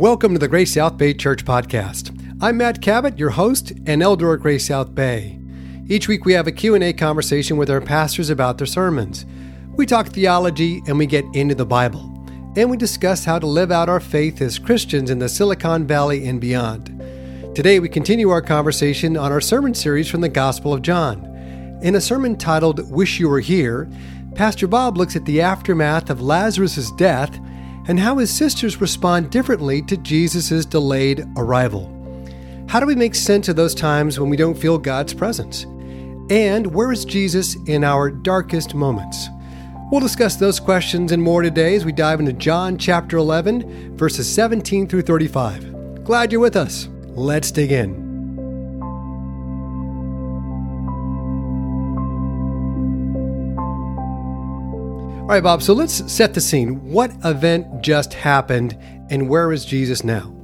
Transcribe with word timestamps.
Welcome 0.00 0.32
to 0.32 0.38
the 0.38 0.48
Grace 0.48 0.72
South 0.72 0.96
Bay 0.96 1.12
Church 1.12 1.44
Podcast. 1.44 2.18
I'm 2.40 2.56
Matt 2.56 2.80
Cabot, 2.80 3.18
your 3.18 3.28
host 3.28 3.74
and 3.84 4.02
elder 4.02 4.32
at 4.32 4.40
Grace 4.40 4.68
South 4.68 4.94
Bay. 4.94 5.38
Each 5.88 6.08
week 6.08 6.24
we 6.24 6.32
have 6.32 6.46
a 6.46 6.52
Q&A 6.52 6.94
conversation 6.94 7.58
with 7.58 7.68
our 7.68 7.82
pastors 7.82 8.30
about 8.30 8.56
their 8.56 8.66
sermons. 8.66 9.26
We 9.76 9.84
talk 9.84 10.06
theology 10.06 10.80
and 10.86 10.96
we 10.96 11.04
get 11.04 11.26
into 11.34 11.54
the 11.54 11.66
Bible. 11.66 12.00
And 12.56 12.70
we 12.70 12.78
discuss 12.78 13.26
how 13.26 13.38
to 13.40 13.46
live 13.46 13.70
out 13.70 13.90
our 13.90 14.00
faith 14.00 14.40
as 14.40 14.58
Christians 14.58 15.10
in 15.10 15.18
the 15.18 15.28
Silicon 15.28 15.86
Valley 15.86 16.26
and 16.26 16.40
beyond. 16.40 16.86
Today 17.54 17.78
we 17.78 17.90
continue 17.90 18.30
our 18.30 18.40
conversation 18.40 19.18
on 19.18 19.30
our 19.30 19.40
sermon 19.42 19.74
series 19.74 20.08
from 20.08 20.22
the 20.22 20.30
Gospel 20.30 20.72
of 20.72 20.80
John. 20.80 21.26
In 21.82 21.94
a 21.94 22.00
sermon 22.00 22.38
titled 22.38 22.90
Wish 22.90 23.20
You 23.20 23.28
Were 23.28 23.40
Here, 23.40 23.86
Pastor 24.34 24.66
Bob 24.66 24.96
looks 24.96 25.14
at 25.14 25.26
the 25.26 25.42
aftermath 25.42 26.08
of 26.08 26.22
Lazarus' 26.22 26.90
death 26.92 27.38
and 27.90 27.98
how 27.98 28.18
his 28.18 28.30
sisters 28.30 28.80
respond 28.80 29.30
differently 29.30 29.82
to 29.82 29.96
Jesus' 29.96 30.64
delayed 30.64 31.26
arrival. 31.36 31.92
How 32.68 32.78
do 32.78 32.86
we 32.86 32.94
make 32.94 33.16
sense 33.16 33.48
of 33.48 33.56
those 33.56 33.74
times 33.74 34.20
when 34.20 34.30
we 34.30 34.36
don't 34.36 34.56
feel 34.56 34.78
God's 34.78 35.12
presence? 35.12 35.64
And 36.30 36.72
where 36.72 36.92
is 36.92 37.04
Jesus 37.04 37.56
in 37.66 37.82
our 37.82 38.08
darkest 38.08 38.76
moments? 38.76 39.26
We'll 39.90 40.00
discuss 40.00 40.36
those 40.36 40.60
questions 40.60 41.10
and 41.10 41.20
more 41.20 41.42
today 41.42 41.74
as 41.74 41.84
we 41.84 41.90
dive 41.90 42.20
into 42.20 42.32
John 42.32 42.78
chapter 42.78 43.16
11, 43.16 43.96
verses 43.96 44.32
17 44.32 44.86
through 44.86 45.02
35. 45.02 46.04
Glad 46.04 46.30
you're 46.30 46.40
with 46.40 46.54
us. 46.54 46.88
Let's 47.16 47.50
dig 47.50 47.72
in. 47.72 48.09
All 55.30 55.36
right, 55.36 55.44
Bob, 55.44 55.62
so 55.62 55.74
let's 55.74 56.12
set 56.12 56.34
the 56.34 56.40
scene. 56.40 56.90
What 56.90 57.12
event 57.24 57.82
just 57.82 58.14
happened 58.14 58.76
and 59.10 59.28
where 59.28 59.52
is 59.52 59.64
Jesus 59.64 60.02
now? 60.02 60.34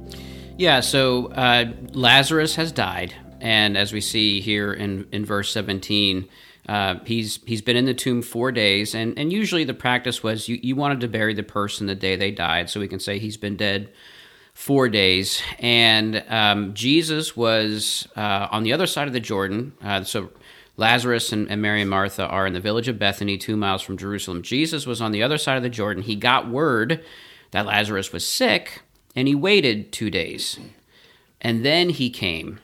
Yeah, 0.57 0.79
so 0.79 1.25
uh, 1.33 1.73
Lazarus 1.91 2.55
has 2.55 2.71
died. 2.71 3.13
And 3.41 3.77
as 3.77 3.91
we 3.91 3.99
see 3.99 4.39
here 4.39 4.71
in, 4.71 5.05
in 5.11 5.25
verse 5.25 5.51
17, 5.51 6.29
uh, 6.69 6.99
he's 7.03 7.41
he's 7.45 7.61
been 7.61 7.75
in 7.75 7.83
the 7.83 7.93
tomb 7.93 8.21
four 8.21 8.53
days, 8.53 8.95
and, 8.95 9.19
and 9.19 9.33
usually 9.33 9.65
the 9.65 9.73
practice 9.73 10.23
was 10.23 10.47
you, 10.47 10.57
you 10.63 10.77
wanted 10.77 11.01
to 11.01 11.09
bury 11.09 11.33
the 11.33 11.43
person 11.43 11.87
the 11.87 11.93
day 11.93 12.15
they 12.15 12.31
died, 12.31 12.69
so 12.69 12.79
we 12.79 12.87
can 12.87 13.01
say 13.01 13.19
he's 13.19 13.35
been 13.35 13.57
dead 13.57 13.89
four 14.53 14.87
days. 14.87 15.41
And 15.59 16.23
um, 16.29 16.73
Jesus 16.73 17.35
was 17.35 18.07
uh, 18.15 18.47
on 18.51 18.63
the 18.63 18.71
other 18.71 18.87
side 18.87 19.07
of 19.07 19.13
the 19.13 19.19
Jordan. 19.19 19.73
Uh, 19.83 20.05
so 20.05 20.29
Lazarus 20.77 21.31
and, 21.31 21.49
and 21.49 21.61
Mary 21.61 21.81
and 21.81 21.89
Martha 21.89 22.25
are 22.25 22.47
in 22.47 22.53
the 22.53 22.59
village 22.59 22.87
of 22.87 22.99
Bethany, 22.99 23.37
two 23.37 23.57
miles 23.57 23.81
from 23.81 23.97
Jerusalem. 23.97 24.43
Jesus 24.43 24.85
was 24.85 25.01
on 25.01 25.11
the 25.11 25.23
other 25.23 25.37
side 25.37 25.57
of 25.57 25.63
the 25.63 25.69
Jordan. 25.69 26.03
He 26.03 26.15
got 26.15 26.49
word 26.49 27.03
that 27.51 27.65
Lazarus 27.65 28.13
was 28.13 28.27
sick, 28.27 28.81
and 29.15 29.27
he 29.27 29.35
waited 29.35 29.91
two 29.91 30.09
days. 30.09 30.59
And 31.41 31.65
then 31.65 31.89
he 31.89 32.09
came 32.09 32.59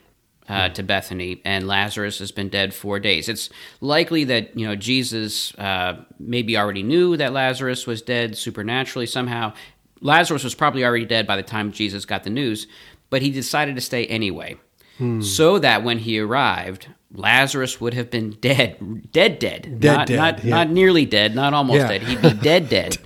uh, 0.48 0.68
to 0.70 0.82
Bethany, 0.82 1.40
and 1.44 1.66
Lazarus 1.66 2.18
has 2.18 2.30
been 2.30 2.48
dead 2.48 2.74
four 2.74 3.00
days. 3.00 3.28
It's 3.28 3.48
likely 3.80 4.24
that 4.24 4.56
you 4.58 4.66
know 4.66 4.76
Jesus 4.76 5.54
uh, 5.56 6.04
maybe 6.18 6.56
already 6.56 6.82
knew 6.82 7.16
that 7.16 7.32
Lazarus 7.32 7.86
was 7.86 8.02
dead 8.02 8.36
supernaturally 8.36 9.06
somehow. 9.06 9.54
Lazarus 10.00 10.44
was 10.44 10.54
probably 10.54 10.84
already 10.84 11.06
dead 11.06 11.26
by 11.26 11.36
the 11.36 11.42
time 11.42 11.72
Jesus 11.72 12.04
got 12.04 12.24
the 12.24 12.30
news, 12.30 12.66
but 13.08 13.22
he 13.22 13.30
decided 13.30 13.74
to 13.76 13.80
stay 13.80 14.06
anyway, 14.06 14.56
hmm. 14.98 15.20
so 15.20 15.58
that 15.58 15.82
when 15.82 15.98
he 15.98 16.18
arrived, 16.18 16.88
Lazarus 17.12 17.80
would 17.80 17.94
have 17.94 18.10
been 18.10 18.30
dead, 18.40 19.12
dead, 19.12 19.38
dead, 19.38 19.78
dead, 19.80 19.96
not 19.96 20.06
dead, 20.08 20.16
not, 20.16 20.44
yeah. 20.44 20.50
not 20.50 20.70
nearly 20.70 21.06
dead, 21.06 21.34
not 21.34 21.54
almost 21.54 21.78
Yeah. 21.80 21.88
dead. 21.88 22.02
He'd 22.02 22.22
be 22.22 22.32
dead, 22.32 22.68
dead. 22.76 22.98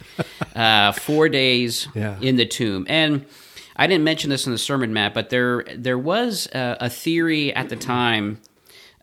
Uh, 0.57 0.93
four 0.93 1.29
days 1.29 1.89
Yeah. 1.95 2.17
in 2.21 2.37
the 2.37 2.47
tomb, 2.47 2.87
and 2.89 3.27
I 3.77 3.87
didn't 3.87 4.05
mention 4.05 4.31
this 4.31 4.47
in 4.47 4.53
the 4.53 4.59
sermon, 4.59 4.93
Matt, 4.93 5.15
but 5.15 5.31
there 5.31 5.65
there 5.77 5.99
was 5.99 6.49
a, 6.53 6.77
a 6.81 6.91
theory 6.91 7.55
at 7.55 7.69
the 7.69 7.77
time, 7.77 8.41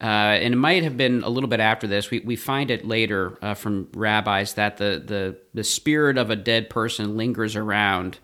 uh, 0.01 0.03
and 0.05 0.53
it 0.53 0.57
might 0.57 0.83
have 0.83 0.97
been 0.97 1.23
a 1.23 1.29
little 1.29 1.47
bit 1.49 1.61
after 1.61 1.87
this. 1.87 2.11
We 2.11 2.19
we 2.19 2.35
find 2.35 2.69
it 2.69 2.85
later 2.85 3.37
uh, 3.41 3.53
from 3.53 3.87
rabbis 3.93 4.55
that 4.55 4.77
the 4.77 5.01
the 5.05 5.37
the 5.53 5.63
spirit 5.63 6.17
of 6.17 6.29
a 6.29 6.35
dead 6.35 6.69
person 6.69 7.15
lingers 7.15 7.55
around 7.55 8.17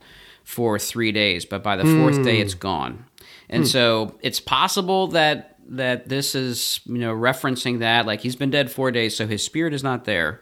for 0.44 0.78
three 0.78 1.12
days, 1.14 1.46
but 1.46 1.64
by 1.64 1.78
the 1.78 1.86
fourth 1.86 2.22
day, 2.24 2.40
it's 2.42 2.56
gone. 2.56 3.06
And 3.52 3.68
so 3.68 4.18
it's 4.22 4.40
possible 4.40 5.08
that 5.08 5.58
that 5.70 6.10
this 6.10 6.36
is 6.36 6.80
you 6.86 6.98
know 7.00 7.14
referencing 7.14 7.80
that 7.80 8.06
like 8.06 8.22
he's 8.22 8.36
been 8.36 8.50
dead 8.50 8.72
four 8.72 8.92
days, 8.92 9.16
so 9.16 9.28
his 9.28 9.44
spirit 9.44 9.74
is 9.74 9.84
not 9.84 10.06
there. 10.06 10.42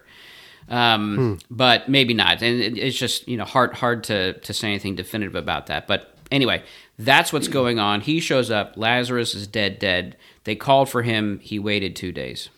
Um, 0.68 1.38
But 1.50 1.88
maybe 1.88 2.14
not, 2.14 2.42
and 2.42 2.60
it, 2.60 2.78
it's 2.78 2.96
just 2.96 3.26
you 3.28 3.36
know 3.36 3.44
hard 3.44 3.74
hard 3.74 4.04
to 4.04 4.34
to 4.34 4.52
say 4.52 4.68
anything 4.68 4.94
definitive 4.94 5.34
about 5.34 5.66
that. 5.66 5.86
But 5.88 6.14
anyway, 6.30 6.62
that's 6.98 7.32
what's 7.32 7.48
going 7.48 7.78
on. 7.80 8.00
He 8.02 8.20
shows 8.20 8.50
up. 8.50 8.74
Lazarus 8.76 9.34
is 9.34 9.46
dead, 9.48 9.78
dead. 9.80 10.16
They 10.44 10.54
called 10.54 10.88
for 10.88 11.02
him. 11.02 11.40
He 11.40 11.58
waited 11.58 11.96
two 11.96 12.12
days. 12.12 12.48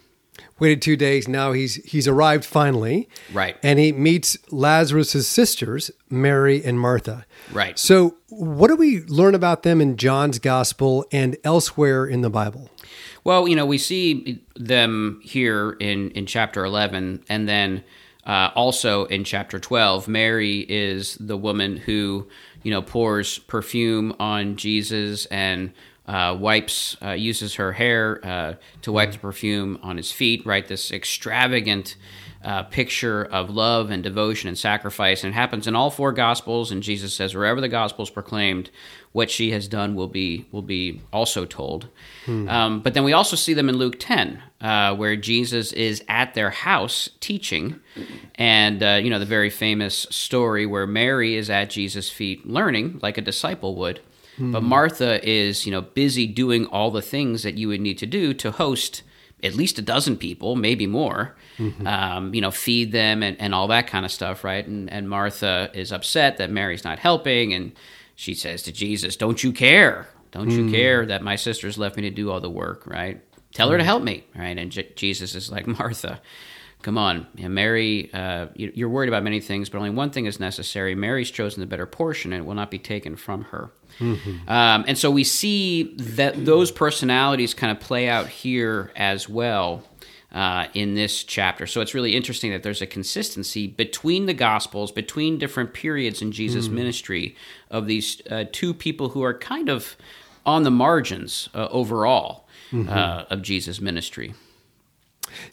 Waited 0.62 0.80
two 0.80 0.96
days. 0.96 1.26
Now 1.26 1.50
he's 1.50 1.74
he's 1.84 2.06
arrived 2.06 2.44
finally. 2.44 3.08
Right. 3.32 3.56
And 3.64 3.80
he 3.80 3.90
meets 3.90 4.38
Lazarus' 4.52 5.26
sisters, 5.26 5.90
Mary 6.08 6.64
and 6.64 6.78
Martha. 6.78 7.26
Right. 7.52 7.76
So 7.76 8.14
what 8.28 8.68
do 8.68 8.76
we 8.76 9.00
learn 9.06 9.34
about 9.34 9.64
them 9.64 9.80
in 9.80 9.96
John's 9.96 10.38
gospel 10.38 11.04
and 11.10 11.36
elsewhere 11.42 12.06
in 12.06 12.20
the 12.20 12.30
Bible? 12.30 12.70
Well, 13.24 13.48
you 13.48 13.56
know, 13.56 13.66
we 13.66 13.76
see 13.76 14.40
them 14.54 15.20
here 15.24 15.72
in, 15.80 16.10
in 16.12 16.26
chapter 16.26 16.64
11, 16.64 17.24
and 17.28 17.48
then 17.48 17.82
uh, 18.24 18.50
also 18.54 19.06
in 19.06 19.24
chapter 19.24 19.58
12. 19.58 20.06
Mary 20.06 20.60
is 20.68 21.16
the 21.16 21.36
woman 21.36 21.76
who, 21.76 22.28
you 22.62 22.70
know, 22.70 22.82
pours 22.82 23.38
perfume 23.40 24.14
on 24.20 24.54
Jesus 24.54 25.26
and 25.26 25.72
uh, 26.06 26.36
wipes, 26.38 26.96
uh, 27.02 27.10
uses 27.10 27.54
her 27.54 27.72
hair 27.72 28.20
uh, 28.24 28.54
to 28.82 28.92
wipe 28.92 29.12
the 29.12 29.18
perfume 29.18 29.78
on 29.82 29.96
his 29.96 30.10
feet, 30.10 30.44
right? 30.44 30.66
This 30.66 30.90
extravagant 30.90 31.96
uh, 32.44 32.64
picture 32.64 33.24
of 33.24 33.50
love 33.50 33.90
and 33.90 34.02
devotion 34.02 34.48
and 34.48 34.58
sacrifice. 34.58 35.22
And 35.22 35.32
it 35.32 35.36
happens 35.36 35.66
in 35.68 35.76
all 35.76 35.90
four 35.90 36.10
gospels. 36.12 36.72
And 36.72 36.82
Jesus 36.82 37.14
says, 37.14 37.34
wherever 37.34 37.60
the 37.60 37.68
gospel 37.68 38.02
is 38.02 38.10
proclaimed, 38.10 38.70
what 39.12 39.30
she 39.30 39.52
has 39.52 39.68
done 39.68 39.94
will 39.94 40.08
be 40.08 40.46
will 40.50 40.62
be 40.62 41.00
also 41.12 41.44
told. 41.44 41.88
Um, 42.48 42.80
but 42.80 42.94
then 42.94 43.04
we 43.04 43.12
also 43.12 43.36
see 43.36 43.54
them 43.54 43.69
in 43.69 43.76
Luke 43.76 43.96
10, 43.98 44.42
uh, 44.60 44.96
where 44.96 45.16
Jesus 45.16 45.72
is 45.72 46.02
at 46.08 46.34
their 46.34 46.50
house 46.50 47.10
teaching, 47.20 47.78
and 48.36 48.82
uh, 48.82 49.00
you 49.02 49.10
know 49.10 49.19
the 49.19 49.26
very 49.26 49.50
famous 49.50 50.06
story 50.10 50.64
where 50.66 50.86
Mary 50.86 51.36
is 51.36 51.50
at 51.50 51.70
Jesus' 51.70 52.08
feet 52.10 52.46
learning, 52.46 52.98
like 53.02 53.19
a 53.19 53.22
disciple 53.22 53.76
would. 53.76 54.00
But 54.38 54.62
Martha 54.62 55.20
is, 55.28 55.66
you 55.66 55.72
know, 55.72 55.82
busy 55.82 56.26
doing 56.26 56.66
all 56.66 56.91
the 56.91 57.03
things 57.03 57.43
that 57.43 57.56
you 57.59 57.69
would 57.69 57.81
need 57.81 57.98
to 57.98 58.06
do 58.06 58.32
to 58.34 58.50
host 58.50 59.03
at 59.43 59.54
least 59.54 59.78
a 59.78 59.82
dozen 59.82 60.16
people, 60.16 60.56
maybe 60.56 60.87
more, 60.87 61.37
um, 61.87 62.32
you 62.34 62.41
know, 62.41 62.50
feed 62.50 62.93
them 62.93 63.22
and, 63.22 63.37
and 63.41 63.54
all 63.54 63.69
that 63.69 63.87
kind 63.87 64.04
of 64.04 64.10
stuff, 64.12 64.43
right? 64.44 64.66
And, 64.66 64.91
and 64.91 65.09
Martha 65.09 65.70
is 65.75 65.93
upset 65.93 66.37
that 66.38 66.50
Mary's 66.50 66.84
not 66.84 66.98
helping. 66.98 67.53
And 67.53 67.72
she 68.15 68.34
says 68.34 68.62
to 68.65 68.72
Jesus, 68.72 69.16
Don't 69.16 69.43
you 69.44 69.53
care? 69.53 70.09
Don't 70.31 70.50
you 70.50 70.70
care 70.70 71.04
that 71.06 71.22
my 71.22 71.37
sisters 71.37 71.76
left 71.76 71.97
me 71.97 72.03
to 72.03 72.10
do 72.10 72.31
all 72.31 72.41
the 72.41 72.49
work, 72.50 72.87
right? 72.87 73.20
Tell 73.53 73.69
her 73.70 73.76
to 73.78 73.84
help 73.84 74.03
me, 74.03 74.25
right? 74.34 74.56
And 74.56 74.72
J- 74.72 74.88
Jesus 74.97 75.34
is 75.34 75.50
like, 75.53 75.66
Martha, 75.66 76.22
come 76.81 76.97
on. 76.97 77.26
Mary, 77.37 78.10
uh, 78.14 78.47
you- 78.56 78.72
you're 78.75 78.88
worried 78.88 79.09
about 79.09 79.22
many 79.25 79.41
things, 79.41 79.69
but 79.69 79.76
only 79.78 79.91
one 79.91 80.09
thing 80.10 80.25
is 80.26 80.41
necessary. 80.41 80.94
Mary's 80.94 81.31
chosen 81.31 81.60
the 81.60 81.66
better 81.66 81.84
portion, 81.87 82.32
and 82.32 82.43
it 82.43 82.47
will 82.47 82.54
not 82.54 82.70
be 82.70 82.78
taken 82.78 83.14
from 83.16 83.43
her. 83.50 83.72
Um, 84.00 84.84
and 84.86 84.98
so 84.98 85.10
we 85.10 85.25
see 85.25 85.94
that 85.94 86.44
those 86.44 86.70
personalities 86.70 87.54
kind 87.54 87.70
of 87.70 87.80
play 87.80 88.08
out 88.08 88.28
here 88.28 88.91
as 88.97 89.28
well 89.28 89.84
uh, 90.32 90.66
in 90.75 90.94
this 90.94 91.25
chapter. 91.25 91.66
So 91.66 91.80
it's 91.80 91.94
really 91.94 92.16
interesting 92.16 92.52
that 92.52 92.62
there's 92.62 92.82
a 92.82 92.86
consistency 92.86 93.66
between 93.66 94.26
the 94.26 94.34
Gospels, 94.34 94.91
between 94.91 95.38
different 95.38 95.75
periods 95.75 96.22
in 96.22 96.32
Jesus' 96.32 96.69
ministry 96.69 97.37
of 97.70 97.87
these 97.87 98.22
uh, 98.31 98.44
two 98.50 98.72
people 98.72 99.11
who 99.11 99.22
are 99.22 99.34
kind 99.34 99.69
of 99.69 99.96
on 100.46 100.62
the 100.62 100.70
margins 100.70 101.49
uh, 101.55 101.69
overall 101.70 102.49
uh, 102.88 103.25
of 103.28 103.43
Jesus' 103.43 103.81
ministry. 103.81 104.32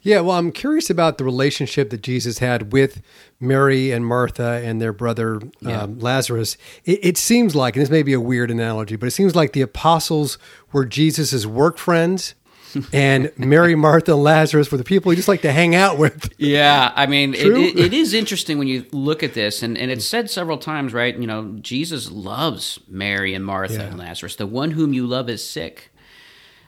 Yeah, 0.02 0.22
well, 0.22 0.38
I'm 0.38 0.52
curious 0.52 0.90
about 0.90 1.18
the 1.18 1.24
relationship 1.24 1.90
that 1.92 2.02
Jesus 2.02 2.40
had 2.40 2.72
with 2.72 3.02
Mary 3.40 3.92
and 3.92 4.06
Martha 4.06 4.62
and 4.64 4.82
their 4.82 4.94
brother 4.94 5.42
um, 5.66 6.00
Lazarus. 6.00 6.58
It, 6.86 7.00
it 7.04 7.18
seems 7.18 7.56
like, 7.56 7.76
and 7.76 7.82
this 7.82 7.90
may 7.90 8.04
be 8.04 8.14
a 8.14 8.22
weird 8.22 8.52
analogy, 8.52 8.96
but 8.96 9.08
it 9.08 9.12
seems 9.12 9.36
like 9.36 9.54
the 9.54 9.62
apostles 9.62 10.38
were 10.72 10.86
Jesus's 10.86 11.46
work 11.48 11.78
friends, 11.78 12.36
and 12.94 13.32
Mary, 13.36 13.74
Martha, 13.74 14.14
and 14.14 14.22
Lazarus 14.24 14.72
were 14.72 14.78
the 14.78 14.84
people 14.84 15.10
he 15.10 15.16
just 15.16 15.28
like 15.28 15.42
to 15.42 15.52
hang 15.52 15.74
out 15.74 15.98
with. 15.98 16.32
Yeah, 16.38 16.94
I 16.96 17.08
mean, 17.08 17.34
it, 17.34 17.48
it, 17.48 17.80
it 17.80 17.94
is 17.96 18.14
interesting 18.14 18.60
when 18.60 18.68
you 18.68 18.86
look 18.92 19.24
at 19.24 19.34
this, 19.34 19.64
and, 19.64 19.76
and 19.76 19.90
it's 19.90 20.06
said 20.06 20.30
several 20.30 20.60
times, 20.60 20.94
right? 20.94 21.18
You 21.18 21.26
know, 21.26 21.58
Jesus 21.62 22.12
loves 22.12 22.80
Mary 22.88 23.34
and 23.34 23.44
Martha 23.44 23.74
Yeah. 23.74 23.82
and 23.86 23.98
Lazarus. 23.98 24.36
The 24.36 24.46
one 24.46 24.70
whom 24.72 24.94
you 24.94 25.08
love 25.08 25.30
is 25.32 25.44
sick, 25.44 25.89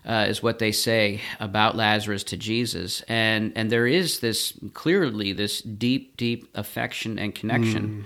uh, 0.05 0.25
is 0.27 0.41
what 0.41 0.59
they 0.59 0.71
say 0.71 1.21
about 1.39 1.75
Lazarus 1.75 2.23
to 2.25 2.37
Jesus, 2.37 3.01
and 3.07 3.51
and 3.55 3.71
there 3.71 3.87
is 3.87 4.19
this 4.19 4.53
clearly 4.73 5.33
this 5.33 5.61
deep, 5.61 6.17
deep 6.17 6.47
affection 6.55 7.19
and 7.19 7.35
connection 7.35 8.05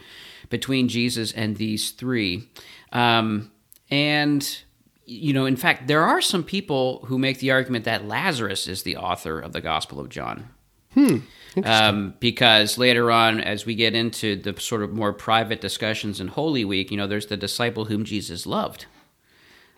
between 0.50 0.88
Jesus 0.88 1.32
and 1.32 1.58
these 1.58 1.92
three. 1.92 2.50
Um, 2.92 3.52
and 3.90 4.64
you 5.06 5.34
know, 5.34 5.46
in 5.46 5.56
fact, 5.56 5.88
there 5.88 6.02
are 6.02 6.22
some 6.22 6.44
people 6.44 7.06
who 7.06 7.18
make 7.20 7.40
the 7.40 7.52
argument 7.52 7.86
that 7.86 8.08
Lazarus 8.08 8.68
is 8.68 8.84
the 8.84 8.98
author 8.98 9.40
of 9.40 9.54
the 9.54 9.62
Gospel 9.62 10.00
of 10.00 10.10
John. 10.10 10.50
Hmm. 10.94 11.18
Um, 11.64 12.16
because 12.20 12.78
later 12.78 13.12
on, 13.12 13.40
as 13.40 13.66
we 13.66 13.76
get 13.76 13.96
into 13.96 14.36
the 14.36 14.60
sort 14.60 14.82
of 14.82 14.92
more 14.92 15.14
private 15.14 15.62
discussions 15.62 16.20
in 16.20 16.28
Holy 16.30 16.66
Week, 16.66 16.92
you 16.92 16.98
know, 16.98 17.08
there's 17.08 17.28
the 17.28 17.38
disciple 17.38 17.86
whom 17.86 18.04
Jesus 18.04 18.46
loved, 18.46 18.88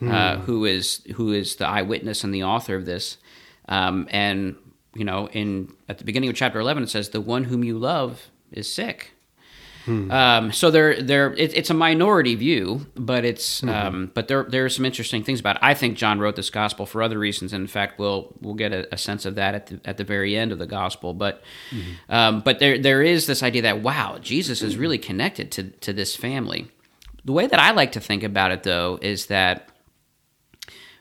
uh, 0.02 0.38
who 0.38 0.66
is 0.66 1.02
who 1.16 1.32
is 1.32 1.56
the 1.56 1.68
eyewitness 1.68 2.24
and 2.24 2.34
the 2.34 2.44
author 2.44 2.76
of 2.76 2.86
this. 2.86 3.18
Um, 3.68 4.08
and 4.12 4.56
you 4.96 5.06
know, 5.06 5.28
in 5.30 5.74
at 5.90 5.98
the 5.98 6.04
beginning 6.04 6.30
of 6.30 6.36
chapter 6.36 6.60
eleven, 6.60 6.84
it 6.84 6.90
says, 6.90 7.10
"The 7.10 7.22
one 7.22 7.46
whom 7.46 7.64
you 7.64 7.78
love 7.78 8.30
is 8.52 8.72
sick." 8.72 9.14
Um, 10.12 10.52
so 10.52 10.70
there, 10.70 11.02
there, 11.02 11.34
it, 11.36 11.56
it's 11.56 11.70
a 11.70 11.74
minority 11.74 12.36
view, 12.36 12.88
but 12.96 13.24
it's, 13.24 13.64
um, 13.64 14.12
but 14.14 14.28
there, 14.28 14.44
there 14.44 14.66
are 14.66 14.70
some 14.70 14.84
interesting 14.84 15.24
things 15.24 15.40
about 15.40 15.56
it. 15.56 15.62
I 15.64 15.74
think 15.76 15.98
John 15.98 16.20
wrote 16.20 16.36
this 16.36 16.50
gospel 16.50 16.86
for 16.86 17.02
other 17.02 17.18
reasons. 17.18 17.54
And 17.54 17.62
in 17.62 17.68
fact, 17.68 17.98
we'll, 17.98 18.36
we'll 18.42 18.54
get 18.56 18.74
a, 18.74 18.94
a 18.94 18.98
sense 18.98 19.26
of 19.26 19.36
that 19.36 19.56
at 19.56 19.68
the, 19.68 19.80
at 19.86 19.96
the 19.96 20.04
very 20.04 20.36
end 20.36 20.52
of 20.52 20.60
the 20.60 20.66
gospel. 20.66 21.14
But, 21.14 21.42
um, 22.10 22.42
but 22.42 22.60
there, 22.60 22.78
there 22.78 23.02
is 23.02 23.28
this 23.28 23.42
idea 23.42 23.62
that 23.62 23.82
wow, 23.82 24.18
Jesus 24.20 24.62
is 24.62 24.76
really 24.76 24.98
connected 24.98 25.52
to 25.52 25.64
to 25.70 25.94
this 25.94 26.18
family. 26.18 26.68
The 27.24 27.32
way 27.32 27.48
that 27.48 27.60
I 27.60 27.72
like 27.72 27.94
to 27.94 28.02
think 28.02 28.24
about 28.24 28.52
it, 28.52 28.64
though, 28.64 29.00
is 29.02 29.28
that 29.28 29.70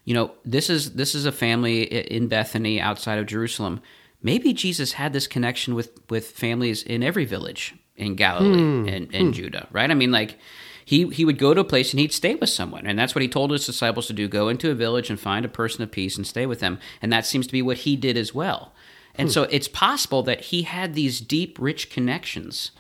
you 0.07 0.15
know 0.15 0.31
this 0.45 0.71
is 0.71 0.93
this 0.93 1.15
is 1.15 1.27
a 1.27 1.33
family 1.33 1.83
in 1.83 2.29
Bethany 2.29 2.81
outside 2.81 3.19
of 3.19 3.27
Jerusalem. 3.27 3.83
Maybe 4.23 4.55
Jesus 4.55 4.93
had 4.93 5.13
this 5.13 5.27
connection 5.27 5.75
with 5.75 5.91
with 6.09 6.31
families 6.31 6.83
in 6.83 7.03
every 7.03 7.27
village 7.27 7.75
in 7.97 8.15
Galilee 8.15 8.59
hmm. 8.59 8.89
and, 8.89 9.15
and 9.15 9.27
hmm. 9.27 9.33
Judah, 9.33 9.67
right? 9.73 9.91
I 9.91 9.95
mean, 9.95 10.13
like 10.13 10.39
he 10.85 11.09
he 11.09 11.25
would 11.25 11.39
go 11.39 11.53
to 11.53 11.61
a 11.61 11.65
place 11.65 11.93
and 11.93 11.99
he'd 11.99 12.13
stay 12.13 12.37
with 12.37 12.51
someone, 12.51 12.87
and 12.87 12.97
that's 12.97 13.17
what 13.17 13.23
he 13.23 13.29
told 13.29 13.51
his 13.51 13.67
disciples 13.67 14.07
to 14.07 14.13
do: 14.13 14.29
go 14.29 14.49
into 14.49 14.71
a 14.71 14.75
village 14.75 15.11
and 15.11 15.19
find 15.19 15.45
a 15.45 15.49
person 15.49 15.83
of 15.83 15.91
peace 15.91 16.17
and 16.17 16.27
stay 16.27 16.47
with 16.47 16.61
them. 16.61 16.79
And 17.03 17.13
that 17.13 17.27
seems 17.27 17.49
to 17.49 17.53
be 17.53 17.61
what 17.63 17.79
he 17.79 17.97
did 17.97 18.17
as 18.17 18.33
well. 18.33 18.73
And 19.17 19.29
hmm. 19.29 19.33
so 19.33 19.43
it's 19.45 19.69
possible 19.69 20.23
that 20.23 20.41
he 20.41 20.63
had 20.63 20.95
these 20.95 21.21
deep, 21.21 21.59
rich 21.61 21.91
connections 21.91 22.71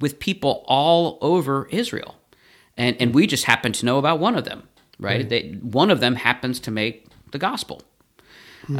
with 0.00 0.18
people 0.18 0.64
all 0.66 1.16
over 1.20 1.68
Israel, 1.70 2.16
and 2.76 2.96
and 2.98 3.14
we 3.14 3.28
just 3.28 3.44
happen 3.44 3.70
to 3.70 3.86
know 3.86 3.98
about 3.98 4.18
one 4.18 4.34
of 4.34 4.44
them, 4.44 4.68
right? 4.98 5.28
They, 5.28 5.58
one 5.62 5.90
of 5.90 6.00
them 6.00 6.14
happens 6.16 6.60
to 6.60 6.70
make 6.70 7.06
the 7.32 7.38
gospel. 7.38 7.82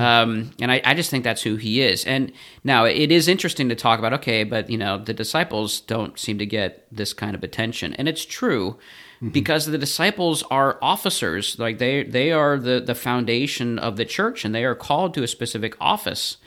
Um, 0.01 0.51
and 0.61 0.73
I, 0.73 0.81
I 0.85 0.95
just 0.95 1.11
think 1.11 1.23
that's 1.23 1.43
who 1.43 1.57
he 1.57 1.81
is. 1.81 2.05
And 2.05 2.33
now 2.65 2.85
it 2.87 3.13
is 3.13 3.29
interesting 3.29 3.69
to 3.69 3.77
talk 3.77 3.99
about, 3.99 4.13
okay, 4.15 4.43
but 4.43 4.69
you 4.69 4.77
know, 4.77 4.99
the 4.99 5.15
disciples 5.15 5.81
don't 5.81 6.19
seem 6.19 6.39
to 6.39 6.47
get 6.47 6.87
this 6.91 7.13
kind 7.13 7.37
of 7.37 7.45
attention. 7.45 7.95
And 7.95 8.09
it's 8.09 8.25
true 8.25 8.79
because 9.33 9.67
the 9.67 9.79
disciples 9.79 10.43
are 10.51 10.79
officers. 10.83 11.59
Like 11.59 11.79
they, 11.79 12.03
they 12.03 12.33
are 12.33 12.59
the, 12.59 12.81
the 12.81 12.95
foundation 12.95 13.79
of 13.79 13.97
the 13.97 14.05
church 14.05 14.45
and 14.45 14.55
they 14.55 14.65
are 14.65 14.75
called 14.75 15.15
to 15.15 15.23
a 15.23 15.29
specific 15.29 15.77
office. 15.81 16.39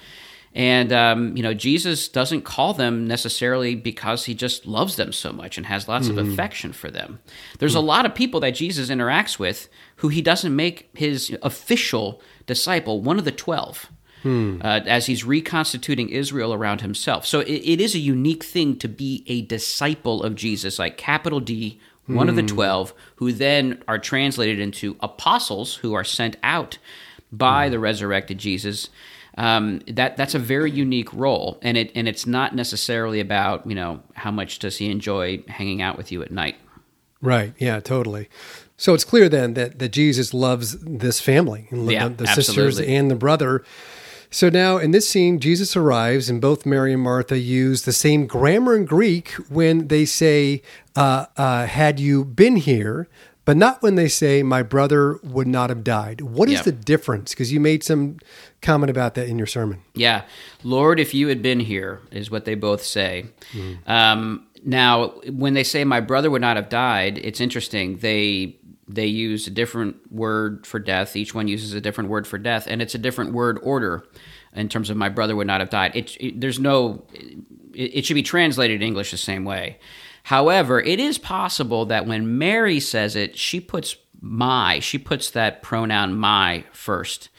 And, 0.56 0.92
um, 0.92 1.38
you 1.38 1.44
know, 1.44 1.54
Jesus 1.54 2.08
doesn't 2.08 2.42
call 2.42 2.74
them 2.74 3.06
necessarily 3.06 3.76
because 3.76 4.26
he 4.26 4.34
just 4.34 4.66
loves 4.66 4.96
them 4.96 5.14
so 5.14 5.32
much 5.32 5.58
and 5.58 5.66
has 5.68 5.88
lots 5.88 6.08
of 6.08 6.16
mm-hmm. 6.16 6.32
affection 6.32 6.74
for 6.74 6.90
them. 6.90 7.20
There's 7.60 7.76
a 7.76 7.82
hmm. 7.82 7.86
lot 7.86 8.06
of 8.06 8.16
people 8.16 8.40
that 8.40 8.56
Jesus 8.56 8.90
interacts 8.90 9.38
with 9.38 9.70
who 9.98 10.08
he 10.08 10.22
doesn't 10.22 10.56
make 10.56 10.90
his 10.94 11.36
official 11.44 12.22
disciple, 12.48 13.02
one 13.02 13.20
of 13.20 13.26
the 13.26 13.32
12, 13.32 13.92
hmm. 14.24 14.60
uh, 14.64 14.82
as 14.88 15.06
he's 15.06 15.24
reconstituting 15.24 16.10
Israel 16.10 16.54
around 16.54 16.82
himself. 16.82 17.28
So 17.28 17.42
it, 17.42 17.52
it 17.52 17.80
is 17.80 17.94
a 17.94 18.00
unique 18.00 18.44
thing 18.44 18.78
to 18.80 18.88
be 18.88 19.24
a 19.28 19.44
disciple 19.44 20.24
of 20.24 20.34
Jesus, 20.34 20.80
like 20.80 20.98
capital 20.98 21.40
D, 21.40 21.80
one 22.08 22.28
of 22.28 22.36
the 22.36 22.42
hmm. 22.42 22.48
12, 22.48 22.94
who 23.18 23.32
then 23.32 23.84
are 23.88 24.00
translated 24.00 24.60
into 24.60 24.98
apostles 25.00 25.76
who 25.76 25.94
are 25.94 26.04
sent 26.04 26.38
out 26.42 26.80
by 27.32 27.70
the 27.70 27.78
resurrected 27.78 28.40
Jesus 28.40 28.90
um, 29.40 29.80
that 29.88 30.18
that's 30.18 30.36
a 30.36 30.40
very 30.40 30.70
unique 30.70 31.12
role, 31.14 31.58
and 31.62 31.78
it 31.78 31.92
and 31.96 32.08
it's 32.10 32.28
not 32.28 32.54
necessarily 32.54 33.22
about 33.22 33.66
you 33.66 33.74
know 33.74 34.02
how 34.14 34.32
much 34.32 34.60
does 34.60 34.78
he 34.78 34.92
enjoy 34.92 35.42
hanging 35.48 35.82
out 35.82 35.98
with 35.98 36.12
you 36.12 36.22
at 36.22 36.30
night. 36.30 36.58
Right. 37.22 37.54
Yeah, 37.58 37.80
totally. 37.80 38.30
So 38.78 38.94
it's 38.94 39.04
clear 39.04 39.28
then 39.28 39.56
that, 39.56 39.80
that 39.80 39.90
Jesus 39.90 40.34
loves 40.34 40.78
this 40.80 41.20
family, 41.20 41.68
Yeah, 41.70 42.08
the, 42.08 42.16
the 42.16 42.28
sisters 42.28 42.80
and 42.80 43.12
the 43.12 43.16
brother. 43.16 43.64
So 44.32 44.48
now 44.50 44.78
in 44.78 44.92
this 44.92 45.10
scene, 45.10 45.40
Jesus 45.40 45.76
arrives, 45.76 46.30
and 46.30 46.40
both 46.40 46.66
Mary 46.66 46.94
and 46.94 47.02
Martha 47.02 47.38
use 47.38 47.82
the 47.82 47.92
same 47.92 48.28
grammar 48.28 48.76
in 48.76 48.86
Greek 48.86 49.32
when 49.50 49.88
they 49.88 50.06
say, 50.06 50.62
uh, 50.96 51.26
uh, 51.36 51.66
"Had 51.66 52.00
you 52.00 52.24
been 52.24 52.58
here," 52.58 53.08
but 53.50 53.58
not 53.58 53.82
when 53.82 53.96
they 53.96 54.08
say, 54.08 54.44
"My 54.44 54.62
brother 54.62 55.18
would 55.24 55.48
not 55.48 55.72
have 55.72 55.84
died." 55.84 56.22
What 56.22 56.50
is 56.50 56.62
the 56.66 56.72
difference? 56.72 57.32
Because 57.32 57.52
you 57.52 57.60
made 57.60 57.84
some 57.84 58.18
comment 58.62 58.92
about 58.92 59.16
that 59.16 59.28
in 59.28 59.40
your 59.40 59.48
sermon. 59.48 59.80
Yeah, 59.96 60.22
Lord, 60.64 61.00
if 61.00 61.16
you 61.16 61.30
had 61.30 61.42
been 61.42 61.60
here, 61.60 62.00
is 62.12 62.30
what 62.30 62.46
they 62.46 62.54
both 62.54 62.84
say. 62.84 63.26
Um, 63.88 64.46
now, 64.64 65.08
when 65.32 65.56
they 65.56 65.64
say 65.64 65.84
my 65.84 66.00
brother 66.00 66.30
would 66.30 66.42
not 66.42 66.58
have 66.58 66.70
died, 66.70 67.18
it's 67.18 67.42
interesting. 67.42 67.98
They 67.98 68.56
they 68.88 69.08
use 69.08 69.48
a 69.48 69.52
different 69.52 69.96
word 70.12 70.68
for 70.68 70.78
death. 70.78 71.16
Each 71.16 71.34
one 71.34 71.48
uses 71.48 71.74
a 71.74 71.82
different 71.82 72.12
word 72.12 72.28
for 72.28 72.38
death, 72.38 72.68
and 72.68 72.84
it's 72.84 72.94
a 72.94 73.00
different 73.00 73.34
word 73.34 73.58
order 73.64 74.04
in 74.56 74.70
terms 74.70 74.92
of 74.92 74.98
my 74.98 75.10
brother 75.10 75.36
would 75.36 75.48
not 75.48 75.60
have 75.60 75.72
died. 75.72 75.96
It, 75.96 76.16
it- 76.20 76.40
there's 76.40 76.60
no. 76.60 77.04
It, 77.74 77.98
it 77.98 78.06
should 78.06 78.14
be 78.14 78.24
translated 78.24 78.82
in 78.82 78.88
English 78.88 79.10
the 79.12 79.18
same 79.18 79.44
way. 79.44 79.78
However, 80.30 80.80
it 80.80 81.00
is 81.00 81.18
possible 81.18 81.88
that 81.88 82.06
when 82.06 82.38
Mary 82.38 82.80
says 82.80 83.16
it, 83.16 83.36
she 83.36 83.60
puts 83.60 83.96
my, 84.22 84.80
she 84.80 85.00
puts 85.00 85.32
that 85.32 85.64
pronoun 85.64 86.14
my 86.14 86.66
first. 86.72 87.30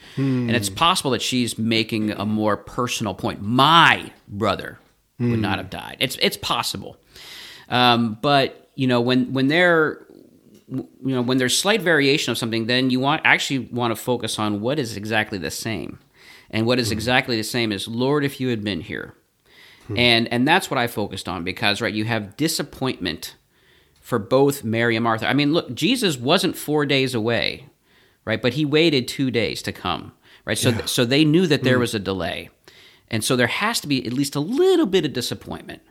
And 0.47 0.51
it's 0.51 0.69
possible 0.69 1.11
that 1.11 1.21
she's 1.21 1.57
making 1.57 2.11
a 2.11 2.25
more 2.25 2.57
personal 2.57 3.13
point. 3.13 3.41
My 3.41 4.11
brother 4.27 4.77
would 5.19 5.39
not 5.39 5.57
have 5.57 5.69
died. 5.69 5.95
It's 6.01 6.17
it's 6.21 6.35
possible. 6.35 6.97
Um, 7.69 8.17
but 8.21 8.69
you 8.75 8.87
know, 8.87 8.99
when 8.99 9.31
when 9.31 9.47
they're 9.47 10.05
you 10.67 10.89
know 11.15 11.21
when 11.21 11.37
there's 11.37 11.57
slight 11.57 11.81
variation 11.81 12.31
of 12.31 12.37
something, 12.37 12.65
then 12.65 12.89
you 12.89 12.99
want 12.99 13.21
actually 13.23 13.59
want 13.71 13.95
to 13.95 13.95
focus 13.95 14.37
on 14.37 14.59
what 14.59 14.79
is 14.79 14.97
exactly 14.97 15.37
the 15.37 15.51
same, 15.51 15.99
and 16.49 16.65
what 16.65 16.77
is 16.77 16.91
exactly 16.91 17.37
the 17.37 17.43
same 17.43 17.71
is 17.71 17.87
Lord, 17.87 18.25
if 18.25 18.41
you 18.41 18.49
had 18.49 18.65
been 18.65 18.81
here, 18.81 19.13
Mm-hmm. 19.91 19.99
and 19.99 20.33
and 20.33 20.47
that's 20.47 20.69
what 20.71 20.77
I 20.77 20.87
focused 20.87 21.27
on 21.27 21.43
because 21.43 21.81
right, 21.81 21.93
you 21.93 22.05
have 22.05 22.37
disappointment 22.37 23.35
for 23.99 24.19
both 24.19 24.63
Mary 24.63 24.95
and 24.95 25.03
Martha. 25.03 25.27
I 25.27 25.33
mean, 25.33 25.53
look, 25.53 25.73
Jesus 25.73 26.17
wasn't 26.17 26.57
four 26.57 26.85
days 26.85 27.13
away, 27.13 27.67
right? 28.25 28.41
But 28.41 28.53
he 28.53 28.65
waited 28.65 29.07
two 29.07 29.31
days 29.31 29.61
to 29.63 29.71
come, 29.71 30.13
right? 30.45 30.57
So 30.57 30.71
so 30.85 31.05
they 31.05 31.25
knew 31.25 31.47
that 31.47 31.63
there 31.63 31.77
mm. 31.77 31.81
was 31.81 31.93
a 31.93 31.99
delay, 31.99 32.49
and 33.09 33.23
so 33.23 33.35
there 33.35 33.47
has 33.47 33.79
to 33.81 33.87
be 33.87 34.05
at 34.05 34.13
least 34.13 34.35
a 34.35 34.39
little 34.39 34.85
bit 34.85 35.05
of 35.05 35.13
disappointment. 35.13 35.81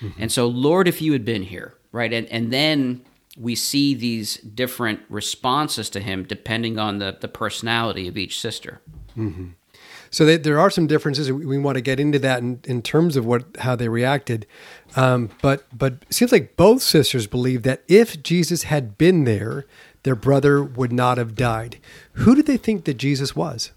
Mm-hmm. 0.00 0.22
And 0.22 0.32
so, 0.32 0.46
Lord, 0.46 0.88
if 0.88 1.02
you 1.02 1.12
had 1.12 1.24
been 1.24 1.42
here, 1.42 1.74
right? 1.92 2.12
And 2.12 2.26
and 2.28 2.52
then 2.52 3.02
we 3.36 3.54
see 3.54 3.94
these 3.94 4.36
different 4.38 5.00
responses 5.08 5.88
to 5.90 6.00
him 6.00 6.24
depending 6.24 6.78
on 6.78 6.98
the, 6.98 7.16
the 7.20 7.28
personality 7.28 8.08
of 8.08 8.18
each 8.18 8.40
sister. 8.40 8.80
Mm-hmm. 9.16 9.48
So 10.10 10.24
they, 10.24 10.36
there 10.36 10.58
are 10.58 10.70
some 10.70 10.86
differences. 10.86 11.30
We, 11.30 11.58
want 11.58 11.76
to 11.76 11.80
get 11.80 12.00
into 12.00 12.18
that 12.18 12.40
in, 12.40 12.60
in 12.64 12.82
terms 12.82 13.16
of 13.16 13.24
what 13.24 13.44
how 13.58 13.76
they 13.76 13.88
reacted. 13.88 14.46
Um, 14.96 15.30
but 15.40 15.64
but 15.76 15.94
it 16.08 16.14
seems 16.14 16.32
like 16.32 16.56
both 16.56 16.82
sisters 16.82 17.26
believe 17.26 17.62
that 17.62 17.82
if 17.86 18.22
Jesus 18.22 18.64
had 18.64 18.98
been 18.98 19.24
there, 19.24 19.66
their 20.02 20.16
brother 20.16 20.62
would 20.62 20.92
not 20.92 21.18
have 21.18 21.34
died. 21.34 21.78
Who 22.14 22.34
did 22.34 22.46
they 22.46 22.56
think 22.56 22.84
that 22.84 22.94
Jesus 22.94 23.36
was? 23.36 23.70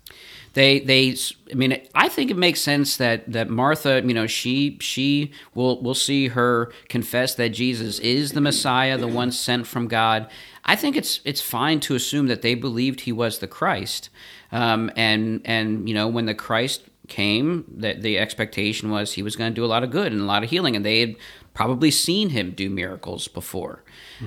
They 0.54 0.80
they 0.80 1.16
I 1.52 1.56
mean 1.56 1.82
I 1.96 2.10
think 2.10 2.30
it 2.30 2.38
makes 2.38 2.62
sense 2.62 2.98
that 2.98 3.32
that 3.32 3.50
Martha, 3.50 4.02
you 4.06 4.14
know, 4.14 4.28
she 4.28 4.78
she 4.80 5.32
will 5.56 5.82
will 5.82 5.96
see 5.96 6.30
her 6.30 6.72
confess 6.90 7.36
that 7.36 7.50
Jesus 7.50 8.00
is 8.00 8.34
the 8.34 8.42
Messiah, 8.42 8.98
the 8.98 9.08
one 9.08 9.32
sent 9.32 9.68
from 9.68 9.88
God. 9.88 10.30
I 10.64 10.76
think 10.76 10.96
it's 10.96 11.22
it's 11.26 11.42
fine 11.42 11.80
to 11.82 11.96
assume 11.96 12.28
that 12.28 12.44
they 12.44 12.54
believed 12.56 13.02
he 13.02 13.12
was 13.12 13.40
the 13.40 13.48
Christ. 13.48 14.10
Um, 14.52 14.92
and 14.96 15.42
and 15.44 15.88
you 15.90 15.96
know, 15.96 16.08
when 16.08 16.28
the 16.28 16.36
Christ 16.36 16.84
came, 17.08 17.66
that 17.76 18.02
the 18.02 18.18
expectation 18.18 18.90
was 18.90 19.14
he 19.14 19.24
was 19.24 19.36
going 19.36 19.52
to 19.52 19.56
do 19.56 19.66
a 19.66 19.68
lot 19.68 19.84
of 19.84 19.90
good 19.90 20.12
and 20.12 20.22
a 20.22 20.26
lot 20.26 20.44
of 20.44 20.50
healing 20.50 20.76
and 20.76 20.86
they 20.86 21.00
had 21.00 21.16
probably 21.54 21.92
seen 21.92 22.30
him 22.30 22.52
do 22.52 22.70
miracles 22.70 23.28
before. 23.28 23.84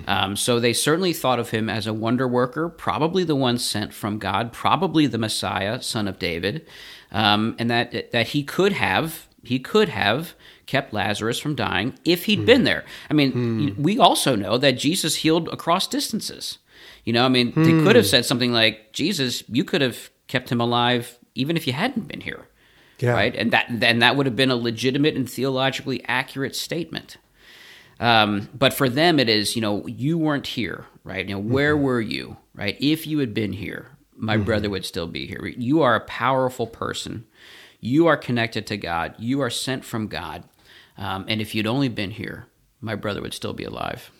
Um, 0.06 0.36
so 0.36 0.60
they 0.60 0.72
certainly 0.72 1.12
thought 1.12 1.38
of 1.38 1.50
him 1.50 1.68
as 1.68 1.86
a 1.86 1.92
wonder 1.92 2.28
worker, 2.28 2.68
probably 2.68 3.24
the 3.24 3.34
one 3.34 3.58
sent 3.58 3.92
from 3.94 4.18
God, 4.18 4.52
probably 4.52 5.06
the 5.06 5.18
Messiah, 5.18 5.80
son 5.82 6.06
of 6.06 6.18
David, 6.18 6.66
um, 7.12 7.56
and 7.58 7.70
that 7.70 8.12
that 8.12 8.28
he 8.28 8.42
could 8.42 8.72
have 8.72 9.26
he 9.42 9.58
could 9.58 9.88
have 9.88 10.34
kept 10.66 10.92
Lazarus 10.92 11.38
from 11.38 11.54
dying 11.54 11.94
if 12.04 12.24
he'd 12.24 12.44
been 12.44 12.64
there. 12.64 12.84
I 13.08 13.14
mean, 13.14 13.32
we 13.78 13.98
also 13.98 14.34
know 14.36 14.58
that 14.58 14.72
Jesus 14.72 15.16
healed 15.16 15.48
across 15.48 15.86
distances. 15.86 16.58
You 17.04 17.12
know, 17.12 17.24
I 17.24 17.28
mean, 17.28 17.52
they 17.56 17.70
could 17.84 17.96
have 17.96 18.06
said 18.06 18.24
something 18.26 18.52
like, 18.52 18.92
"Jesus, 18.92 19.44
you 19.48 19.64
could 19.64 19.80
have 19.80 20.10
kept 20.26 20.50
him 20.50 20.60
alive 20.60 21.18
even 21.34 21.56
if 21.56 21.66
you 21.66 21.72
hadn't 21.72 22.08
been 22.08 22.20
here." 22.20 22.48
Yeah. 22.98 23.12
right? 23.12 23.34
And 23.34 23.50
that 23.52 23.66
then 23.68 23.98
that 23.98 24.16
would 24.16 24.26
have 24.26 24.36
been 24.36 24.50
a 24.50 24.56
legitimate 24.56 25.16
and 25.16 25.28
theologically 25.28 26.04
accurate 26.06 26.56
statement. 26.56 27.18
Um, 27.98 28.48
but 28.54 28.74
for 28.74 28.88
them, 28.88 29.18
it 29.18 29.28
is, 29.28 29.56
you 29.56 29.62
know, 29.62 29.86
you 29.86 30.18
weren't 30.18 30.46
here, 30.46 30.86
right? 31.04 31.26
You 31.26 31.34
know, 31.34 31.40
where 31.40 31.74
mm-hmm. 31.74 31.84
were 31.84 32.00
you, 32.00 32.36
right? 32.54 32.76
If 32.80 33.06
you 33.06 33.18
had 33.18 33.32
been 33.32 33.54
here, 33.54 33.90
my 34.14 34.36
mm-hmm. 34.36 34.44
brother 34.44 34.70
would 34.70 34.84
still 34.84 35.06
be 35.06 35.26
here. 35.26 35.46
You 35.46 35.82
are 35.82 35.94
a 35.94 36.00
powerful 36.00 36.66
person. 36.66 37.26
You 37.80 38.06
are 38.06 38.16
connected 38.16 38.66
to 38.68 38.76
God. 38.76 39.14
You 39.18 39.40
are 39.42 39.50
sent 39.50 39.84
from 39.84 40.08
God. 40.08 40.44
Um, 40.98 41.26
and 41.28 41.40
if 41.40 41.54
you'd 41.54 41.66
only 41.66 41.88
been 41.88 42.10
here, 42.10 42.46
my 42.80 42.94
brother 42.94 43.22
would 43.22 43.34
still 43.34 43.52
be 43.52 43.64
alive. 43.64 44.10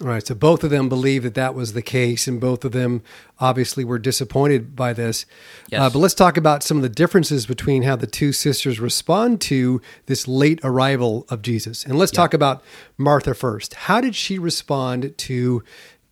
All 0.00 0.06
right. 0.06 0.26
So 0.26 0.34
both 0.34 0.64
of 0.64 0.70
them 0.70 0.88
believe 0.88 1.24
that 1.24 1.34
that 1.34 1.54
was 1.54 1.74
the 1.74 1.82
case, 1.82 2.26
and 2.26 2.40
both 2.40 2.64
of 2.64 2.72
them 2.72 3.02
obviously 3.38 3.84
were 3.84 3.98
disappointed 3.98 4.74
by 4.74 4.94
this. 4.94 5.26
Yes. 5.68 5.80
Uh, 5.80 5.90
but 5.90 5.98
let's 5.98 6.14
talk 6.14 6.38
about 6.38 6.62
some 6.62 6.78
of 6.78 6.82
the 6.82 6.88
differences 6.88 7.44
between 7.44 7.82
how 7.82 7.96
the 7.96 8.06
two 8.06 8.32
sisters 8.32 8.80
respond 8.80 9.42
to 9.42 9.82
this 10.06 10.26
late 10.26 10.58
arrival 10.64 11.26
of 11.28 11.42
Jesus. 11.42 11.84
And 11.84 11.98
let's 11.98 12.12
yeah. 12.14 12.16
talk 12.16 12.32
about 12.32 12.62
Martha 12.96 13.34
first. 13.34 13.74
How 13.74 14.00
did 14.00 14.14
she 14.14 14.38
respond 14.38 15.16
to 15.18 15.62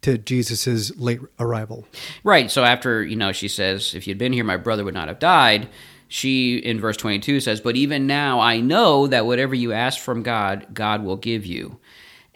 to 0.03 0.19
Jesus's 0.19 0.97
late 0.99 1.21
arrival? 1.41 1.87
Right. 2.23 2.51
So 2.51 2.65
after 2.65 3.03
you 3.03 3.17
know, 3.17 3.33
she 3.33 3.49
says, 3.49 3.95
"If 3.95 4.07
you'd 4.07 4.19
been 4.19 4.35
here, 4.35 4.45
my 4.45 4.59
brother 4.59 4.85
would 4.85 4.95
not 4.95 5.09
have 5.09 5.19
died." 5.19 5.69
She 6.09 6.59
in 6.59 6.79
verse 6.79 6.99
twenty 6.99 7.21
two 7.21 7.41
says, 7.41 7.63
"But 7.63 7.77
even 7.77 8.07
now, 8.07 8.39
I 8.39 8.61
know 8.61 9.07
that 9.07 9.25
whatever 9.25 9.55
you 9.55 9.73
ask 9.73 9.99
from 9.99 10.23
God, 10.23 10.67
God 10.75 11.03
will 11.05 11.17
give 11.17 11.47
you." 11.47 11.79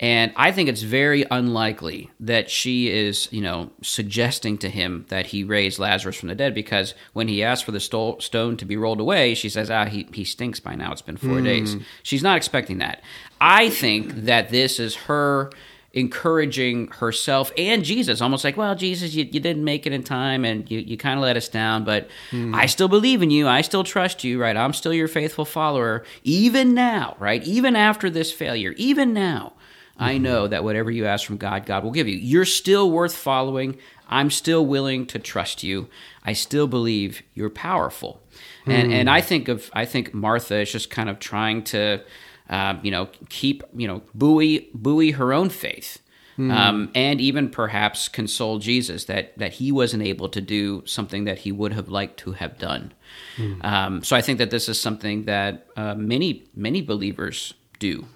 And 0.03 0.33
I 0.35 0.51
think 0.51 0.69
it's 0.69 0.83
very 0.83 1.25
unlikely 1.31 2.11
that 2.19 2.51
she 2.51 2.91
is, 2.91 3.29
you 3.31 3.41
know, 3.41 3.71
suggesting 3.83 4.59
to 4.59 4.69
him 4.69 5.07
that 5.11 5.27
he 5.27 5.45
raised 5.45 5.79
Lazarus 5.79 6.17
from 6.17 6.29
the 6.29 6.35
dead 6.35 6.55
because 6.55 6.95
when 7.13 7.29
he 7.29 7.45
asks 7.45 7.65
for 7.65 7.71
the 7.71 7.79
sto- 7.79 8.19
stone 8.19 8.57
to 8.57 8.65
be 8.65 8.77
rolled 8.77 8.99
away, 8.99 9.37
she 9.37 9.49
says, 9.49 9.71
ah, 9.71 9.85
he, 9.85 10.09
he 10.13 10.25
stinks 10.25 10.59
by 10.59 10.75
now. 10.75 10.91
It's 10.91 11.03
been 11.03 11.17
four 11.17 11.39
mm. 11.39 11.45
days. 11.45 11.77
She's 12.03 12.23
not 12.23 12.37
expecting 12.37 12.79
that. 12.79 13.01
I 13.41 13.71
think 13.71 14.13
that 14.25 14.51
this 14.51 14.81
is 14.81 14.97
her 14.97 15.53
encouraging 15.93 16.89
herself 16.89 17.53
and 17.57 17.85
Jesus, 17.85 18.21
almost 18.21 18.43
like, 18.43 18.57
well, 18.57 18.75
Jesus, 18.75 19.15
you, 19.15 19.29
you 19.31 19.39
didn't 19.39 19.63
make 19.63 19.87
it 19.87 19.93
in 19.93 20.03
time 20.03 20.45
and 20.45 20.69
you, 20.69 20.81
you 20.81 20.97
kind 20.97 21.19
of 21.19 21.23
let 21.23 21.37
us 21.37 21.49
down, 21.49 21.85
but 21.85 22.09
mm. 22.33 22.53
I 22.57 22.67
still 22.67 22.89
believe 22.89 23.23
in 23.23 23.31
you. 23.31 23.47
I 23.47 23.61
still 23.61 23.85
trust 23.85 24.25
you, 24.25 24.41
right? 24.41 24.57
I'm 24.57 24.73
still 24.73 24.95
your 24.95 25.07
faithful 25.07 25.45
follower, 25.45 26.03
even 26.25 26.75
now, 26.75 27.17
right? 27.21 27.45
Even 27.45 27.77
after 27.77 28.11
this 28.11 28.33
failure, 28.33 28.73
even 28.77 29.13
now. 29.13 29.53
I 29.99 30.15
mm-hmm. 30.15 30.23
know 30.23 30.49
that 30.49 30.65
whatever 30.65 30.91
you 30.91 31.07
ask 31.07 31.27
from 31.27 31.37
God, 31.37 31.67
God 31.67 31.85
will 31.85 31.91
give 31.91 32.09
you. 32.09 32.17
You're 32.17 32.45
still 32.45 32.91
worth 32.91 33.15
following. 33.15 33.79
I'm 34.09 34.31
still 34.31 34.65
willing 34.65 35.07
to 35.07 35.19
trust 35.19 35.63
you. 35.63 35.89
I 36.25 36.35
still 36.35 36.67
believe 36.67 37.23
you're 37.35 37.51
powerful. 37.51 38.23
And 38.67 38.91
mm. 38.91 38.95
and 38.95 39.11
I 39.11 39.21
think 39.21 39.49
of 39.49 39.71
I 39.73 39.85
think 39.85 40.15
Martha 40.15 40.61
is 40.61 40.73
just 40.73 40.91
kind 40.91 41.09
of 41.09 41.19
trying 41.19 41.65
to 41.65 42.03
uh, 42.49 42.75
you 42.83 42.91
know 42.91 43.09
keep 43.29 43.63
you 43.75 43.89
know 43.89 44.03
buoy 44.15 44.69
buoy 44.75 45.13
her 45.13 45.33
own 45.33 45.49
faith. 45.49 45.99
Mm. 46.39 46.51
Um, 46.51 46.91
and 46.95 47.21
even 47.21 47.51
perhaps 47.51 48.09
console 48.09 48.59
Jesus 48.59 49.05
that 49.05 49.37
that 49.39 49.55
he 49.55 49.71
wasn't 49.71 50.03
able 50.03 50.29
to 50.31 50.41
do 50.41 50.83
something 50.87 51.25
that 51.25 51.39
he 51.39 51.53
would 51.53 51.73
have 51.73 51.89
liked 51.89 52.19
to 52.21 52.33
have 52.33 52.59
done. 52.59 52.93
Mm. 53.37 53.65
Um, 53.65 54.03
so 54.03 54.17
I 54.17 54.23
think 54.23 54.39
that 54.39 54.51
this 54.51 54.69
is 54.69 54.81
something 54.81 55.25
that 55.25 55.67
uh, 55.77 55.95
many 55.95 56.45
many 56.55 56.81
believers 56.81 57.55
do. 57.79 58.07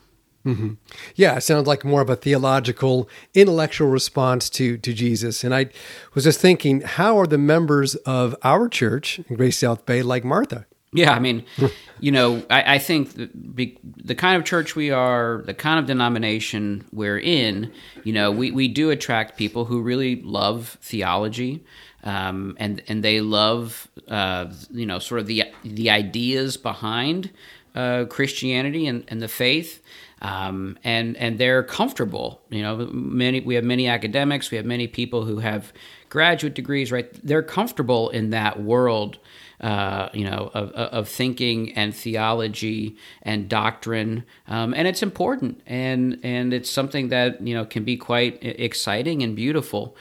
Mm-hmm. 0.46 0.74
Yeah, 1.16 1.36
it 1.36 1.40
sounds 1.40 1.66
like 1.66 1.84
more 1.84 2.00
of 2.00 2.08
a 2.08 2.14
theological, 2.14 3.08
intellectual 3.34 3.88
response 3.88 4.48
to 4.50 4.78
to 4.78 4.94
Jesus. 4.94 5.42
And 5.42 5.52
I 5.52 5.70
was 6.14 6.24
just 6.24 6.40
thinking, 6.40 6.82
how 6.82 7.18
are 7.18 7.26
the 7.26 7.38
members 7.38 7.96
of 7.96 8.36
our 8.44 8.68
church 8.68 9.18
in 9.28 9.36
Grace 9.36 9.58
South 9.58 9.84
Bay 9.84 10.02
like 10.02 10.24
Martha? 10.24 10.66
Yeah, 10.92 11.12
I 11.12 11.18
mean, 11.18 11.44
you 12.00 12.12
know, 12.12 12.42
I, 12.48 12.76
I 12.76 12.78
think 12.78 13.14
the, 13.14 13.76
the, 13.82 14.14
kind 14.14 14.36
of 14.36 14.44
church 14.44 14.76
we 14.76 14.90
are, 14.90 15.42
the 15.44 15.52
kind 15.52 15.78
of 15.78 15.86
denomination 15.86 16.86
we're 16.92 17.18
in, 17.18 17.72
you 18.04 18.12
know, 18.12 18.30
we, 18.30 18.50
we 18.50 18.68
do 18.68 18.90
attract 18.90 19.36
people 19.36 19.66
who 19.66 19.82
really 19.82 20.22
love 20.22 20.78
theology. 20.80 21.64
Um, 22.04 22.56
and 22.60 22.84
and 22.86 23.02
they 23.02 23.20
love 23.20 23.88
uh, 24.06 24.52
you 24.70 24.86
know 24.86 25.00
sort 25.00 25.20
of 25.20 25.26
the 25.26 25.42
the 25.64 25.90
ideas 25.90 26.56
behind 26.56 27.30
uh, 27.74 28.04
Christianity 28.08 28.86
and, 28.86 29.04
and 29.08 29.20
the 29.20 29.28
faith, 29.28 29.82
um, 30.22 30.78
and 30.82 31.16
and 31.16 31.38
they're 31.38 31.62
comfortable. 31.62 32.40
You 32.50 32.62
know, 32.62 32.76
many 32.92 33.40
we 33.40 33.54
have 33.54 33.64
many 33.64 33.86
academics, 33.86 34.50
we 34.50 34.56
have 34.56 34.66
many 34.66 34.86
people 34.86 35.24
who 35.24 35.38
have 35.38 35.72
graduate 36.08 36.54
degrees. 36.54 36.90
Right, 36.90 37.12
they're 37.26 37.42
comfortable 37.42 38.10
in 38.10 38.30
that 38.30 38.62
world. 38.62 39.18
Uh, 39.58 40.10
you 40.12 40.22
know, 40.22 40.50
of, 40.52 40.70
of 40.72 41.08
thinking 41.08 41.72
and 41.78 41.96
theology 41.96 42.94
and 43.22 43.48
doctrine, 43.48 44.22
um, 44.48 44.74
and 44.74 44.86
it's 44.86 45.02
important, 45.02 45.62
and 45.66 46.20
and 46.22 46.52
it's 46.52 46.70
something 46.70 47.08
that 47.08 47.40
you 47.40 47.54
know 47.54 47.64
can 47.64 47.82
be 47.82 47.96
quite 47.96 48.38
exciting 48.42 49.22
and 49.22 49.34
beautiful. 49.34 49.96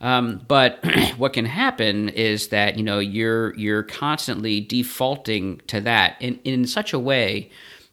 Um, 0.00 0.42
but 0.46 0.84
what 1.16 1.32
can 1.32 1.44
happen 1.44 2.08
is 2.10 2.48
that 2.48 2.78
you 2.78 2.84
know 2.84 3.00
you're 3.00 3.52
you're 3.56 3.82
constantly 3.82 4.60
defaulting 4.60 5.60
to 5.66 5.80
that 5.80 6.16
in 6.20 6.38
in 6.44 6.66
such 6.66 6.92
a 6.92 6.98
way 6.98 7.50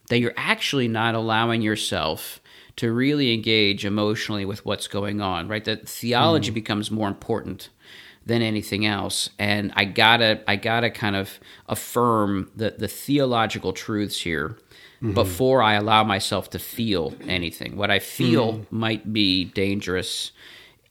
that 0.08 0.18
you're 0.18 0.34
actually 0.36 0.88
not 0.88 1.14
allowing 1.14 1.62
yourself 1.62 2.40
to 2.76 2.92
really 2.92 3.34
engage 3.34 3.84
emotionally 3.84 4.44
with 4.44 4.64
what's 4.64 4.86
going 4.86 5.20
on, 5.20 5.48
right? 5.48 5.64
That 5.64 5.88
theology 5.88 6.50
mm. 6.50 6.54
becomes 6.54 6.90
more 6.90 7.08
important 7.08 7.70
than 8.24 8.42
anything 8.42 8.86
else. 8.86 9.30
And 9.38 9.72
I 9.74 9.84
gotta 9.84 10.42
I 10.46 10.56
gotta 10.56 10.90
kind 10.90 11.16
of 11.16 11.40
affirm 11.66 12.50
the, 12.54 12.74
the 12.78 12.86
theological 12.86 13.72
truths 13.72 14.20
here 14.20 14.58
mm-hmm. 15.02 15.12
before 15.12 15.62
I 15.62 15.74
allow 15.74 16.04
myself 16.04 16.50
to 16.50 16.58
feel 16.58 17.14
anything. 17.26 17.76
What 17.76 17.90
I 17.90 17.98
feel 17.98 18.54
mm. 18.54 18.66
might 18.70 19.12
be 19.12 19.46
dangerous. 19.46 20.32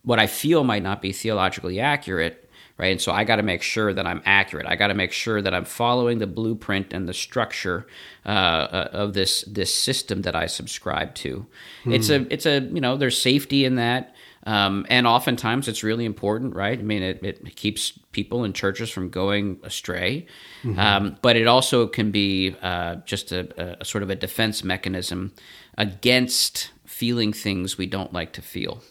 What 0.04 0.20
I 0.20 0.28
feel 0.28 0.64
might 0.64 0.84
not 0.84 1.02
be 1.02 1.12
theologically 1.12 1.80
accurate 1.80 2.47
right? 2.78 2.92
And 2.92 3.02
so 3.02 3.12
I 3.12 3.24
got 3.24 3.38
to 3.38 3.44
make 3.44 3.62
sure 3.62 3.94
that 3.94 4.06
I'm 4.06 4.22
accurate. 4.26 4.68
I 4.68 4.76
got 4.76 4.88
to 4.88 4.94
make 4.94 5.12
sure 5.12 5.42
that 5.42 5.54
I'm 5.54 5.66
following 5.66 6.20
the 6.20 6.28
blueprint 6.28 6.94
and 6.94 7.08
the 7.08 7.14
structure 7.14 7.88
uh, 8.26 8.30
uh, 8.30 8.90
of 8.92 9.14
this 9.14 9.42
this 9.44 9.74
system 9.74 10.22
that 10.24 10.36
I 10.36 10.46
subscribe 10.46 11.16
to. 11.16 11.46
Hmm. 11.84 11.94
It's 11.94 12.10
a 12.10 12.32
it's 12.32 12.46
a 12.46 12.62
you 12.62 12.82
know 12.82 12.98
there's 12.98 13.20
safety 13.20 13.66
in 13.66 13.76
that. 13.76 14.16
Um, 14.44 14.86
and 14.90 15.06
oftentimes 15.06 15.68
it's 15.68 15.84
really 15.84 16.06
important, 16.06 16.56
right? 16.56 16.80
I 16.80 16.82
mean, 16.82 17.04
it, 17.04 17.22
it 17.22 17.56
keeps 17.58 17.92
people 18.14 18.46
in 18.46 18.54
churches 18.54 18.90
from 18.90 19.10
going 19.10 19.60
astray, 19.62 20.26
mm-hmm. 20.64 20.80
um, 20.80 21.18
but 21.22 21.36
it 21.36 21.48
also 21.48 21.86
can 21.86 22.12
be 22.12 22.56
uh, 22.62 22.96
just 23.04 23.34
a, 23.34 23.82
a, 23.82 23.84
sort 23.84 24.04
of 24.04 24.10
a 24.10 24.16
defense 24.16 24.64
mechanism 24.64 25.34
against 25.78 26.72
feeling 26.86 27.34
things 27.34 27.78
we 27.78 27.88
don't 27.88 28.14
like 28.14 28.32
to 28.34 28.42
feel. 28.42 28.82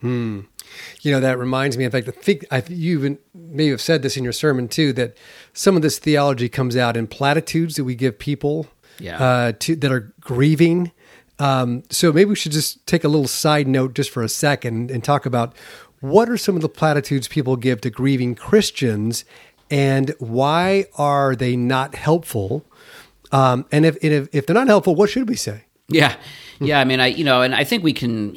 Hmm. 0.00 0.40
You 1.02 1.12
know, 1.12 1.20
that 1.20 1.38
reminds 1.38 1.76
me. 1.76 1.84
In 1.84 1.90
fact, 1.90 2.08
I 2.08 2.12
think 2.12 2.44
I, 2.50 2.62
you 2.68 2.98
even 2.98 3.18
may 3.34 3.68
have 3.68 3.80
said 3.80 4.02
this 4.02 4.16
in 4.16 4.24
your 4.24 4.32
sermon 4.32 4.68
too. 4.68 4.92
That 4.92 5.16
some 5.52 5.76
of 5.76 5.82
this 5.82 5.98
theology 5.98 6.48
comes 6.48 6.76
out 6.76 6.96
in 6.96 7.06
platitudes 7.06 7.76
that 7.76 7.84
we 7.84 7.94
give 7.94 8.18
people 8.18 8.66
yeah. 8.98 9.22
uh, 9.22 9.52
to, 9.60 9.76
that 9.76 9.92
are 9.92 10.12
grieving. 10.20 10.92
Um, 11.38 11.82
so 11.90 12.12
maybe 12.12 12.30
we 12.30 12.36
should 12.36 12.52
just 12.52 12.86
take 12.86 13.02
a 13.02 13.08
little 13.08 13.26
side 13.26 13.66
note 13.66 13.94
just 13.94 14.10
for 14.10 14.22
a 14.22 14.28
second 14.28 14.90
and 14.90 15.02
talk 15.02 15.26
about 15.26 15.54
what 16.00 16.28
are 16.28 16.36
some 16.36 16.54
of 16.54 16.62
the 16.62 16.68
platitudes 16.68 17.28
people 17.28 17.56
give 17.56 17.80
to 17.80 17.90
grieving 17.90 18.34
Christians, 18.34 19.24
and 19.70 20.14
why 20.18 20.84
are 20.96 21.34
they 21.34 21.56
not 21.56 21.94
helpful? 21.94 22.66
Um, 23.32 23.64
and 23.72 23.86
if, 23.86 23.96
if 24.04 24.28
if 24.32 24.46
they're 24.46 24.54
not 24.54 24.68
helpful, 24.68 24.94
what 24.94 25.08
should 25.10 25.28
we 25.28 25.34
say? 25.34 25.64
Yeah, 25.88 26.14
yeah. 26.60 26.78
I 26.78 26.84
mean, 26.84 27.00
I 27.00 27.06
you 27.06 27.24
know, 27.24 27.42
and 27.42 27.54
I 27.54 27.64
think 27.64 27.82
we 27.82 27.92
can 27.92 28.34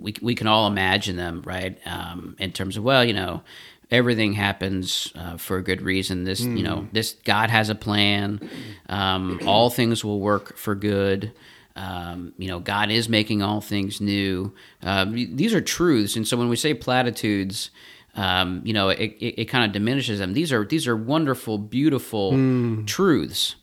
we 0.00 0.14
we 0.22 0.34
can 0.34 0.46
all 0.46 0.66
imagine 0.66 1.16
them, 1.16 1.42
right? 1.44 1.78
Um, 1.86 2.36
in 2.38 2.52
terms 2.52 2.76
of 2.76 2.84
well, 2.84 3.04
you 3.04 3.14
know, 3.14 3.42
everything 3.90 4.32
happens 4.34 5.12
uh, 5.14 5.36
for 5.36 5.56
a 5.56 5.62
good 5.62 5.82
reason. 5.82 6.24
This, 6.24 6.40
mm. 6.40 6.56
you 6.56 6.62
know, 6.62 6.80
hmm. 6.82 6.88
this 6.92 7.14
God 7.24 7.50
has 7.50 7.70
a 7.70 7.74
plan. 7.74 8.48
Um, 8.88 9.40
all 9.46 9.70
things 9.70 10.04
will 10.04 10.20
work 10.20 10.56
for 10.56 10.74
good. 10.74 11.32
Um, 11.76 12.32
you 12.38 12.48
know, 12.48 12.58
God 12.58 12.90
is 12.90 13.08
making 13.08 13.42
all 13.42 13.60
things 13.60 14.00
new. 14.00 14.52
Uh, 14.82 15.06
these 15.08 15.54
are 15.54 15.60
truths, 15.60 16.16
and 16.16 16.26
so 16.26 16.36
when 16.36 16.48
we 16.48 16.56
say 16.56 16.74
platitudes, 16.74 17.70
um, 18.16 18.62
you 18.64 18.72
know, 18.72 18.88
it, 18.88 18.98
it, 18.98 19.42
it 19.42 19.44
kind 19.44 19.64
of 19.64 19.72
diminishes 19.72 20.18
them. 20.18 20.32
These 20.32 20.52
are 20.52 20.64
these 20.64 20.88
are 20.88 20.96
wonderful, 20.96 21.56
beautiful 21.56 22.32
mm. 22.32 22.86
truths 22.86 23.54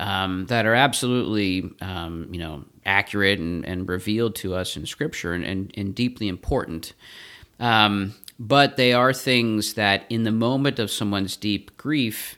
um, 0.00 0.46
that 0.46 0.66
are 0.66 0.74
absolutely, 0.74 1.70
um, 1.80 2.28
you 2.30 2.38
know, 2.38 2.64
accurate 2.84 3.38
and, 3.38 3.64
and 3.64 3.88
revealed 3.88 4.34
to 4.36 4.54
us 4.54 4.76
in 4.76 4.86
Scripture 4.86 5.32
and, 5.32 5.44
and, 5.44 5.72
and 5.76 5.94
deeply 5.94 6.28
important. 6.28 6.92
Um, 7.60 8.14
but 8.38 8.76
they 8.76 8.92
are 8.92 9.12
things 9.12 9.74
that, 9.74 10.04
in 10.10 10.24
the 10.24 10.32
moment 10.32 10.78
of 10.78 10.90
someone's 10.90 11.36
deep 11.36 11.76
grief, 11.76 12.36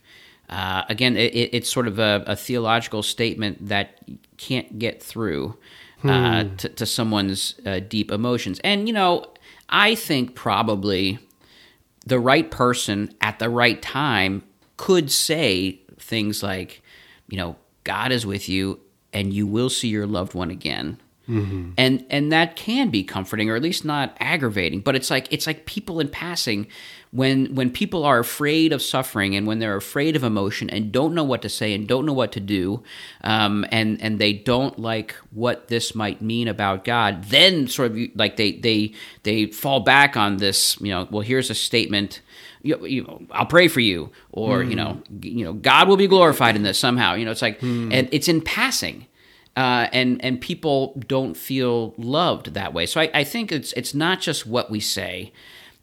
uh, 0.50 0.82
again, 0.88 1.16
it, 1.16 1.34
it's 1.34 1.70
sort 1.70 1.88
of 1.88 1.98
a, 1.98 2.22
a, 2.26 2.36
theological 2.36 3.02
statement 3.02 3.68
that 3.68 3.98
can't 4.36 4.78
get 4.78 5.02
through 5.02 5.56
uh, 6.04 6.44
hmm. 6.44 6.56
to, 6.56 6.68
to, 6.68 6.86
someone's 6.86 7.54
uh, 7.66 7.80
deep 7.80 8.12
emotions. 8.12 8.60
And, 8.62 8.86
you 8.86 8.94
know, 8.94 9.26
I 9.68 9.96
think 9.96 10.36
probably 10.36 11.18
the 12.06 12.20
right 12.20 12.48
person 12.48 13.12
at 13.20 13.40
the 13.40 13.48
right 13.48 13.82
time 13.82 14.44
could 14.76 15.10
say 15.10 15.80
things 15.98 16.42
like, 16.42 16.82
you 17.28 17.37
know, 17.37 17.56
God 17.85 18.12
is 18.12 18.26
with 18.26 18.49
you 18.49 18.80
and 19.12 19.33
you 19.33 19.47
will 19.47 19.71
see 19.71 19.88
your 19.88 20.06
loved 20.06 20.35
one 20.35 20.50
again. 20.50 21.00
Mm-hmm. 21.28 21.73
And 21.76 22.06
and 22.09 22.30
that 22.30 22.54
can 22.56 22.90
be 22.90 23.02
comforting 23.02 23.50
or 23.50 23.56
at 23.56 23.62
least 23.62 23.85
not 23.85 24.16
aggravating, 24.21 24.80
but 24.80 24.95
it's 24.95 25.11
like 25.11 25.26
it's 25.33 25.47
like 25.47 25.66
people 25.66 25.99
in 25.99 26.09
passing 26.09 26.68
when 27.11 27.54
when 27.54 27.71
people 27.71 28.04
are 28.04 28.18
afraid 28.18 28.73
of 28.73 28.80
suffering 28.80 29.35
and 29.35 29.47
when 29.47 29.59
they're 29.59 29.76
afraid 29.76 30.14
of 30.14 30.23
emotion 30.23 30.71
and 30.71 30.92
don't 30.92 31.14
know 31.14 31.25
what 31.25 31.42
to 31.42 31.49
say 31.49 31.75
and 31.75 31.88
don't 31.88 32.06
know 32.06 32.12
what 32.12 32.30
to 32.33 32.40
do 32.40 32.83
um, 33.25 33.64
and 33.73 34.00
and 34.00 34.18
they 34.18 34.33
don't 34.33 34.78
like 34.78 35.14
what 35.33 35.68
this 35.68 35.95
might 35.95 36.23
mean 36.23 36.47
about 36.47 36.85
God, 36.85 37.25
then 37.25 37.66
sort 37.66 37.90
of 37.90 37.99
like 38.14 38.37
they 38.37 38.52
they 38.52 38.95
they 39.25 39.47
fall 39.47 39.80
back 39.80 40.16
on 40.16 40.37
this, 40.37 40.80
you 40.80 40.92
know, 40.92 41.09
well 41.11 41.23
here's 41.23 41.50
a 41.50 41.54
statement 41.54 42.21
you, 42.66 42.85
you, 42.85 43.26
I'll 43.30 43.47
pray 43.47 43.68
for 43.68 43.80
you, 43.80 44.11
or 44.33 44.59
mm. 44.59 44.71
you 44.71 44.76
know, 44.76 45.00
you 45.23 45.45
know, 45.45 45.52
God 45.52 45.88
will 45.88 45.97
be 45.97 46.09
glorified 46.09 46.56
in 46.56 46.62
this 46.62 46.78
somehow. 46.78 47.14
You 47.14 47.25
know, 47.25 47.30
it's 47.30 47.42
like, 47.42 47.61
mm. 47.61 47.92
and 47.92 48.09
it's 48.11 48.28
in 48.28 48.40
passing, 48.42 49.06
uh, 49.56 49.88
and 49.92 50.22
and 50.22 50.40
people 50.40 50.94
don't 51.08 51.36
feel 51.36 51.94
loved 51.96 52.54
that 52.54 52.75
way. 52.75 52.86
So 52.86 53.00
I, 53.00 53.10
I 53.14 53.25
think 53.25 53.50
it's 53.50 53.72
it's 53.72 53.94
not 53.94 54.20
just 54.20 54.46
what 54.46 54.70
we 54.70 54.80
say, 54.80 55.32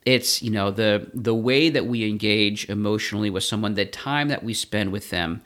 it's 0.06 0.42
you 0.44 0.52
know 0.52 0.72
the 0.72 1.10
the 1.14 1.34
way 1.34 1.70
that 1.70 1.88
we 1.88 2.08
engage 2.08 2.70
emotionally 2.70 3.30
with 3.30 3.44
someone, 3.44 3.74
the 3.74 3.86
time 3.86 4.28
that 4.28 4.44
we 4.44 4.54
spend 4.54 4.92
with 4.92 5.10
them. 5.10 5.42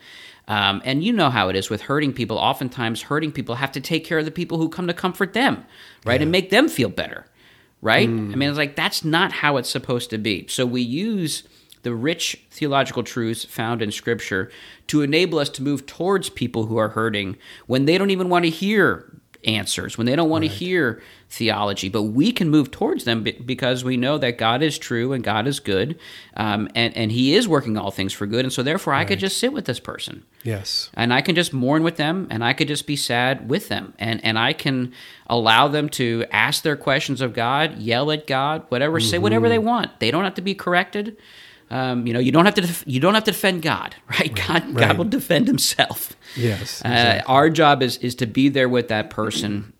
Um, 0.49 0.81
and 0.85 1.03
you 1.03 1.11
know 1.11 1.29
how 1.29 1.49
it 1.49 1.57
is 1.57 1.69
with 1.69 1.81
hurting 1.81 2.13
people. 2.13 2.37
Oftentimes, 2.37 3.03
hurting 3.03 3.33
people 3.33 3.55
have 3.55 3.71
to 3.73 3.81
take 3.81 4.05
care 4.05 4.17
of 4.17 4.25
the 4.25 4.31
people 4.31 4.57
who 4.57 4.69
come 4.69 4.87
to 4.87 4.93
comfort 4.93 5.33
them, 5.33 5.65
right, 6.05 6.19
yeah. 6.19 6.23
and 6.23 6.31
make 6.31 6.49
them 6.49 6.69
feel 6.69 6.89
better 6.89 7.25
right? 7.79 8.09
Mm. 8.09 8.33
I 8.33 8.35
mean, 8.35 8.49
it's 8.49 8.57
like 8.57 8.75
that's 8.75 9.05
not 9.05 9.31
how 9.31 9.57
it's 9.57 9.69
supposed 9.69 10.09
to 10.09 10.17
be. 10.17 10.47
So 10.47 10.65
we 10.65 10.81
use 10.81 11.43
the 11.83 11.93
rich 11.93 12.41
theological 12.51 13.03
truths 13.03 13.45
found 13.45 13.81
in 13.81 13.91
Scripture 13.91 14.51
to 14.87 15.01
enable 15.01 15.39
us 15.39 15.49
to 15.49 15.63
move 15.63 15.85
towards 15.85 16.29
people 16.29 16.65
who 16.65 16.77
are 16.77 16.89
hurting 16.89 17.37
when 17.65 17.85
they 17.85 17.97
don't 17.97 18.11
even 18.11 18.29
want 18.29 18.45
to 18.45 18.49
hear 18.49 19.17
answers, 19.47 19.97
when 19.97 20.05
they 20.05 20.15
don't 20.15 20.29
want 20.29 20.43
right. 20.43 20.51
to 20.51 20.57
hear 20.57 21.01
theology. 21.29 21.89
But 21.89 22.03
we 22.03 22.31
can 22.31 22.49
move 22.49 22.71
towards 22.71 23.05
them 23.05 23.25
because 23.45 23.83
we 23.83 23.97
know 23.97 24.17
that 24.17 24.37
God 24.37 24.61
is 24.61 24.77
true 24.77 25.13
and 25.13 25.23
God 25.23 25.47
is 25.47 25.59
good, 25.59 25.97
um, 26.35 26.69
and 26.75 26.95
and 26.95 27.11
He 27.11 27.35
is 27.35 27.47
working 27.47 27.77
all 27.77 27.91
things 27.91 28.13
for 28.13 28.25
good. 28.25 28.45
And 28.45 28.53
so, 28.53 28.63
therefore, 28.63 28.93
right. 28.93 29.01
I 29.01 29.05
could 29.05 29.19
just 29.19 29.37
sit 29.37 29.53
with 29.53 29.65
this 29.65 29.79
person. 29.79 30.23
Yes, 30.43 30.89
and 30.93 31.13
I 31.13 31.21
can 31.21 31.35
just 31.35 31.53
mourn 31.53 31.83
with 31.83 31.97
them, 31.97 32.27
and 32.29 32.43
I 32.43 32.53
could 32.53 32.67
just 32.67 32.87
be 32.87 32.95
sad 32.95 33.49
with 33.49 33.69
them, 33.69 33.93
and 33.97 34.23
and 34.23 34.37
I 34.37 34.53
can 34.53 34.93
allow 35.27 35.67
them 35.67 35.89
to 35.89 36.25
ask 36.31 36.63
their 36.63 36.77
questions 36.77 37.21
of 37.21 37.33
God, 37.33 37.77
yell 37.77 38.11
at 38.11 38.27
God, 38.27 38.63
whatever, 38.69 38.99
mm-hmm. 38.99 39.09
say 39.09 39.17
whatever 39.17 39.49
they 39.49 39.59
want. 39.59 39.99
They 39.99 40.11
don't 40.11 40.23
have 40.23 40.35
to 40.35 40.41
be 40.41 40.55
corrected. 40.55 41.17
Um, 41.69 42.07
you 42.07 42.13
know, 42.13 42.19
you 42.19 42.31
don't 42.31 42.45
have 42.45 42.55
to 42.55 42.61
def- 42.61 42.83
you 42.87 42.99
don't 42.99 43.13
have 43.13 43.25
to 43.25 43.31
defend 43.31 43.61
God, 43.61 43.95
right? 44.09 44.33
God 44.33 44.65
right. 44.67 44.75
God 44.75 44.97
will 44.97 45.05
defend 45.05 45.47
Himself. 45.47 46.15
Yes. 46.35 46.81
Uh, 46.83 46.89
exactly. 46.89 47.21
Uh, 47.21 47.33
our 47.33 47.49
job 47.49 47.81
is 47.83 47.97
is 47.97 48.15
to 48.15 48.25
be 48.25 48.49
there 48.49 48.69
with 48.69 48.87
that 48.89 49.09
person. 49.09 49.73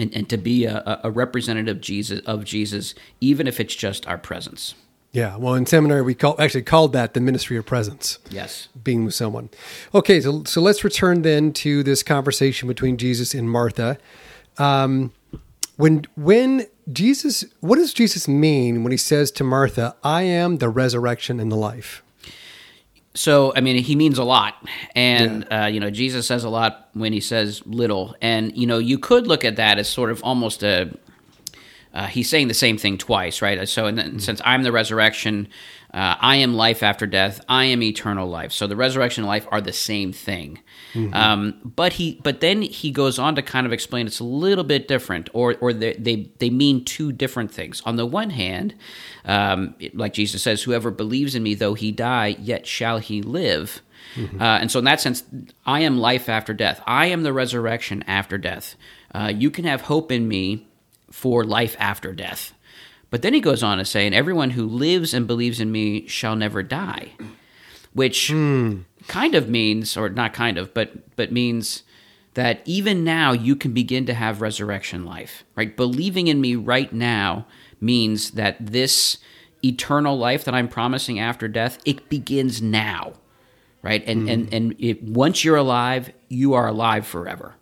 And, 0.00 0.14
and 0.14 0.28
to 0.28 0.36
be 0.36 0.64
a, 0.64 1.00
a 1.02 1.10
representative 1.10 1.80
Jesus 1.80 2.20
of 2.20 2.44
Jesus, 2.44 2.94
even 3.20 3.48
if 3.48 3.58
it's 3.58 3.74
just 3.74 4.06
our 4.06 4.16
presence. 4.16 4.76
Yeah, 5.10 5.36
well, 5.36 5.54
in 5.54 5.66
seminary 5.66 6.02
we 6.02 6.14
call 6.14 6.36
actually 6.38 6.62
called 6.62 6.92
that 6.92 7.14
the 7.14 7.20
ministry 7.20 7.56
of 7.56 7.64
presence. 7.64 8.18
Yes, 8.30 8.68
being 8.84 9.04
with 9.04 9.14
someone. 9.14 9.48
Okay, 9.94 10.20
so 10.20 10.44
so 10.44 10.60
let's 10.60 10.84
return 10.84 11.22
then 11.22 11.52
to 11.54 11.82
this 11.82 12.02
conversation 12.02 12.68
between 12.68 12.96
Jesus 12.96 13.34
and 13.34 13.50
Martha. 13.50 13.98
Um, 14.58 15.12
when 15.76 16.04
when 16.14 16.66
Jesus, 16.90 17.44
what 17.60 17.76
does 17.76 17.92
Jesus 17.92 18.28
mean 18.28 18.82
when 18.82 18.92
he 18.92 18.96
says 18.96 19.30
to 19.32 19.44
Martha, 19.44 19.96
"I 20.02 20.22
am 20.22 20.58
the 20.58 20.68
resurrection 20.68 21.40
and 21.40 21.52
the 21.52 21.56
life"? 21.56 22.02
So, 23.14 23.52
I 23.56 23.60
mean, 23.60 23.82
he 23.82 23.96
means 23.96 24.18
a 24.18 24.24
lot, 24.24 24.64
and 24.94 25.46
yeah. 25.50 25.64
uh, 25.64 25.66
you 25.66 25.80
know, 25.80 25.90
Jesus 25.90 26.26
says 26.26 26.44
a 26.44 26.48
lot 26.48 26.88
when 26.92 27.12
he 27.12 27.20
says 27.20 27.62
little, 27.66 28.14
and 28.22 28.56
you 28.56 28.66
know, 28.66 28.78
you 28.78 28.98
could 28.98 29.26
look 29.26 29.44
at 29.44 29.56
that 29.56 29.78
as 29.78 29.88
sort 29.88 30.10
of 30.10 30.22
almost 30.22 30.62
a 30.62 30.96
uh, 31.94 32.06
he's 32.06 32.28
saying 32.28 32.48
the 32.48 32.54
same 32.54 32.76
thing 32.78 32.98
twice, 32.98 33.42
right? 33.42 33.68
So, 33.68 33.90
the, 33.90 34.02
mm-hmm. 34.02 34.18
since 34.18 34.40
I'm 34.44 34.62
the 34.62 34.72
resurrection, 34.72 35.48
uh, 35.92 36.16
I 36.20 36.36
am 36.36 36.54
life 36.54 36.82
after 36.82 37.06
death. 37.06 37.40
I 37.48 37.64
am 37.64 37.82
eternal 37.82 38.28
life. 38.28 38.52
So 38.52 38.66
the 38.66 38.76
resurrection 38.76 39.24
and 39.24 39.28
life 39.28 39.46
are 39.50 39.60
the 39.60 39.72
same 39.72 40.12
thing. 40.12 40.60
Mm-hmm. 40.94 41.14
Um, 41.14 41.54
but 41.64 41.94
he, 41.94 42.20
but 42.22 42.40
then 42.40 42.62
he 42.62 42.90
goes 42.90 43.18
on 43.18 43.34
to 43.34 43.42
kind 43.42 43.66
of 43.66 43.72
explain 43.72 44.06
it's 44.06 44.20
a 44.20 44.24
little 44.24 44.64
bit 44.64 44.88
different, 44.88 45.28
or 45.32 45.56
or 45.60 45.72
they 45.72 45.94
they, 45.94 46.30
they 46.38 46.50
mean 46.50 46.84
two 46.84 47.12
different 47.12 47.50
things. 47.50 47.82
On 47.84 47.96
the 47.96 48.06
one 48.06 48.30
hand, 48.30 48.74
um, 49.24 49.74
like 49.94 50.14
Jesus 50.14 50.42
says, 50.42 50.62
"Whoever 50.62 50.90
believes 50.90 51.34
in 51.34 51.42
me, 51.42 51.54
though 51.54 51.74
he 51.74 51.92
die, 51.92 52.36
yet 52.40 52.66
shall 52.66 52.98
he 52.98 53.22
live." 53.22 53.80
Mm-hmm. 54.14 54.40
Uh, 54.40 54.58
and 54.58 54.70
so, 54.70 54.78
in 54.78 54.84
that 54.86 55.00
sense, 55.00 55.22
I 55.66 55.80
am 55.80 55.98
life 55.98 56.28
after 56.28 56.54
death. 56.54 56.82
I 56.86 57.06
am 57.06 57.22
the 57.22 57.32
resurrection 57.32 58.02
after 58.06 58.38
death. 58.38 58.74
Uh, 59.14 59.32
you 59.34 59.50
can 59.50 59.64
have 59.64 59.82
hope 59.82 60.10
in 60.10 60.28
me 60.28 60.66
for 61.10 61.44
life 61.44 61.76
after 61.78 62.12
death. 62.12 62.54
But 63.10 63.22
then 63.22 63.34
he 63.34 63.40
goes 63.40 63.62
on 63.62 63.78
to 63.78 63.84
say, 63.84 64.06
and 64.06 64.14
everyone 64.14 64.50
who 64.50 64.66
lives 64.66 65.14
and 65.14 65.26
believes 65.26 65.60
in 65.60 65.72
me 65.72 66.06
shall 66.06 66.36
never 66.36 66.62
die, 66.62 67.12
which 67.94 68.30
mm. 68.30 68.84
Kind 69.08 69.34
of 69.34 69.48
means, 69.48 69.96
or 69.96 70.08
not 70.08 70.32
kind 70.32 70.58
of, 70.58 70.72
but 70.74 71.16
but 71.16 71.32
means 71.32 71.82
that 72.34 72.62
even 72.64 73.02
now 73.02 73.32
you 73.32 73.56
can 73.56 73.72
begin 73.72 74.06
to 74.06 74.14
have 74.14 74.40
resurrection 74.40 75.04
life, 75.04 75.44
right? 75.56 75.76
Believing 75.76 76.28
in 76.28 76.40
me 76.40 76.54
right 76.54 76.92
now 76.92 77.46
means 77.80 78.32
that 78.32 78.56
this 78.64 79.18
eternal 79.64 80.16
life 80.16 80.44
that 80.44 80.54
I'm 80.54 80.68
promising 80.68 81.18
after 81.18 81.48
death, 81.48 81.78
it 81.84 82.08
begins 82.08 82.62
now, 82.62 83.14
right? 83.82 84.04
And 84.06 84.28
mm. 84.28 84.32
and 84.32 84.54
and 84.54 84.76
it, 84.78 85.02
once 85.02 85.42
you're 85.44 85.56
alive, 85.56 86.12
you 86.28 86.54
are 86.54 86.68
alive 86.68 87.06
forever 87.06 87.56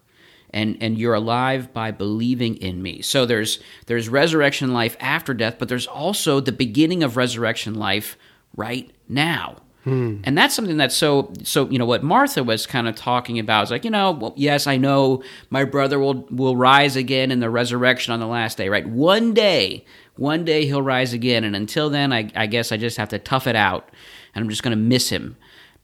and 0.51 0.79
and 0.81 0.99
you're 0.99 1.15
alive 1.15 1.73
by 1.73 1.91
believing 1.91 2.57
in 2.57 2.83
me. 2.83 3.03
So 3.03 3.27
there's 3.27 3.61
there's 3.87 4.09
resurrection 4.09 4.73
life 4.73 4.97
after 5.01 5.35
death, 5.35 5.57
but 5.59 5.69
there's 5.69 5.87
also 5.87 6.41
the 6.41 6.53
beginning 6.53 7.03
of 7.03 7.17
resurrection 7.17 7.75
life 7.75 8.17
right 8.57 8.91
now. 9.09 9.57
Hmm. 9.87 10.17
And 10.25 10.37
that's 10.37 10.53
something 10.53 10.77
that's 10.77 10.97
so 10.97 11.33
so 11.45 11.69
you 11.71 11.79
know 11.79 11.87
what 11.87 12.03
Martha 12.03 12.43
was 12.43 12.67
kind 12.67 12.89
of 12.89 12.97
talking 12.97 13.39
about 13.39 13.65
is 13.65 13.71
like 13.71 13.85
you 13.85 13.91
know 13.91 14.11
well, 14.11 14.35
yes 14.37 14.67
I 14.67 14.77
know 14.77 15.23
my 15.49 15.63
brother 15.63 16.01
will 16.01 16.27
will 16.29 16.57
rise 16.57 16.97
again 16.97 17.31
in 17.31 17.39
the 17.39 17.49
resurrection 17.49 18.13
on 18.13 18.19
the 18.19 18.27
last 18.27 18.59
day 18.59 18.69
right 18.69 18.85
one 18.85 19.33
day 19.33 19.85
one 20.17 20.45
day 20.45 20.67
he'll 20.67 20.83
rise 20.83 21.13
again 21.13 21.45
and 21.45 21.55
until 21.55 21.89
then 21.89 22.13
I, 22.13 22.29
I 22.35 22.47
guess 22.47 22.73
I 22.73 22.79
just 22.79 22.97
have 22.97 23.11
to 23.11 23.21
tough 23.21 23.47
it 23.47 23.55
out 23.55 23.89
and 24.35 24.43
I'm 24.43 24.51
just 24.51 24.65
going 24.65 24.77
to 24.77 24.83
miss 24.83 25.09
him 25.09 25.37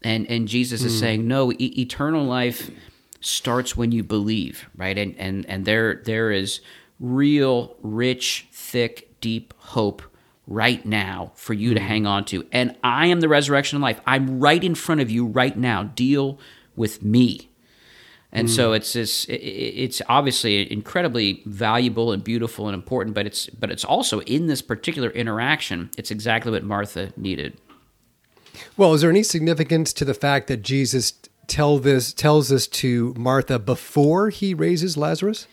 and 0.03 0.29
and 0.29 0.49
Jesus 0.49 0.81
hmm. 0.81 0.89
is 0.89 0.99
saying 0.99 1.29
no 1.29 1.53
e- 1.53 1.81
eternal 1.81 2.25
life 2.25 2.73
starts 3.21 3.77
when 3.77 3.93
you 3.93 4.03
believe, 4.03 4.69
right? 4.77 4.99
And 4.99 5.15
and 5.17 5.47
and 5.47 5.65
there 5.65 6.03
there 6.05 6.31
is 6.31 6.61
real 7.01 7.77
rich, 7.83 8.49
thick, 8.53 9.21
deep 9.21 9.55
hope 9.57 10.03
right 10.47 10.85
now 10.85 11.33
for 11.35 11.55
you 11.55 11.75
to 11.75 11.81
mm-hmm. 11.81 11.89
hang 11.89 12.07
on 12.07 12.25
to. 12.27 12.47
And 12.53 12.77
I 12.83 13.07
am 13.07 13.21
the 13.21 13.29
resurrection 13.29 13.77
of 13.77 13.83
life. 13.83 14.01
I'm 14.07 14.41
right 14.41 14.63
in 14.63 14.75
front 14.75 15.01
of 15.01 15.11
you 15.11 15.27
right 15.27 15.57
now. 15.57 15.85
Deal 15.85 16.39
with 16.77 17.03
me. 17.03 17.49
And 18.33 18.49
mm. 18.49 18.51
so 18.51 18.73
it's 18.73 18.95
this, 18.95 19.27
it's 19.29 20.01
obviously 20.09 20.71
incredibly 20.73 21.43
valuable 21.45 22.13
and 22.13 22.25
beautiful 22.25 22.67
and 22.67 22.75
important, 22.75 23.15
but 23.15 23.27
it's 23.27 23.47
but 23.51 23.71
it's 23.71 23.85
also 23.85 24.21
in 24.23 24.47
this 24.47 24.63
particular 24.63 25.11
interaction, 25.11 25.91
it's 25.99 26.11
exactly 26.11 26.51
what 26.51 26.65
Martha 26.65 27.13
needed. 27.17 27.59
Well, 28.77 28.95
is 28.95 29.03
there 29.03 29.11
any 29.11 29.23
significance 29.23 29.93
to 29.95 30.07
the 30.07 30.15
fact 30.15 30.47
that 30.49 30.63
Jesus 30.63 31.13
tell 31.47 31.79
this 31.79 32.15
tells 32.15 32.49
this 32.49 32.67
to 32.69 33.13
Martha 33.19 33.59
before 33.59 34.31
he 34.31 34.55
raises 34.55 34.97
Lazarus? 34.97 35.47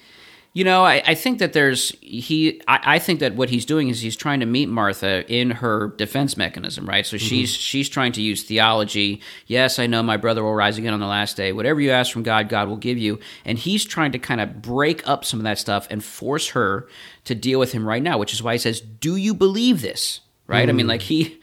You 0.51 0.63
know, 0.63 0.83
I, 0.83 1.03
I 1.05 1.15
think 1.15 1.37
that 1.39 1.53
there's 1.53 1.89
he. 2.01 2.59
I, 2.67 2.95
I, 2.95 2.99
think 2.99 3.19
that 3.19 3.35
what 3.35 3.51
he's 3.51 3.65
doing 3.65 3.87
is 3.89 4.01
he's 4.01 4.15
trying 4.15 4.39
to 4.39 4.47
meet 4.47 4.67
Martha 4.67 5.23
in 5.31 5.51
her 5.51 5.89
defense 5.89 6.37
mechanism, 6.37 6.89
right? 6.89 7.05
So 7.05 7.17
mm-hmm. 7.17 7.25
she's 7.25 7.51
she's 7.51 7.87
trying 7.87 8.13
to 8.13 8.21
use 8.21 8.41
theology. 8.41 9.21
Yes, 9.45 9.77
I 9.77 9.85
know 9.85 10.01
my 10.01 10.17
brother 10.17 10.43
will 10.43 10.55
rise 10.55 10.79
again 10.79 10.93
on 10.93 10.99
the 10.99 11.05
last 11.05 11.37
day. 11.37 11.53
Whatever 11.53 11.79
you 11.81 11.91
ask 11.91 12.11
from 12.11 12.23
God, 12.23 12.49
God 12.49 12.67
will 12.67 12.77
give 12.77 12.97
you. 12.97 13.19
And 13.45 13.59
he's 13.59 13.85
trying 13.85 14.11
to 14.13 14.19
kind 14.19 14.41
of 14.41 14.59
break 14.59 15.07
up 15.07 15.23
some 15.23 15.39
of 15.39 15.43
that 15.43 15.59
stuff 15.59 15.87
and 15.91 16.03
force 16.03 16.49
her 16.49 16.87
to 17.25 17.35
deal 17.35 17.59
with 17.59 17.71
him 17.71 17.87
right 17.87 18.01
now, 18.01 18.17
which 18.17 18.33
is 18.33 18.41
why 18.41 18.53
he 18.53 18.57
says, 18.57 18.81
"Do 18.81 19.17
you 19.17 19.35
believe 19.35 19.81
this?" 19.83 20.21
Right? 20.47 20.65
Mm. 20.65 20.69
I 20.69 20.73
mean, 20.73 20.85
mm. 20.87 20.89
like 20.89 21.03
he 21.03 21.39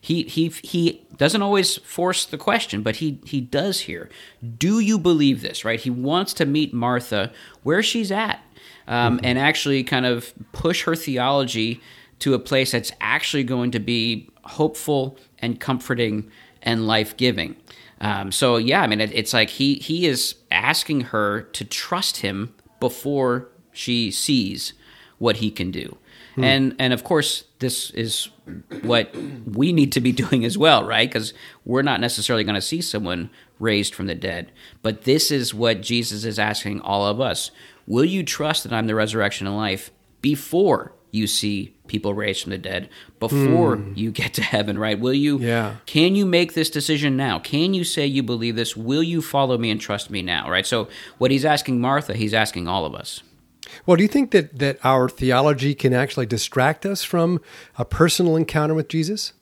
he 0.00 0.22
he 0.24 0.48
he 0.62 1.06
doesn't 1.16 1.42
always 1.42 1.76
force 1.78 2.24
the 2.24 2.38
question, 2.38 2.82
but 2.82 2.96
he 2.96 3.20
he 3.24 3.40
does 3.40 3.80
here. 3.80 4.08
Do 4.56 4.80
you 4.80 4.98
believe 4.98 5.42
this? 5.42 5.64
Right? 5.64 5.80
He 5.80 5.90
wants 5.90 6.32
to 6.34 6.46
meet 6.46 6.72
Martha 6.72 7.32
where 7.62 7.82
she's 7.82 8.10
at, 8.10 8.40
um, 8.88 9.18
mm-hmm. 9.18 9.26
and 9.26 9.38
actually 9.38 9.84
kind 9.84 10.06
of 10.06 10.34
push 10.52 10.82
her 10.82 10.96
theology 10.96 11.80
to 12.18 12.34
a 12.34 12.38
place 12.38 12.72
that's 12.72 12.90
actually 13.00 13.44
going 13.44 13.70
to 13.70 13.78
be 13.78 14.28
hopeful 14.42 15.16
and 15.38 15.60
comforting 15.60 16.28
and 16.62 16.86
life 16.86 17.16
giving. 17.16 17.54
Um, 18.00 18.32
so 18.32 18.56
yeah, 18.56 18.82
I 18.82 18.86
mean, 18.86 19.00
it, 19.00 19.12
it's 19.14 19.32
like 19.32 19.50
he 19.50 19.74
he 19.74 20.06
is 20.06 20.34
asking 20.50 21.02
her 21.02 21.42
to 21.42 21.64
trust 21.64 22.18
him 22.18 22.54
before 22.80 23.48
she 23.72 24.10
sees 24.10 24.72
what 25.18 25.36
he 25.36 25.50
can 25.50 25.70
do. 25.70 25.96
Hmm. 26.36 26.44
And 26.44 26.76
and 26.78 26.92
of 26.92 27.04
course, 27.04 27.44
this 27.58 27.90
is 27.90 28.28
what 28.82 29.14
we 29.46 29.72
need 29.72 29.92
to 29.92 30.00
be 30.00 30.12
doing 30.24 30.44
as 30.44 30.56
well, 30.56 30.84
right? 30.84 31.08
Because 31.08 31.34
we're 31.64 31.82
not 31.82 32.00
necessarily 32.00 32.44
going 32.44 32.54
to 32.54 32.60
see 32.60 32.80
someone 32.80 33.30
raised 33.58 33.94
from 33.94 34.06
the 34.06 34.14
dead, 34.14 34.52
but 34.82 35.02
this 35.02 35.30
is 35.30 35.52
what 35.52 35.80
Jesus 35.80 36.24
is 36.24 36.38
asking 36.38 36.80
all 36.80 37.06
of 37.06 37.20
us. 37.20 37.50
Will 37.88 38.04
you 38.04 38.22
trust 38.22 38.64
that 38.64 38.72
I'm 38.72 38.86
the 38.86 38.94
resurrection 38.94 39.46
and 39.46 39.56
life 39.56 39.90
before 40.20 40.92
you 41.10 41.26
see 41.26 41.74
people 41.86 42.12
raised 42.12 42.42
from 42.42 42.50
the 42.50 42.58
dead 42.58 42.90
before 43.18 43.78
mm. 43.78 43.96
you 43.96 44.10
get 44.10 44.34
to 44.34 44.42
heaven, 44.42 44.78
right? 44.78 45.00
Will 45.00 45.14
you 45.14 45.38
yeah. 45.38 45.76
can 45.86 46.14
you 46.14 46.26
make 46.26 46.52
this 46.52 46.68
decision 46.68 47.16
now? 47.16 47.38
Can 47.38 47.72
you 47.72 47.84
say 47.84 48.06
you 48.06 48.22
believe 48.22 48.56
this? 48.56 48.76
Will 48.76 49.02
you 49.02 49.22
follow 49.22 49.56
me 49.56 49.70
and 49.70 49.80
trust 49.80 50.10
me 50.10 50.20
now, 50.20 50.50
right? 50.50 50.66
So 50.66 50.88
what 51.16 51.30
he's 51.30 51.46
asking 51.46 51.80
Martha, 51.80 52.12
he's 52.12 52.34
asking 52.34 52.68
all 52.68 52.84
of 52.84 52.94
us. 52.94 53.22
Well, 53.86 53.96
do 53.96 54.02
you 54.02 54.08
think 54.08 54.32
that 54.32 54.58
that 54.58 54.78
our 54.84 55.08
theology 55.08 55.74
can 55.74 55.94
actually 55.94 56.26
distract 56.26 56.84
us 56.84 57.02
from 57.02 57.40
a 57.78 57.86
personal 57.86 58.36
encounter 58.36 58.74
with 58.74 58.88
Jesus? 58.88 59.32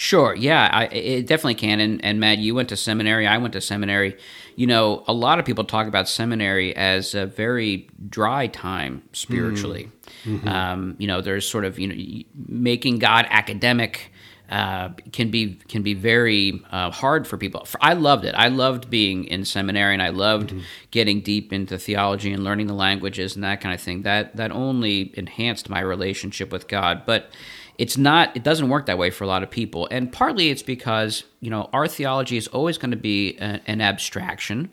Sure. 0.00 0.34
Yeah, 0.34 0.70
I, 0.72 0.86
it 0.86 1.26
definitely 1.26 1.56
can. 1.56 1.78
And, 1.78 2.02
and 2.02 2.18
Matt, 2.20 2.38
you 2.38 2.54
went 2.54 2.70
to 2.70 2.76
seminary. 2.76 3.26
I 3.26 3.36
went 3.36 3.52
to 3.52 3.60
seminary. 3.60 4.16
You 4.56 4.66
know, 4.66 5.04
a 5.06 5.12
lot 5.12 5.38
of 5.38 5.44
people 5.44 5.64
talk 5.64 5.86
about 5.86 6.08
seminary 6.08 6.74
as 6.74 7.14
a 7.14 7.26
very 7.26 7.86
dry 8.08 8.46
time 8.46 9.02
spiritually. 9.12 9.90
Mm-hmm. 10.24 10.48
Um, 10.48 10.96
you 10.98 11.06
know, 11.06 11.20
there's 11.20 11.46
sort 11.46 11.66
of 11.66 11.78
you 11.78 11.88
know 11.88 12.24
making 12.48 12.98
God 12.98 13.26
academic. 13.28 14.10
Uh, 14.48 14.88
can 15.12 15.30
be 15.30 15.54
can 15.68 15.82
be 15.82 15.94
very 15.94 16.60
uh, 16.72 16.90
hard 16.90 17.24
for 17.24 17.36
people. 17.36 17.68
I 17.80 17.92
loved 17.92 18.24
it. 18.24 18.34
I 18.34 18.48
loved 18.48 18.90
being 18.90 19.24
in 19.26 19.44
seminary, 19.44 19.92
and 19.92 20.02
I 20.02 20.08
loved 20.08 20.48
mm-hmm. 20.48 20.60
getting 20.90 21.20
deep 21.20 21.52
into 21.52 21.78
theology 21.78 22.32
and 22.32 22.42
learning 22.42 22.66
the 22.66 22.74
languages 22.74 23.36
and 23.36 23.44
that 23.44 23.60
kind 23.60 23.74
of 23.74 23.80
thing. 23.80 24.02
That 24.02 24.34
that 24.36 24.50
only 24.50 25.12
enhanced 25.16 25.68
my 25.68 25.80
relationship 25.80 26.50
with 26.50 26.66
God. 26.66 27.02
But 27.06 27.30
it's 27.80 27.96
not 27.96 28.36
it 28.36 28.42
doesn't 28.42 28.68
work 28.68 28.84
that 28.86 28.98
way 28.98 29.08
for 29.08 29.24
a 29.24 29.26
lot 29.26 29.42
of 29.42 29.50
people 29.50 29.88
and 29.90 30.12
partly 30.12 30.50
it's 30.50 30.62
because 30.62 31.24
you 31.40 31.48
know 31.48 31.70
our 31.72 31.88
theology 31.88 32.36
is 32.36 32.46
always 32.48 32.76
going 32.76 32.90
to 32.90 32.96
be 32.96 33.38
a, 33.38 33.58
an 33.66 33.80
abstraction 33.80 34.70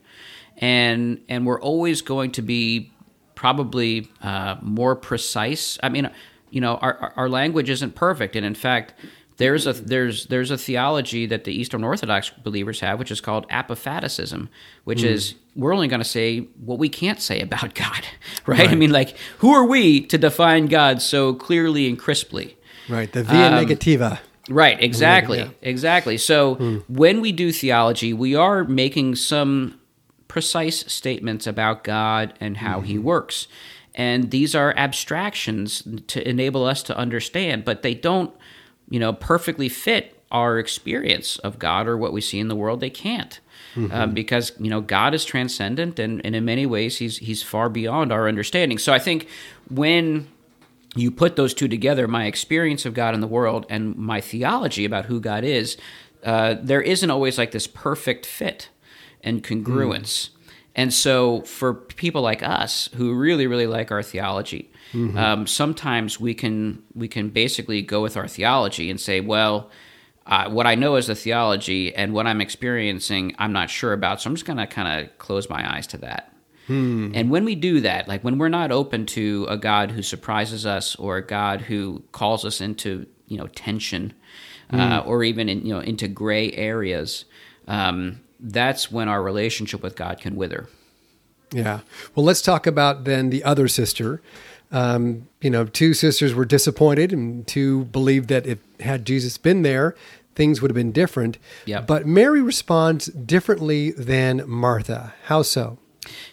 and 0.57 1.21
and 1.29 1.45
we're 1.45 1.61
always 1.61 2.01
going 2.01 2.31
to 2.31 2.41
be 2.41 2.91
probably 3.33 4.11
uh, 4.21 4.57
more 4.61 4.93
precise 4.93 5.79
i 5.81 5.87
mean 5.87 6.11
you 6.49 6.59
know 6.59 6.75
our, 6.77 7.13
our 7.15 7.29
language 7.29 7.69
isn't 7.69 7.95
perfect 7.95 8.35
and 8.35 8.45
in 8.45 8.55
fact 8.55 8.93
there's 9.37 9.65
a 9.67 9.73
there's 9.73 10.25
there's 10.25 10.51
a 10.51 10.57
theology 10.57 11.27
that 11.27 11.43
the 11.43 11.51
Eastern 11.53 11.83
Orthodox 11.83 12.31
believers 12.31 12.79
have, 12.79 12.97
which 12.97 13.11
is 13.11 13.21
called 13.21 13.45
apophaticism, 13.51 14.49
which 14.83 15.01
mm. 15.01 15.09
is 15.09 15.35
we're 15.55 15.75
only 15.75 15.87
going 15.87 15.99
to 15.99 16.09
say 16.09 16.39
what 16.65 16.79
we 16.79 16.89
can't 16.89 17.21
say 17.21 17.39
about 17.39 17.75
God, 17.75 18.03
right? 18.47 18.57
right? 18.61 18.69
I 18.69 18.73
mean, 18.73 18.89
like 18.89 19.15
who 19.37 19.51
are 19.51 19.63
we 19.63 20.01
to 20.07 20.17
define 20.17 20.65
God 20.65 21.03
so 21.03 21.35
clearly 21.35 21.87
and 21.87 21.99
crisply? 21.99 22.57
Right, 22.89 23.11
the 23.11 23.23
via 23.23 23.51
um, 23.51 23.65
negativa. 23.65 24.19
Right, 24.49 24.81
exactly, 24.81 25.39
yeah. 25.39 25.49
exactly. 25.61 26.17
So 26.17 26.55
hmm. 26.55 26.77
when 26.87 27.21
we 27.21 27.31
do 27.31 27.51
theology, 27.51 28.13
we 28.13 28.35
are 28.35 28.63
making 28.63 29.15
some 29.15 29.79
precise 30.27 30.91
statements 30.91 31.47
about 31.47 31.83
God 31.83 32.33
and 32.39 32.57
how 32.57 32.77
mm-hmm. 32.77 32.85
He 32.85 32.97
works, 32.97 33.47
and 33.95 34.31
these 34.31 34.55
are 34.55 34.73
abstractions 34.77 35.83
to 36.07 36.27
enable 36.27 36.65
us 36.65 36.83
to 36.83 36.97
understand, 36.97 37.65
but 37.65 37.81
they 37.81 37.93
don't, 37.93 38.33
you 38.89 38.99
know, 38.99 39.11
perfectly 39.11 39.69
fit 39.69 40.13
our 40.31 40.59
experience 40.59 41.37
of 41.39 41.57
God 41.57 41.87
or 41.87 41.97
what 41.97 42.13
we 42.13 42.21
see 42.21 42.39
in 42.39 42.47
the 42.47 42.55
world. 42.55 42.79
They 42.79 42.89
can't. 42.89 43.39
Mm-hmm. 43.75 43.93
Um, 43.93 44.13
because 44.13 44.53
you 44.59 44.69
know 44.69 44.81
God 44.81 45.13
is 45.13 45.25
transcendent, 45.25 45.99
and, 45.99 46.25
and 46.25 46.35
in 46.35 46.45
many 46.45 46.65
ways 46.65 46.97
He's 46.97 47.17
He's 47.17 47.43
far 47.43 47.69
beyond 47.69 48.11
our 48.11 48.27
understanding. 48.27 48.77
So 48.77 48.93
I 48.93 48.99
think 48.99 49.27
when 49.69 50.27
you 50.95 51.11
put 51.11 51.35
those 51.35 51.53
two 51.53 51.67
together, 51.67 52.07
my 52.07 52.25
experience 52.25 52.85
of 52.85 52.93
God 52.93 53.13
in 53.13 53.21
the 53.21 53.27
world 53.27 53.65
and 53.69 53.95
my 53.95 54.21
theology 54.21 54.85
about 54.85 55.05
who 55.05 55.19
God 55.19 55.43
is, 55.43 55.77
uh, 56.23 56.55
there 56.61 56.81
isn't 56.81 57.09
always 57.09 57.37
like 57.37 57.51
this 57.51 57.67
perfect 57.67 58.25
fit 58.25 58.69
and 59.21 59.43
congruence. 59.43 60.29
Mm. 60.29 60.29
And 60.75 60.93
so, 60.93 61.41
for 61.41 61.73
people 61.73 62.21
like 62.21 62.43
us 62.43 62.89
who 62.95 63.13
really, 63.15 63.47
really 63.47 63.65
like 63.65 63.91
our 63.91 64.03
theology, 64.03 64.71
mm-hmm. 64.93 65.17
um, 65.17 65.47
sometimes 65.47 66.19
we 66.19 66.35
can 66.35 66.83
we 66.93 67.07
can 67.07 67.29
basically 67.29 67.81
go 67.81 68.03
with 68.03 68.15
our 68.15 68.27
theology 68.27 68.91
and 68.91 68.99
say, 68.99 69.19
well, 69.19 69.71
uh, 70.27 70.49
what 70.49 70.67
I 70.67 70.75
know 70.75 70.95
is 70.95 71.07
the 71.07 71.15
theology, 71.15 71.95
and 71.95 72.13
what 72.13 72.27
I'm 72.27 72.41
experiencing, 72.41 73.35
I'm 73.39 73.53
not 73.53 73.71
sure 73.71 73.91
about. 73.91 74.21
So 74.21 74.29
I'm 74.29 74.35
just 74.35 74.45
going 74.45 74.57
to 74.57 74.67
kind 74.67 75.01
of 75.01 75.17
close 75.17 75.49
my 75.49 75.75
eyes 75.75 75.87
to 75.87 75.97
that. 75.99 76.31
Hmm. 76.67 77.11
And 77.13 77.31
when 77.31 77.45
we 77.45 77.55
do 77.55 77.81
that, 77.81 78.07
like 78.07 78.23
when 78.23 78.37
we're 78.37 78.49
not 78.49 78.71
open 78.71 79.05
to 79.07 79.47
a 79.49 79.57
God 79.57 79.91
who 79.91 80.01
surprises 80.01 80.65
us 80.65 80.95
or 80.97 81.17
a 81.17 81.25
God 81.25 81.61
who 81.61 82.03
calls 82.11 82.45
us 82.45 82.61
into, 82.61 83.07
you 83.27 83.37
know, 83.37 83.47
tension 83.47 84.13
hmm. 84.69 84.79
uh, 84.79 84.99
or 84.99 85.23
even 85.23 85.49
in, 85.49 85.65
you 85.65 85.73
know, 85.73 85.79
into 85.79 86.07
gray 86.07 86.51
areas, 86.51 87.25
um, 87.67 88.21
that's 88.39 88.91
when 88.91 89.07
our 89.07 89.23
relationship 89.23 89.81
with 89.81 89.95
God 89.95 90.19
can 90.19 90.35
wither. 90.35 90.67
Yeah. 91.51 91.79
Well, 92.13 92.25
let's 92.25 92.41
talk 92.41 92.67
about 92.67 93.05
then 93.05 93.29
the 93.29 93.43
other 93.43 93.67
sister. 93.67 94.21
Um, 94.69 95.29
you 95.41 95.49
know, 95.49 95.65
two 95.65 95.93
sisters 95.93 96.33
were 96.33 96.43
disappointed, 96.43 97.13
and 97.13 97.47
two 97.47 97.85
believed 97.85 98.27
that 98.27 98.45
if 98.45 98.59
had 98.81 99.05
Jesus 99.05 99.37
been 99.37 99.61
there, 99.61 99.95
things 100.35 100.61
would 100.61 100.69
have 100.69 100.75
been 100.75 100.91
different. 100.91 101.37
Yep. 101.65 101.87
But 101.87 102.05
Mary 102.05 102.41
responds 102.41 103.05
differently 103.07 103.91
than 103.91 104.43
Martha. 104.47 105.13
How 105.23 105.41
so? 105.41 105.79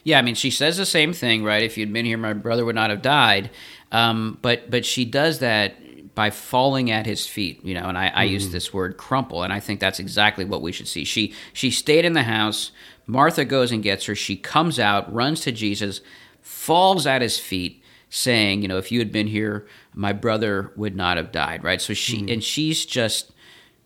Yeah, 0.03 0.19
I 0.19 0.23
mean, 0.23 0.35
she 0.35 0.51
says 0.51 0.77
the 0.77 0.87
same 0.87 1.13
thing, 1.13 1.45
right? 1.45 1.63
If 1.63 1.77
you'd 1.77 1.93
been 1.93 2.07
here, 2.07 2.19
my 2.19 2.33
brother 2.33 2.65
would 2.65 2.75
not 2.75 2.91
have 2.91 3.03
died. 3.03 3.51
Um, 3.93 4.39
but 4.43 4.71
but 4.71 4.85
she 4.85 5.05
does 5.05 5.39
that 5.39 5.77
by 6.15 6.31
falling 6.31 6.91
at 6.91 7.07
his 7.07 7.27
feet, 7.27 7.65
you 7.65 7.75
know. 7.75 7.89
And 7.89 7.99
I, 7.99 8.11
I 8.15 8.27
mm. 8.27 8.31
use 8.31 8.51
this 8.51 8.73
word 8.73 8.97
crumple, 8.97 9.43
and 9.43 9.53
I 9.53 9.61
think 9.61 9.81
that's 9.81 9.99
exactly 9.99 10.45
what 10.45 10.63
we 10.63 10.73
should 10.73 10.89
see. 10.89 11.05
She 11.05 11.35
she 11.53 11.71
stayed 11.71 12.05
in 12.05 12.13
the 12.13 12.25
house. 12.25 12.73
Martha 13.07 13.45
goes 13.45 13.71
and 13.71 13.83
gets 13.83 14.07
her. 14.07 14.15
She 14.15 14.37
comes 14.37 14.79
out, 14.79 15.13
runs 15.13 15.41
to 15.43 15.53
Jesus, 15.53 16.01
falls 16.41 17.07
at 17.07 17.21
his 17.21 17.39
feet, 17.39 17.83
saying, 18.09 18.63
you 18.63 18.69
know, 18.69 18.79
if 18.79 18.91
you 18.91 18.99
had 18.99 19.13
been 19.13 19.27
here, 19.27 19.67
my 19.93 20.13
brother 20.13 20.73
would 20.77 20.97
not 20.97 21.17
have 21.17 21.31
died, 21.31 21.63
right? 21.63 21.81
So 21.81 21.95
she 21.95 22.23
mm. 22.23 22.33
and 22.33 22.43
she's 22.43 22.87
just 22.87 23.33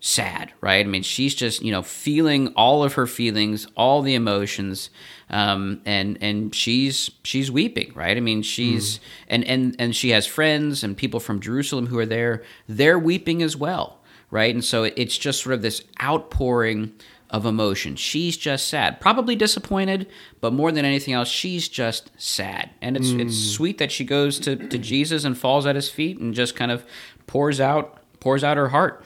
sad, 0.01 0.53
right? 0.61 0.85
I 0.85 0.89
mean, 0.89 1.03
she's 1.03 1.35
just 1.35 1.63
you 1.63 1.73
know 1.73 1.83
feeling 1.83 2.49
all 2.49 2.85
of 2.85 2.95
her 2.95 3.07
feelings, 3.07 3.67
all 3.77 4.03
the 4.03 4.15
emotions, 4.15 4.91
um, 5.31 5.81
and 5.85 6.19
and 6.21 6.55
she's 6.55 7.11
she's 7.25 7.51
weeping, 7.51 7.93
right? 7.95 8.17
I 8.17 8.21
mean, 8.21 8.43
she's 8.43 8.99
mm. 8.99 9.01
and 9.29 9.45
and 9.45 9.77
and 9.79 9.97
she 9.97 10.11
has 10.11 10.27
friends 10.27 10.85
and 10.85 10.97
people 10.97 11.21
from 11.21 11.41
Jerusalem 11.41 11.87
who 11.87 11.99
are 11.99 12.07
there. 12.07 12.43
They're 12.69 12.99
weeping 12.99 13.43
as 13.43 13.57
well, 13.57 13.99
right? 14.31 14.55
And 14.55 14.65
so 14.65 14.85
it's 14.85 15.19
just 15.19 15.43
sort 15.43 15.55
of 15.55 15.63
this 15.63 15.83
outpouring 16.03 16.93
of 17.31 17.45
emotion. 17.45 17.95
She's 17.95 18.37
just 18.37 18.69
sad, 18.69 19.01
probably 19.01 19.37
disappointed, 19.37 20.09
but 20.41 20.53
more 20.53 20.73
than 20.73 20.85
anything 20.85 21.13
else, 21.13 21.29
she's 21.29 21.69
just 21.69 22.11
sad. 22.17 22.71
And 22.81 22.97
it's 22.97 23.09
mm. 23.09 23.21
it's 23.21 23.37
sweet 23.39 23.79
that 23.79 23.93
she 23.93 24.05
goes 24.05 24.39
to 24.41 24.57
to 24.57 24.79
Jesus 24.79 25.25
and 25.25 25.37
falls 25.37 25.67
at 25.67 25.77
his 25.77 25.91
feet 25.91 26.19
and 26.19 26.35
just 26.35 26.57
kind 26.57 26.71
of 26.71 26.87
pours 27.27 27.61
out 27.61 27.99
pours 28.21 28.45
out 28.45 28.57
her 28.57 28.69
heart. 28.69 29.05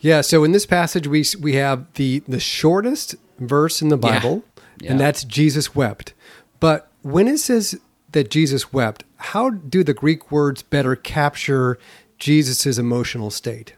Yeah, 0.00 0.20
so 0.20 0.44
in 0.44 0.52
this 0.52 0.66
passage 0.66 1.06
we 1.06 1.24
we 1.40 1.54
have 1.54 1.92
the 1.94 2.20
the 2.28 2.40
shortest 2.40 3.16
verse 3.38 3.82
in 3.82 3.88
the 3.88 3.96
Bible, 3.96 4.44
yeah. 4.44 4.62
Yeah. 4.84 4.90
and 4.92 5.00
that's 5.00 5.24
Jesus 5.24 5.74
wept. 5.74 6.14
But 6.60 6.90
when 7.02 7.28
it 7.28 7.38
says 7.38 7.78
that 8.12 8.30
Jesus 8.30 8.72
wept, 8.72 9.04
how 9.16 9.50
do 9.50 9.84
the 9.84 9.94
Greek 9.94 10.30
words 10.30 10.62
better 10.62 10.96
capture 10.96 11.78
Jesus' 12.18 12.78
emotional 12.78 13.30
state? 13.30 13.74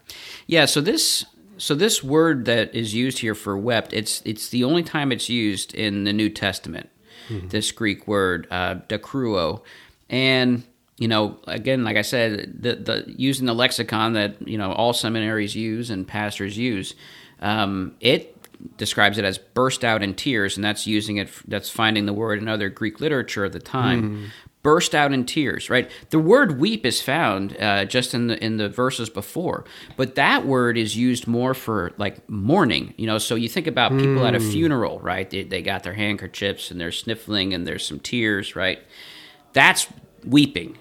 Yeah, 0.47 0.65
so 0.65 0.81
this 0.81 1.25
so 1.59 1.75
this 1.75 2.03
word 2.03 2.45
that 2.45 2.75
is 2.75 2.95
used 2.95 3.19
here 3.19 3.35
for 3.35 3.59
wept, 3.59 3.93
it's 3.93 4.23
it's 4.25 4.49
the 4.49 4.65
only 4.65 4.83
time 4.83 5.13
it's 5.13 5.29
used 5.29 5.75
in 5.75 6.05
the 6.05 6.13
New 6.13 6.31
Testament. 6.31 6.89
Mm-hmm. 7.29 7.49
This 7.49 7.73
Greek 7.73 8.07
word, 8.07 8.47
uh, 8.51 8.77
dakruo, 8.89 9.63
and 10.09 10.65
you 10.99 11.07
know, 11.07 11.39
again, 11.47 11.85
like 11.85 11.97
I 11.97 12.03
said, 12.03 12.61
the, 12.61 12.75
the 12.75 13.15
using 13.17 13.47
the 13.47 13.55
lexicon 13.55 14.15
that 14.15 14.47
you 14.47 14.59
know 14.59 14.73
all 14.73 14.93
seminaries 14.93 15.55
use 15.55 15.91
and 15.91 16.07
pastors 16.07 16.59
use, 16.59 16.95
um, 17.41 17.95
it 18.01 18.35
describes 18.77 19.17
it 19.17 19.25
as 19.25 19.39
burst 19.39 19.85
out 19.85 20.03
in 20.03 20.15
tears, 20.15 20.57
and 20.57 20.65
that's 20.65 20.87
using 20.89 21.17
it. 21.19 21.31
That's 21.47 21.71
finding 21.71 22.07
the 22.07 22.13
word 22.13 22.41
in 22.41 22.49
other 22.49 22.69
Greek 22.69 23.01
literature 23.01 23.45
at 23.45 23.53
the 23.53 23.61
time. 23.61 24.03
Mm. 24.03 24.31
Burst 24.65 24.93
out 24.93 25.13
in 25.13 25.25
tears, 25.25 25.71
right? 25.71 25.89
The 26.11 26.19
word 26.19 26.59
"weep" 26.59 26.85
is 26.85 27.01
found 27.01 27.57
uh, 27.61 27.85
just 27.85 28.13
in 28.13 28.27
the 28.27 28.45
in 28.45 28.57
the 28.57 28.69
verses 28.69 29.09
before, 29.09 29.65
but 29.97 30.17
that 30.17 30.47
word 30.47 30.77
is 30.77 30.97
used 30.97 31.29
more 31.29 31.55
for 31.55 31.93
like 31.97 32.29
mourning. 32.29 32.93
You 32.97 33.07
know, 33.07 33.19
so 33.19 33.37
you 33.37 33.49
think 33.49 33.69
about 33.69 33.93
people 33.93 34.17
mm. 34.17 34.27
at 34.27 34.35
a 34.35 34.41
hmm. 34.41 34.51
funeral, 34.51 34.99
right? 34.99 35.31
They, 35.31 35.45
they 35.45 35.63
got 35.63 35.85
their 35.85 35.95
handkerchiefs 35.95 36.73
and 36.73 36.81
they're 36.81 36.91
sniffling 36.91 37.55
and 37.55 37.69
there's 37.69 37.87
some 37.87 38.01
tears, 38.01 38.57
right? 38.57 38.83
That's 39.53 39.87
weeping 40.25 40.77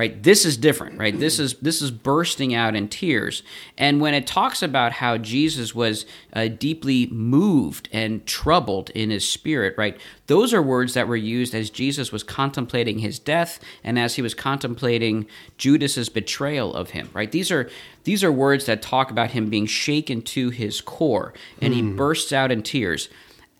right? 0.00 0.22
This 0.22 0.46
is 0.46 0.56
different 0.56 0.98
right? 0.98 1.18
This 1.18 1.38
is 1.38 1.54
this 1.58 1.82
is 1.82 1.90
bursting 1.90 2.54
out 2.54 2.74
in 2.74 2.88
tears. 2.88 3.42
And 3.76 4.00
when 4.00 4.14
it 4.14 4.26
talks 4.26 4.62
about 4.62 4.92
how 4.92 5.18
jesus 5.18 5.74
was 5.74 6.06
uh, 6.32 6.48
deeply 6.48 7.06
moved 7.08 7.90
and 7.92 8.24
troubled 8.24 8.88
in 8.90 9.10
his 9.10 9.28
spirit 9.28 9.74
right? 9.76 10.00
Those 10.26 10.54
are 10.54 10.62
words 10.62 10.94
that 10.94 11.06
were 11.06 11.16
used 11.16 11.54
as 11.54 11.68
jesus 11.68 12.10
was 12.10 12.22
contemplating 12.22 13.00
his 13.00 13.18
death 13.18 13.60
and 13.84 13.98
as 13.98 14.14
he 14.14 14.22
was 14.22 14.32
contemplating 14.32 15.26
judas's 15.58 16.08
betrayal 16.08 16.72
of 16.74 16.90
him 16.90 17.10
right? 17.12 17.30
These 17.30 17.50
are 17.50 17.68
these 18.04 18.24
are 18.24 18.32
words 18.32 18.64
that 18.64 18.80
talk 18.80 19.10
about 19.10 19.32
him 19.32 19.50
being 19.50 19.66
shaken 19.66 20.22
to 20.22 20.48
his 20.48 20.80
core 20.80 21.34
and 21.60 21.74
he 21.74 21.82
hmm. 21.82 21.96
bursts 21.96 22.32
out 22.32 22.50
in 22.50 22.62
tears. 22.62 23.10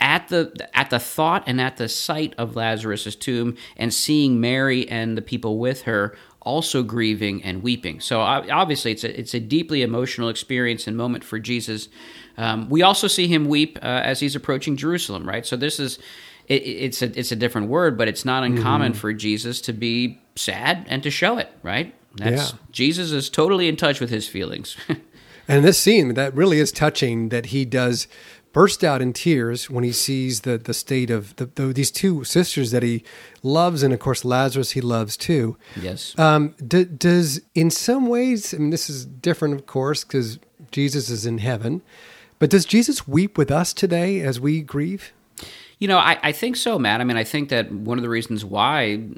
At 0.03 0.29
the 0.29 0.66
at 0.72 0.88
the 0.88 0.98
thought 0.98 1.44
and 1.46 1.61
at 1.61 1.76
the 1.76 1.87
sight 1.87 2.35
of 2.38 2.57
Lazarus's 2.57 3.14
tomb 3.14 3.57
and 3.76 3.92
seeing 3.92 4.40
Mary 4.40 4.88
and 4.88 5.14
the 5.14 5.20
people 5.20 5.59
with 5.59 5.83
her 5.83 6.16
also 6.42 6.83
grieving 6.83 7.42
and 7.42 7.62
weeping. 7.62 8.00
So 8.00 8.20
obviously, 8.20 8.92
it's 8.92 9.05
a, 9.05 9.18
it's 9.18 9.35
a 9.35 9.40
deeply 9.40 9.83
emotional 9.83 10.29
experience 10.29 10.87
and 10.87 10.96
moment 10.96 11.24
for 11.24 11.38
Jesus. 11.38 11.88
Um, 12.37 12.68
we 12.68 12.83
also 12.83 13.09
see 13.09 13.26
him 13.26 13.46
weep 13.46 13.79
uh, 13.83 13.87
as 13.87 14.20
he's 14.20 14.35
approaching 14.35 14.76
Jerusalem, 14.76 15.29
right? 15.29 15.44
So 15.44 15.57
this 15.57 15.79
is 15.79 15.98
it, 16.46 16.62
it's 16.62 17.03
a 17.03 17.18
it's 17.18 17.33
a 17.33 17.37
different 17.37 17.68
word, 17.68 17.98
but 17.98 18.09
it's 18.09 18.24
not 18.24 18.42
uncommon 18.44 18.92
mm-hmm. 18.92 19.00
for 19.00 19.12
Jesus 19.12 19.61
to 19.62 19.72
be 19.72 20.20
sad 20.37 20.87
and 20.88 21.03
to 21.03 21.11
show 21.11 21.38
it, 21.38 21.48
right? 21.62 21.94
That's, 22.16 22.53
yeah. 22.53 22.59
Jesus 22.72 23.12
is 23.12 23.31
totally 23.31 23.68
in 23.68 23.76
touch 23.76 24.00
with 24.00 24.11
his 24.11 24.26
feelings. 24.26 24.76
and 25.48 25.64
this 25.64 25.79
scene 25.79 26.14
that 26.14 26.35
really 26.35 26.59
is 26.59 26.72
touching 26.72 27.29
that 27.29 27.46
he 27.46 27.64
does 27.64 28.09
burst 28.53 28.83
out 28.83 29.01
in 29.01 29.13
tears 29.13 29.71
when 29.71 29.85
he 29.85 29.93
sees 29.93 30.41
the 30.41 30.59
the 30.59 30.75
state 30.75 31.11
of 31.11 31.37
the, 31.37 31.47
the, 31.47 31.67
these 31.73 31.91
two 31.91 32.25
sisters 32.25 32.71
that 32.71 32.83
he 32.83 33.05
loves, 33.43 33.83
and 33.83 33.93
of 33.95 34.01
course 34.01 34.25
Lazarus 34.25 34.73
he 34.73 34.81
loves 34.81 35.17
too. 35.17 35.57
Yes. 35.81 36.19
Um, 36.19 36.55
d- 36.67 36.85
does 36.85 37.41
in 37.55 37.71
some 37.71 38.07
ways, 38.07 38.53
I 38.55 38.59
mean, 38.59 38.71
this 38.71 38.91
is 38.91 39.05
different, 39.05 39.55
of 39.55 39.67
course, 39.67 40.05
because 40.05 40.39
Jesus 40.71 41.11
is 41.11 41.27
in 41.27 41.39
heaven. 41.39 41.83
But 42.39 42.51
does 42.51 42.65
Jesus 42.65 43.07
weep 43.07 43.37
with 43.37 43.51
us 43.51 43.73
today 43.73 44.21
as 44.21 44.41
we 44.41 44.63
grieve? 44.63 45.13
You 45.79 45.89
know, 45.89 45.99
I, 45.99 46.19
I 46.23 46.33
think 46.33 46.57
so, 46.57 46.79
Matt. 46.79 47.01
I 47.01 47.05
mean, 47.05 47.17
I 47.17 47.25
think 47.25 47.51
that 47.51 47.71
one 47.71 47.99
of 47.99 48.03
the 48.03 48.09
reasons 48.09 48.45
why 48.45 49.09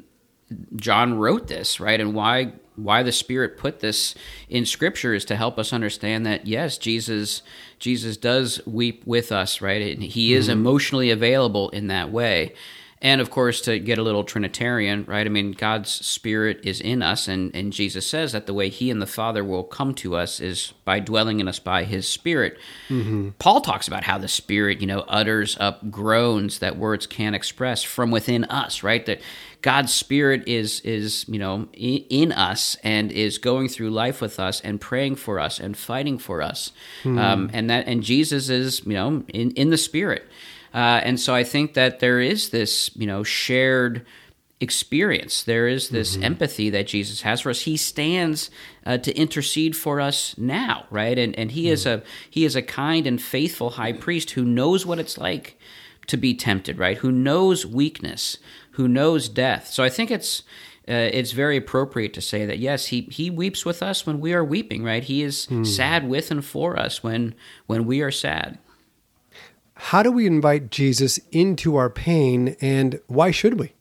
John 0.75 1.15
wrote 1.15 1.47
this, 1.47 1.79
right, 1.79 1.99
and 1.99 2.13
why 2.13 2.53
why 2.75 3.03
the 3.03 3.11
Spirit 3.11 3.57
put 3.57 3.79
this 3.79 4.15
in 4.49 4.65
Scripture 4.65 5.13
is 5.13 5.25
to 5.25 5.35
help 5.35 5.59
us 5.59 5.71
understand 5.73 6.25
that 6.25 6.47
yes, 6.47 6.77
Jesus 6.77 7.43
Jesus 7.83 8.15
does 8.15 8.65
weep 8.65 9.05
with 9.05 9.29
us, 9.29 9.59
right? 9.59 9.81
And 9.81 10.01
he 10.01 10.33
is 10.33 10.45
mm-hmm. 10.45 10.53
emotionally 10.53 11.11
available 11.11 11.67
in 11.71 11.87
that 11.87 12.13
way. 12.13 12.53
And 13.01 13.19
of 13.19 13.29
course, 13.29 13.59
to 13.61 13.77
get 13.77 13.97
a 13.97 14.01
little 14.01 14.23
Trinitarian, 14.23 15.03
right? 15.03 15.27
I 15.27 15.29
mean, 15.29 15.51
God's 15.51 15.89
Spirit 15.89 16.61
is 16.63 16.79
in 16.79 17.01
us, 17.01 17.27
and, 17.27 17.53
and 17.53 17.73
Jesus 17.73 18.07
says 18.07 18.31
that 18.31 18.47
the 18.47 18.53
way 18.53 18.69
He 18.69 18.89
and 18.89 19.01
the 19.01 19.05
Father 19.05 19.43
will 19.43 19.65
come 19.65 19.93
to 19.95 20.15
us 20.15 20.39
is 20.39 20.71
by 20.85 21.01
dwelling 21.01 21.41
in 21.41 21.49
us 21.49 21.59
by 21.59 21.83
His 21.83 22.07
Spirit. 22.07 22.57
Mm-hmm. 22.87 23.31
Paul 23.39 23.59
talks 23.59 23.89
about 23.89 24.05
how 24.05 24.17
the 24.17 24.29
Spirit, 24.29 24.79
you 24.79 24.87
know, 24.87 25.01
utters 25.09 25.57
up 25.59 25.91
groans 25.91 26.59
that 26.59 26.77
words 26.77 27.05
can't 27.05 27.35
express 27.35 27.83
from 27.83 28.11
within 28.11 28.45
us, 28.45 28.81
right? 28.81 29.05
That 29.05 29.19
God's 29.63 29.93
Spirit 29.93 30.47
is 30.47 30.81
is 30.81 31.25
you 31.27 31.39
know 31.39 31.67
in, 31.73 32.31
us 32.31 32.77
and 32.83 33.11
is 33.11 33.39
going 33.39 33.69
through 33.69 33.89
life 33.89 34.21
with 34.21 34.39
us 34.39 34.61
and 34.61 34.79
praying 34.79 35.15
for 35.15 35.39
us 35.39 35.59
and 35.59 35.75
fighting 35.75 36.19
for 36.19 36.41
us, 36.41 36.71
mm-hmm. 37.03 37.17
um, 37.17 37.49
and 37.53 37.69
that 37.69 37.87
and 37.87 38.03
Jesus 38.03 38.49
is 38.49 38.85
you 38.85 38.93
know 38.93 39.23
in 39.29 39.51
in 39.51 39.71
the 39.71 39.77
Spirit. 39.77 40.23
Uh, 40.73 41.01
and 41.03 41.19
so 41.19 41.35
I 41.35 41.43
think 41.43 41.75
that 41.75 41.99
there 41.99 42.19
is 42.19 42.49
this, 42.49 42.89
you 42.95 43.05
know, 43.05 43.23
shared 43.23 44.05
experience. 44.59 45.43
There 45.43 45.67
is 45.67 45.89
this 45.89 46.15
mm-hmm. 46.15 46.23
empathy 46.23 46.69
that 46.71 46.87
Jesus 46.87 47.21
has 47.21 47.41
for 47.41 47.51
us. 47.51 47.61
He 47.61 47.77
stands 47.77 48.49
uh, 48.85 48.97
to 48.97 49.15
intercede 49.15 49.77
for 49.77 50.01
us 50.01 50.35
now, 50.37 50.85
right? 50.89 51.17
And 51.17 51.37
and 51.37 51.51
he 51.51 51.65
mm. 51.65 51.71
is 51.71 51.85
a 51.85 52.01
he 52.29 52.43
is 52.43 52.55
a 52.55 52.61
kind 52.61 53.05
and 53.05 53.21
faithful 53.21 53.71
high 53.71 53.93
priest 53.93 54.31
who 54.31 54.43
knows 54.43 54.85
what 54.85 54.99
it's 54.99 55.17
like 55.17 55.57
to 56.07 56.17
be 56.17 56.33
tempted, 56.33 56.77
right? 56.77 56.97
Who 56.97 57.11
knows 57.11 57.65
weakness, 57.65 58.37
who 58.71 58.87
knows 58.87 59.29
death. 59.29 59.67
So 59.67 59.83
I 59.83 59.89
think 59.89 60.11
it's 60.11 60.43
uh, 60.87 61.09
it's 61.13 61.31
very 61.31 61.55
appropriate 61.55 62.13
to 62.13 62.21
say 62.21 62.45
that 62.45 62.59
yes, 62.59 62.87
he 62.87 63.01
he 63.11 63.29
weeps 63.29 63.65
with 63.65 63.81
us 63.81 64.05
when 64.05 64.19
we 64.19 64.33
are 64.33 64.43
weeping, 64.43 64.83
right? 64.83 65.03
He 65.03 65.23
is 65.23 65.47
mm. 65.47 65.65
sad 65.65 66.07
with 66.07 66.31
and 66.31 66.43
for 66.43 66.77
us 66.77 67.03
when 67.03 67.35
when 67.67 67.85
we 67.85 68.01
are 68.01 68.11
sad 68.11 68.59
how 69.75 70.03
do 70.03 70.11
we 70.11 70.25
invite 70.25 70.69
Jesus 70.69 71.19
into 71.31 71.75
our 71.75 71.89
pain 71.89 72.55
and 72.61 72.99
why 73.07 73.31
should 73.31 73.59
we? 73.59 73.73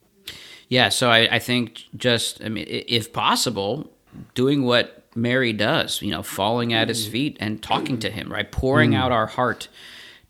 Yeah, 0.68 0.88
so 0.88 1.10
I, 1.10 1.28
I 1.32 1.38
think 1.38 1.84
just, 1.96 2.42
I 2.42 2.48
mean, 2.48 2.64
if 2.68 3.12
possible, 3.12 3.90
doing 4.34 4.64
what 4.64 5.04
Mary 5.14 5.52
does, 5.52 6.00
you 6.00 6.10
know, 6.10 6.22
falling 6.22 6.72
at 6.72 6.88
his 6.88 7.06
feet 7.06 7.36
and 7.40 7.62
talking 7.62 7.98
to 8.00 8.10
him, 8.10 8.32
right? 8.32 8.50
Pouring 8.50 8.92
mm. 8.92 8.96
out 8.96 9.12
our 9.12 9.26
heart 9.26 9.68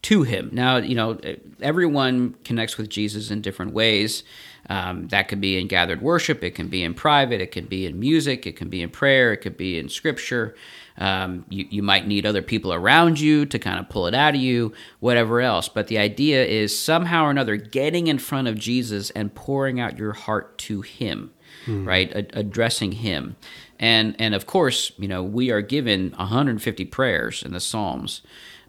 to 0.03 0.23
him. 0.25 0.51
Now, 0.53 0.79
you 0.79 0.95
know, 0.95 1.19
everyone 1.61 2.35
connects 2.45 2.77
with 2.77 2.89
Jesus 2.89 3.31
in 3.31 3.41
different 3.41 3.73
ways. 3.73 4.25
Um, 4.69 5.09
that 5.09 5.29
could 5.29 5.41
be 5.41 5.59
in 5.59 5.67
gathered 5.67 6.03
worship, 6.03 6.45
it 6.45 6.53
can 6.53 6.69
be 6.69 6.85
in 6.85 6.95
private, 6.95 7.41
it 7.41 7.51
can 7.51 7.67
be 7.67 7.85
in 7.85 7.99
music, 7.99 8.47
it 8.47 8.57
can 8.57 8.69
be 8.69 8.81
in 8.81 8.91
prayer, 8.91 9.33
it 9.33 9.39
could 9.39 9.57
be 9.57 9.79
in 9.79 9.89
scripture. 9.89 10.55
Um, 10.99 11.45
you, 11.49 11.67
you 11.71 11.83
might 11.83 12.07
need 12.07 12.27
other 12.27 12.43
people 12.43 12.73
around 12.73 13.19
you 13.19 13.47
to 13.47 13.59
kind 13.59 13.81
of 13.81 13.89
pull 13.89 14.07
it 14.07 14.15
out 14.15 14.35
of 14.35 14.41
you, 14.41 14.73
whatever 15.01 15.41
else. 15.41 15.69
But 15.69 15.89
the 15.89 15.99
idea 15.99 16.45
is 16.45 16.79
somehow 16.79 17.25
or 17.25 17.31
another 17.31 17.57
getting 17.57 18.07
in 18.07 18.19
front 18.19 18.47
of 18.47 18.59
Jesus 18.59 19.11
and 19.11 19.35
pouring 19.35 19.81
out 19.81 19.99
your 19.99 20.13
heart 20.13 20.59
to 20.59 20.83
Him, 20.83 21.33
mm. 21.65 21.87
right? 21.87 22.13
A- 22.13 22.39
addressing 22.39 22.93
Him. 22.93 23.37
And, 23.81 24.15
and 24.19 24.35
of 24.35 24.47
course, 24.47 24.93
you 24.97 25.09
know, 25.09 25.23
we 25.23 25.51
are 25.51 25.63
given 25.63 26.13
150 26.13 26.85
prayers 26.85 27.43
in 27.43 27.53
the 27.53 27.61
Psalms 27.61 28.21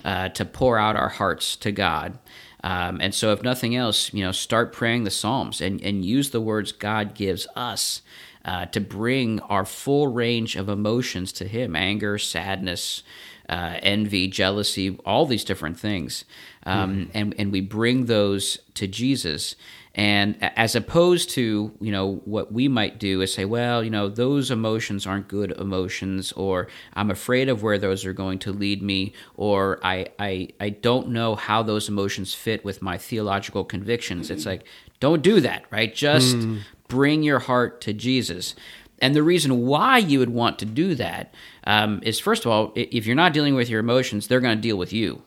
uh, 0.03 0.29
to 0.29 0.45
pour 0.45 0.77
out 0.77 0.95
our 0.95 1.09
hearts 1.09 1.55
to 1.57 1.71
God. 1.71 2.17
Um, 2.63 2.99
and 3.01 3.13
so, 3.13 3.33
if 3.33 3.43
nothing 3.43 3.75
else, 3.75 4.13
you 4.13 4.23
know, 4.23 4.31
start 4.31 4.71
praying 4.71 5.03
the 5.03 5.11
Psalms 5.11 5.59
and, 5.59 5.81
and 5.81 6.05
use 6.05 6.29
the 6.29 6.39
words 6.39 6.71
God 6.71 7.13
gives 7.13 7.45
us 7.55 8.01
uh, 8.45 8.65
to 8.67 8.81
bring 8.81 9.39
our 9.41 9.65
full 9.65 10.07
range 10.07 10.55
of 10.55 10.69
emotions 10.69 11.31
to 11.33 11.45
Him 11.45 11.75
anger, 11.75 12.17
sadness, 12.17 13.03
uh, 13.49 13.77
envy, 13.81 14.27
jealousy, 14.27 14.97
all 15.05 15.25
these 15.25 15.43
different 15.43 15.79
things. 15.79 16.25
Um, 16.65 16.91
mm-hmm. 16.91 17.17
and, 17.17 17.35
and 17.37 17.51
we 17.51 17.61
bring 17.61 18.05
those 18.05 18.57
to 18.75 18.87
Jesus. 18.87 19.55
And 19.95 20.37
as 20.41 20.75
opposed 20.75 21.29
to, 21.31 21.71
you 21.79 21.91
know, 21.91 22.21
what 22.25 22.51
we 22.51 22.67
might 22.67 22.99
do 22.99 23.21
is 23.21 23.31
say, 23.31 23.45
well, 23.45 23.83
you 23.83 23.91
know, 23.91 24.09
those 24.09 24.49
emotions 24.49 25.05
aren't 25.05 25.27
good 25.27 25.51
emotions, 25.51 26.31
or 26.31 26.67
I'm 26.95 27.11
afraid 27.11 27.47
of 27.47 27.61
where 27.61 27.77
those 27.77 28.03
are 28.05 28.13
going 28.13 28.39
to 28.39 28.51
lead 28.51 28.81
me, 28.81 29.13
or 29.35 29.79
I, 29.83 30.07
I, 30.17 30.49
I 30.59 30.69
don't 30.69 31.09
know 31.09 31.35
how 31.35 31.61
those 31.61 31.89
emotions 31.89 32.33
fit 32.33 32.65
with 32.65 32.81
my 32.81 32.97
theological 32.97 33.63
convictions. 33.63 34.31
It's 34.31 34.47
like, 34.47 34.63
don't 34.99 35.21
do 35.21 35.41
that, 35.41 35.65
right? 35.69 35.93
Just 35.93 36.37
mm 36.37 36.61
bring 36.87 37.23
your 37.23 37.39
heart 37.39 37.81
to 37.81 37.93
Jesus. 37.93 38.55
And 38.99 39.15
the 39.15 39.23
reason 39.23 39.65
why 39.65 39.97
you 39.97 40.19
would 40.19 40.29
want 40.29 40.59
to 40.59 40.65
do 40.65 40.95
that 40.95 41.33
um, 41.65 41.99
is, 42.03 42.19
first 42.19 42.45
of 42.45 42.51
all, 42.51 42.71
if 42.75 43.05
you're 43.05 43.15
not 43.15 43.33
dealing 43.33 43.55
with 43.55 43.69
your 43.69 43.79
emotions, 43.79 44.27
they're 44.27 44.39
going 44.39 44.57
to 44.57 44.61
deal 44.61 44.77
with 44.77 44.93
you, 44.93 45.21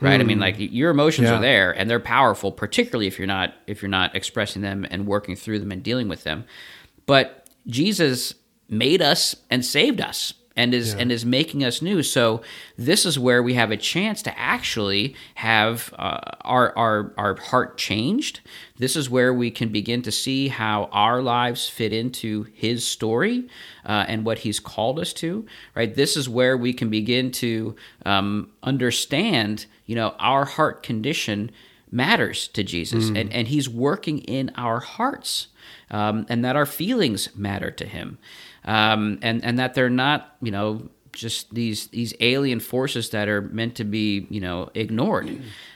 right? 0.00 0.20
Mm. 0.20 0.24
I 0.24 0.26
mean, 0.26 0.40
like 0.40 0.56
your 0.58 0.90
emotions 0.90 1.28
yeah. 1.28 1.36
are 1.36 1.40
there 1.40 1.72
and 1.72 1.88
they're 1.88 2.00
powerful, 2.00 2.52
particularly 2.52 3.06
if 3.06 3.18
you're 3.18 3.26
not 3.26 3.54
if 3.66 3.80
you're 3.80 3.88
not 3.88 4.14
expressing 4.14 4.62
them 4.62 4.86
and 4.90 5.06
working 5.06 5.36
through 5.36 5.60
them 5.60 5.72
and 5.72 5.82
dealing 5.82 6.08
with 6.08 6.24
them. 6.24 6.44
But 7.06 7.48
Jesus 7.66 8.34
made 8.68 9.00
us 9.00 9.36
and 9.50 9.64
saved 9.64 10.00
us 10.00 10.34
and 10.56 10.72
is 10.72 10.94
yeah. 10.94 11.00
and 11.00 11.12
is 11.12 11.24
making 11.24 11.64
us 11.64 11.82
new. 11.82 12.02
So 12.02 12.42
this 12.76 13.04
is 13.04 13.18
where 13.18 13.42
we 13.42 13.54
have 13.54 13.70
a 13.70 13.76
chance 13.76 14.22
to 14.22 14.38
actually 14.38 15.16
have 15.36 15.92
uh, 15.98 16.20
our 16.42 16.76
our 16.76 17.12
our 17.16 17.36
heart 17.36 17.76
changed. 17.76 18.40
This 18.76 18.96
is 18.96 19.10
where 19.10 19.32
we 19.32 19.50
can 19.50 19.70
begin 19.70 20.02
to 20.02 20.12
see 20.12 20.48
how 20.48 20.88
our 20.92 21.22
lives 21.22 21.68
fit 21.68 21.92
into 21.92 22.44
His 22.54 22.86
story 22.86 23.48
uh, 23.84 24.04
and 24.08 24.24
what 24.24 24.38
He's 24.38 24.60
called 24.60 24.98
us 24.98 25.12
to. 25.14 25.46
Right. 25.74 25.94
This 25.94 26.16
is 26.16 26.28
where 26.28 26.56
we 26.56 26.72
can 26.72 26.90
begin 26.90 27.30
to 27.32 27.74
um, 28.06 28.50
understand. 28.62 29.66
You 29.86 29.96
know, 29.96 30.14
our 30.18 30.44
heart 30.44 30.82
condition 30.82 31.50
matters 31.90 32.48
to 32.48 32.62
Jesus, 32.62 33.10
mm. 33.10 33.20
and 33.20 33.32
and 33.32 33.48
He's 33.48 33.68
working 33.68 34.18
in 34.18 34.50
our 34.56 34.80
hearts, 34.80 35.48
um, 35.90 36.26
and 36.28 36.44
that 36.44 36.56
our 36.56 36.66
feelings 36.66 37.34
matter 37.36 37.70
to 37.70 37.86
Him 37.86 38.18
um, 38.64 39.18
and 39.22 39.44
and 39.44 39.58
that 39.58 39.74
they're 39.74 39.90
not 39.90 40.36
you 40.40 40.50
know 40.50 40.88
just 41.12 41.54
these 41.54 41.88
these 41.88 42.12
alien 42.20 42.60
forces 42.60 43.10
that 43.10 43.28
are 43.28 43.42
meant 43.42 43.76
to 43.76 43.84
be 43.84 44.26
you 44.30 44.40
know 44.40 44.70
ignored. 44.74 45.28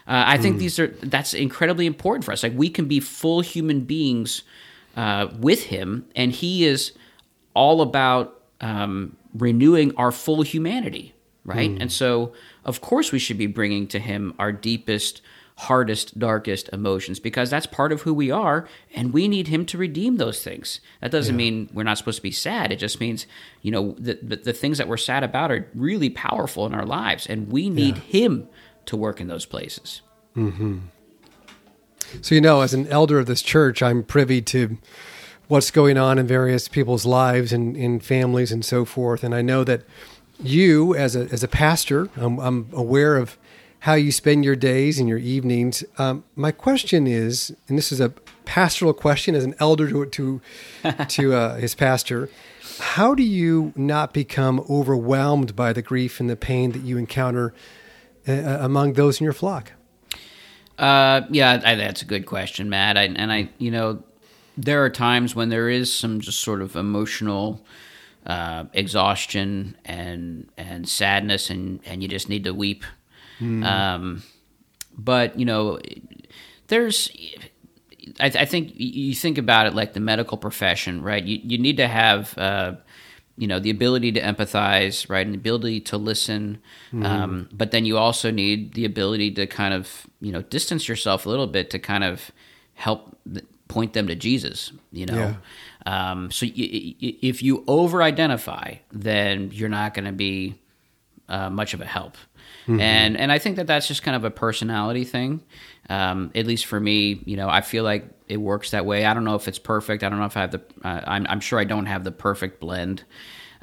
Uh, 0.06 0.24
I 0.26 0.38
think 0.38 0.56
mm. 0.56 0.60
these 0.60 0.78
are 0.78 0.88
that's 0.88 1.34
incredibly 1.34 1.86
important 1.86 2.24
for 2.24 2.32
us. 2.32 2.42
Like 2.42 2.54
we 2.54 2.70
can 2.70 2.86
be 2.86 3.00
full 3.00 3.40
human 3.40 3.82
beings 3.82 4.42
uh, 4.96 5.28
with 5.38 5.64
Him, 5.64 6.06
and 6.16 6.32
He 6.32 6.64
is 6.64 6.92
all 7.54 7.82
about 7.82 8.40
um, 8.60 9.16
renewing 9.34 9.94
our 9.96 10.10
full 10.10 10.42
humanity, 10.42 11.14
right? 11.44 11.70
Mm. 11.70 11.82
And 11.82 11.92
so, 11.92 12.32
of 12.64 12.80
course, 12.80 13.12
we 13.12 13.18
should 13.18 13.38
be 13.38 13.46
bringing 13.46 13.86
to 13.88 13.98
Him 13.98 14.34
our 14.38 14.52
deepest 14.52 15.20
hardest, 15.58 16.16
darkest 16.16 16.68
emotions 16.72 17.18
because 17.18 17.50
that's 17.50 17.66
part 17.66 17.90
of 17.90 18.02
who 18.02 18.14
we 18.14 18.30
are, 18.30 18.68
and 18.94 19.12
we 19.12 19.26
need 19.26 19.48
Him 19.48 19.66
to 19.66 19.76
redeem 19.76 20.16
those 20.16 20.42
things. 20.42 20.80
That 21.00 21.10
doesn't 21.10 21.34
yeah. 21.34 21.50
mean 21.50 21.70
we're 21.72 21.82
not 21.82 21.98
supposed 21.98 22.18
to 22.18 22.22
be 22.22 22.30
sad. 22.30 22.70
It 22.70 22.76
just 22.76 23.00
means, 23.00 23.26
you 23.60 23.72
know, 23.72 23.96
the, 23.98 24.20
the, 24.22 24.36
the, 24.36 24.52
things 24.52 24.78
that 24.78 24.86
we're 24.86 24.96
sad 24.96 25.24
about 25.24 25.50
are 25.50 25.68
really 25.74 26.10
powerful 26.10 26.64
in 26.64 26.74
our 26.74 26.86
lives, 26.86 27.26
and 27.26 27.50
we 27.50 27.68
need 27.68 27.96
yeah. 27.96 28.02
Him 28.02 28.48
to 28.86 28.96
work 28.96 29.20
in 29.20 29.26
those 29.26 29.46
places. 29.46 30.00
Mm-hmm. 30.36 30.78
So, 32.22 32.36
you 32.36 32.40
know, 32.40 32.60
as 32.60 32.72
an 32.72 32.86
elder 32.86 33.18
of 33.18 33.26
this 33.26 33.42
church, 33.42 33.82
I'm 33.82 34.04
privy 34.04 34.40
to 34.42 34.78
what's 35.48 35.72
going 35.72 35.98
on 35.98 36.18
in 36.18 36.26
various 36.26 36.68
people's 36.68 37.04
lives 37.04 37.52
and 37.52 37.76
in 37.76 37.98
families 37.98 38.52
and 38.52 38.64
so 38.64 38.84
forth. 38.84 39.24
And 39.24 39.34
I 39.34 39.42
know 39.42 39.64
that 39.64 39.82
you, 40.40 40.94
as 40.94 41.16
a, 41.16 41.22
as 41.32 41.42
a 41.42 41.48
pastor, 41.48 42.08
I'm, 42.16 42.38
I'm 42.38 42.68
aware 42.72 43.16
of 43.16 43.36
how 43.80 43.94
you 43.94 44.10
spend 44.10 44.44
your 44.44 44.56
days 44.56 44.98
and 44.98 45.08
your 45.08 45.18
evenings. 45.18 45.84
Um, 45.98 46.24
my 46.34 46.50
question 46.50 47.06
is, 47.06 47.54
and 47.68 47.78
this 47.78 47.92
is 47.92 48.00
a 48.00 48.10
pastoral 48.44 48.92
question 48.92 49.34
as 49.34 49.44
an 49.44 49.54
elder 49.60 49.88
to 49.90 50.06
to, 50.06 50.40
to 51.08 51.34
uh, 51.34 51.56
his 51.56 51.74
pastor. 51.74 52.28
How 52.80 53.14
do 53.14 53.22
you 53.22 53.72
not 53.76 54.12
become 54.12 54.64
overwhelmed 54.70 55.56
by 55.56 55.72
the 55.72 55.82
grief 55.82 56.20
and 56.20 56.30
the 56.30 56.36
pain 56.36 56.72
that 56.72 56.82
you 56.82 56.96
encounter 56.96 57.52
uh, 58.26 58.32
uh 58.32 58.58
among 58.60 58.94
those 58.94 59.20
in 59.20 59.24
your 59.24 59.32
flock? 59.32 59.72
Uh, 60.78 61.22
yeah, 61.30 61.60
I, 61.64 61.74
that's 61.74 62.02
a 62.02 62.04
good 62.04 62.24
question, 62.24 62.68
Matt. 62.68 62.96
I, 62.96 63.04
and 63.04 63.32
I, 63.32 63.50
you 63.58 63.72
know, 63.72 64.04
there 64.56 64.84
are 64.84 64.90
times 64.90 65.34
when 65.34 65.48
there 65.48 65.68
is 65.68 65.92
some 65.92 66.20
just 66.20 66.40
sort 66.40 66.62
of 66.62 66.76
emotional 66.76 67.64
uh, 68.26 68.64
exhaustion 68.72 69.76
and 69.84 70.48
and 70.56 70.88
sadness, 70.88 71.50
and 71.50 71.80
and 71.84 72.02
you 72.02 72.08
just 72.08 72.28
need 72.28 72.44
to 72.44 72.54
weep. 72.54 72.84
Mm. 73.40 73.64
Um, 73.64 74.22
but 74.96 75.38
you 75.38 75.44
know, 75.44 75.78
there's. 76.68 77.10
I, 78.20 78.26
I, 78.26 78.44
think 78.46 78.72
you 78.74 79.14
think 79.14 79.36
about 79.36 79.66
it 79.66 79.74
like 79.74 79.92
the 79.92 80.00
medical 80.00 80.38
profession, 80.38 81.02
right? 81.02 81.22
You 81.22 81.40
you 81.42 81.58
need 81.58 81.76
to 81.76 81.86
have 81.86 82.36
uh, 82.38 82.76
you 83.38 83.46
know 83.46 83.60
the 83.60 83.70
ability 83.70 84.12
to 84.12 84.20
empathize 84.20 85.08
right 85.08 85.24
and 85.24 85.32
the 85.32 85.38
ability 85.38 85.80
to 85.80 85.96
listen 85.96 86.58
mm. 86.92 87.04
um, 87.06 87.48
but 87.52 87.70
then 87.70 87.86
you 87.86 87.96
also 87.96 88.30
need 88.30 88.74
the 88.74 88.84
ability 88.84 89.30
to 89.30 89.46
kind 89.46 89.72
of 89.72 90.06
you 90.20 90.32
know 90.32 90.42
distance 90.42 90.88
yourself 90.88 91.24
a 91.24 91.28
little 91.28 91.46
bit 91.46 91.70
to 91.70 91.78
kind 91.78 92.04
of 92.04 92.32
help 92.74 93.16
point 93.68 93.92
them 93.92 94.08
to 94.08 94.16
jesus 94.16 94.72
you 94.90 95.06
know 95.06 95.36
yeah. 95.86 96.10
um, 96.10 96.30
so 96.30 96.46
y- 96.46 96.52
y- 96.56 97.16
if 97.22 97.42
you 97.42 97.64
over 97.68 98.02
identify 98.02 98.74
then 98.92 99.50
you're 99.52 99.68
not 99.68 99.94
going 99.94 100.04
to 100.04 100.12
be 100.12 100.58
uh, 101.28 101.48
much 101.48 101.74
of 101.74 101.80
a 101.80 101.86
help 101.86 102.16
mm-hmm. 102.68 102.80
and 102.80 103.16
and 103.16 103.32
i 103.32 103.38
think 103.38 103.56
that 103.56 103.66
that's 103.66 103.88
just 103.88 104.02
kind 104.02 104.16
of 104.16 104.24
a 104.24 104.30
personality 104.30 105.04
thing 105.04 105.42
um, 105.90 106.30
at 106.34 106.46
least 106.46 106.66
for 106.66 106.78
me 106.78 107.22
you 107.24 107.36
know 107.36 107.48
i 107.48 107.60
feel 107.60 107.82
like 107.82 108.08
it 108.28 108.36
works 108.36 108.70
that 108.70 108.86
way. 108.86 109.04
I 109.04 109.14
don't 109.14 109.24
know 109.24 109.34
if 109.34 109.48
it's 109.48 109.58
perfect. 109.58 110.04
I 110.04 110.08
don't 110.08 110.18
know 110.18 110.26
if 110.26 110.36
I 110.36 110.42
have 110.42 110.52
the. 110.52 110.62
Uh, 110.84 111.00
I'm, 111.06 111.26
I'm 111.28 111.40
sure 111.40 111.58
I 111.58 111.64
don't 111.64 111.86
have 111.86 112.04
the 112.04 112.12
perfect 112.12 112.60
blend, 112.60 113.04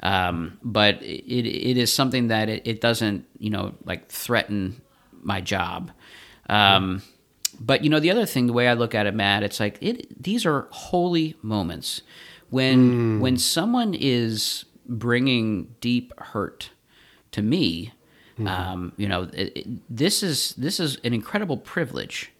um, 0.02 0.58
but 0.62 1.02
it 1.02 1.46
it 1.46 1.76
is 1.76 1.92
something 1.92 2.28
that 2.28 2.48
it, 2.48 2.66
it, 2.66 2.80
doesn't 2.80 3.26
you 3.38 3.50
know 3.50 3.74
like 3.84 4.08
threaten 4.08 4.80
my 5.22 5.40
job. 5.40 5.92
Um, 6.48 7.02
but 7.58 7.84
you 7.84 7.90
know 7.90 8.00
the 8.00 8.10
other 8.10 8.26
thing, 8.26 8.48
the 8.48 8.52
way 8.52 8.68
I 8.68 8.74
look 8.74 8.94
at 8.94 9.06
it, 9.06 9.14
Matt, 9.14 9.42
it's 9.42 9.60
like 9.60 9.78
it. 9.80 10.22
These 10.22 10.44
are 10.44 10.66
holy 10.70 11.36
moments 11.42 12.02
when 12.50 13.18
mm. 13.18 13.20
when 13.20 13.36
someone 13.36 13.94
is 13.94 14.64
bringing 14.86 15.74
deep 15.80 16.12
hurt 16.18 16.70
to 17.32 17.42
me. 17.42 17.92
Mm. 18.38 18.48
Um, 18.48 18.92
you 18.96 19.08
know, 19.08 19.22
it, 19.32 19.56
it, 19.56 19.66
this 19.88 20.22
is 20.22 20.54
this 20.56 20.78
is 20.78 20.96
an 21.04 21.14
incredible 21.14 21.56
privilege 21.56 22.32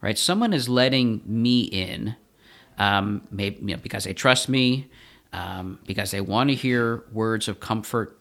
right? 0.00 0.18
Someone 0.18 0.52
is 0.52 0.68
letting 0.68 1.22
me 1.24 1.62
in, 1.62 2.16
um, 2.78 3.26
maybe 3.30 3.58
you 3.60 3.74
know, 3.74 3.82
because 3.82 4.04
they 4.04 4.14
trust 4.14 4.48
me, 4.48 4.88
um, 5.32 5.78
because 5.86 6.10
they 6.10 6.20
want 6.20 6.50
to 6.50 6.54
hear 6.54 7.04
words 7.12 7.48
of 7.48 7.60
comfort, 7.60 8.18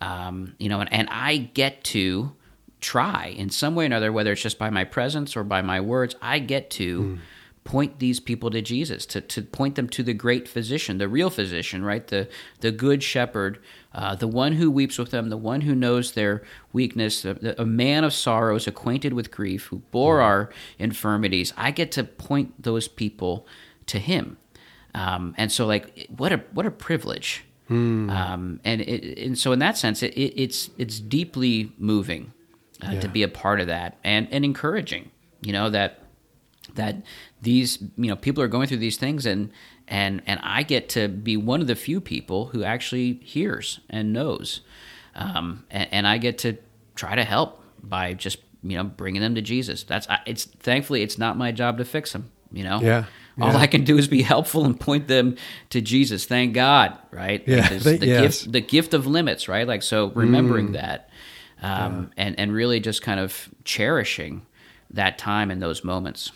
um, 0.00 0.54
you 0.58 0.68
know, 0.68 0.80
and, 0.80 0.92
and 0.92 1.08
I 1.10 1.38
get 1.38 1.84
to 1.84 2.32
try 2.80 3.34
in 3.36 3.50
some 3.50 3.74
way 3.74 3.84
or 3.84 3.86
another, 3.86 4.12
whether 4.12 4.32
it's 4.32 4.42
just 4.42 4.58
by 4.58 4.70
my 4.70 4.84
presence 4.84 5.36
or 5.36 5.42
by 5.42 5.62
my 5.62 5.80
words, 5.80 6.14
I 6.22 6.38
get 6.38 6.70
to. 6.70 7.02
Mm 7.02 7.18
point 7.66 7.98
these 7.98 8.20
people 8.20 8.48
to 8.48 8.62
Jesus, 8.62 9.04
to, 9.04 9.20
to 9.20 9.42
point 9.42 9.74
them 9.74 9.88
to 9.88 10.02
the 10.02 10.14
great 10.14 10.48
physician, 10.48 10.98
the 10.98 11.08
real 11.08 11.28
physician, 11.28 11.84
right? 11.84 12.06
The, 12.06 12.28
the 12.60 12.70
good 12.70 13.02
shepherd, 13.02 13.58
uh, 13.96 14.14
the 14.14 14.28
one 14.28 14.52
who 14.52 14.70
weeps 14.70 14.98
with 14.98 15.10
them, 15.10 15.30
the 15.30 15.38
one 15.38 15.62
who 15.62 15.74
knows 15.74 16.12
their 16.12 16.42
weakness, 16.70 17.24
a, 17.24 17.54
a 17.56 17.64
man 17.64 18.04
of 18.04 18.12
sorrows, 18.12 18.66
acquainted 18.66 19.14
with 19.14 19.30
grief, 19.30 19.64
who 19.66 19.78
bore 19.90 20.20
our 20.20 20.50
infirmities. 20.78 21.54
I 21.56 21.70
get 21.70 21.90
to 21.92 22.04
point 22.04 22.62
those 22.62 22.88
people 22.88 23.46
to 23.86 23.98
him. 23.98 24.36
Um, 24.94 25.34
and 25.38 25.50
so, 25.50 25.66
like, 25.66 26.08
what 26.14 26.30
a 26.30 26.44
what 26.52 26.66
a 26.66 26.70
privilege. 26.70 27.44
Mm. 27.70 28.10
Um, 28.10 28.60
and 28.64 28.82
it, 28.82 29.18
and 29.18 29.38
so, 29.38 29.52
in 29.52 29.60
that 29.60 29.78
sense, 29.78 30.02
it, 30.02 30.12
it, 30.12 30.40
it's 30.40 30.68
it's 30.76 31.00
deeply 31.00 31.72
moving 31.78 32.34
uh, 32.86 32.92
yeah. 32.92 33.00
to 33.00 33.08
be 33.08 33.22
a 33.22 33.28
part 33.28 33.60
of 33.60 33.66
that, 33.68 33.96
and 34.04 34.28
and 34.30 34.44
encouraging. 34.44 35.10
You 35.40 35.52
know 35.52 35.70
that 35.70 36.02
that 36.74 36.96
these 37.40 37.78
you 37.96 38.08
know 38.08 38.16
people 38.16 38.42
are 38.42 38.48
going 38.48 38.68
through 38.68 38.78
these 38.78 38.98
things 38.98 39.24
and 39.24 39.50
and 39.88 40.22
and 40.26 40.40
I 40.42 40.62
get 40.62 40.88
to 40.90 41.08
be 41.08 41.36
one 41.36 41.60
of 41.60 41.66
the 41.66 41.76
few 41.76 42.00
people 42.00 42.46
who 42.46 42.64
actually 42.64 43.14
hears 43.22 43.80
and 43.88 44.12
knows 44.12 44.60
um, 45.14 45.64
and, 45.70 45.88
and, 45.92 46.06
I 46.06 46.18
get 46.18 46.36
to 46.38 46.58
try 46.94 47.14
to 47.14 47.24
help 47.24 47.62
by 47.82 48.12
just 48.12 48.38
you 48.62 48.76
know 48.76 48.84
bringing 48.84 49.22
them 49.22 49.34
to 49.34 49.42
Jesus 49.42 49.84
that's 49.84 50.06
it's 50.26 50.44
thankfully 50.44 51.02
it's 51.02 51.18
not 51.18 51.36
my 51.36 51.52
job 51.52 51.78
to 51.78 51.84
fix 51.84 52.12
them 52.12 52.30
you 52.52 52.64
know 52.64 52.80
yeah 52.80 53.04
all 53.40 53.56
I 53.56 53.66
can 53.66 53.84
do 53.84 53.98
is 53.98 54.08
be 54.08 54.22
helpful 54.22 54.64
and 54.64 54.78
point 54.78 55.08
them 55.08 55.36
to 55.70 55.80
Jesus. 55.80 56.24
Thank 56.24 56.54
God, 56.54 56.98
right? 57.10 57.42
Yeah, 57.46 57.68
the 57.68 57.98
yes. 58.00 58.22
gift, 58.22 58.52
the 58.52 58.60
gift 58.60 58.94
of 58.94 59.06
limits, 59.06 59.48
right? 59.48 59.66
Like 59.66 59.82
so, 59.82 60.10
remembering 60.10 60.70
mm. 60.70 60.72
that, 60.72 61.10
um, 61.62 62.10
yeah. 62.16 62.24
and 62.24 62.38
and 62.40 62.52
really 62.52 62.80
just 62.80 63.02
kind 63.02 63.20
of 63.20 63.48
cherishing 63.64 64.46
that 64.90 65.18
time 65.18 65.50
and 65.50 65.60
those 65.60 65.84
moments. 65.84 66.32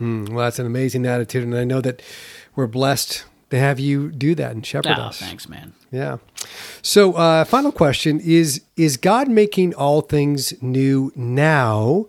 Mm, 0.00 0.30
well, 0.30 0.44
that's 0.44 0.58
an 0.58 0.66
amazing 0.66 1.06
attitude, 1.06 1.44
and 1.44 1.54
I 1.54 1.64
know 1.64 1.80
that 1.80 2.02
we're 2.54 2.66
blessed 2.66 3.24
to 3.50 3.58
have 3.58 3.80
you 3.80 4.10
do 4.10 4.34
that 4.34 4.52
and 4.52 4.64
shepherd 4.64 4.96
oh, 4.98 5.02
us. 5.02 5.18
Thanks, 5.18 5.48
man. 5.48 5.72
Yeah. 5.90 6.18
So, 6.82 7.14
uh, 7.14 7.44
final 7.44 7.72
question 7.72 8.20
is: 8.20 8.62
Is 8.76 8.96
God 8.96 9.28
making 9.28 9.74
all 9.74 10.00
things 10.02 10.60
new 10.62 11.12
now, 11.16 12.06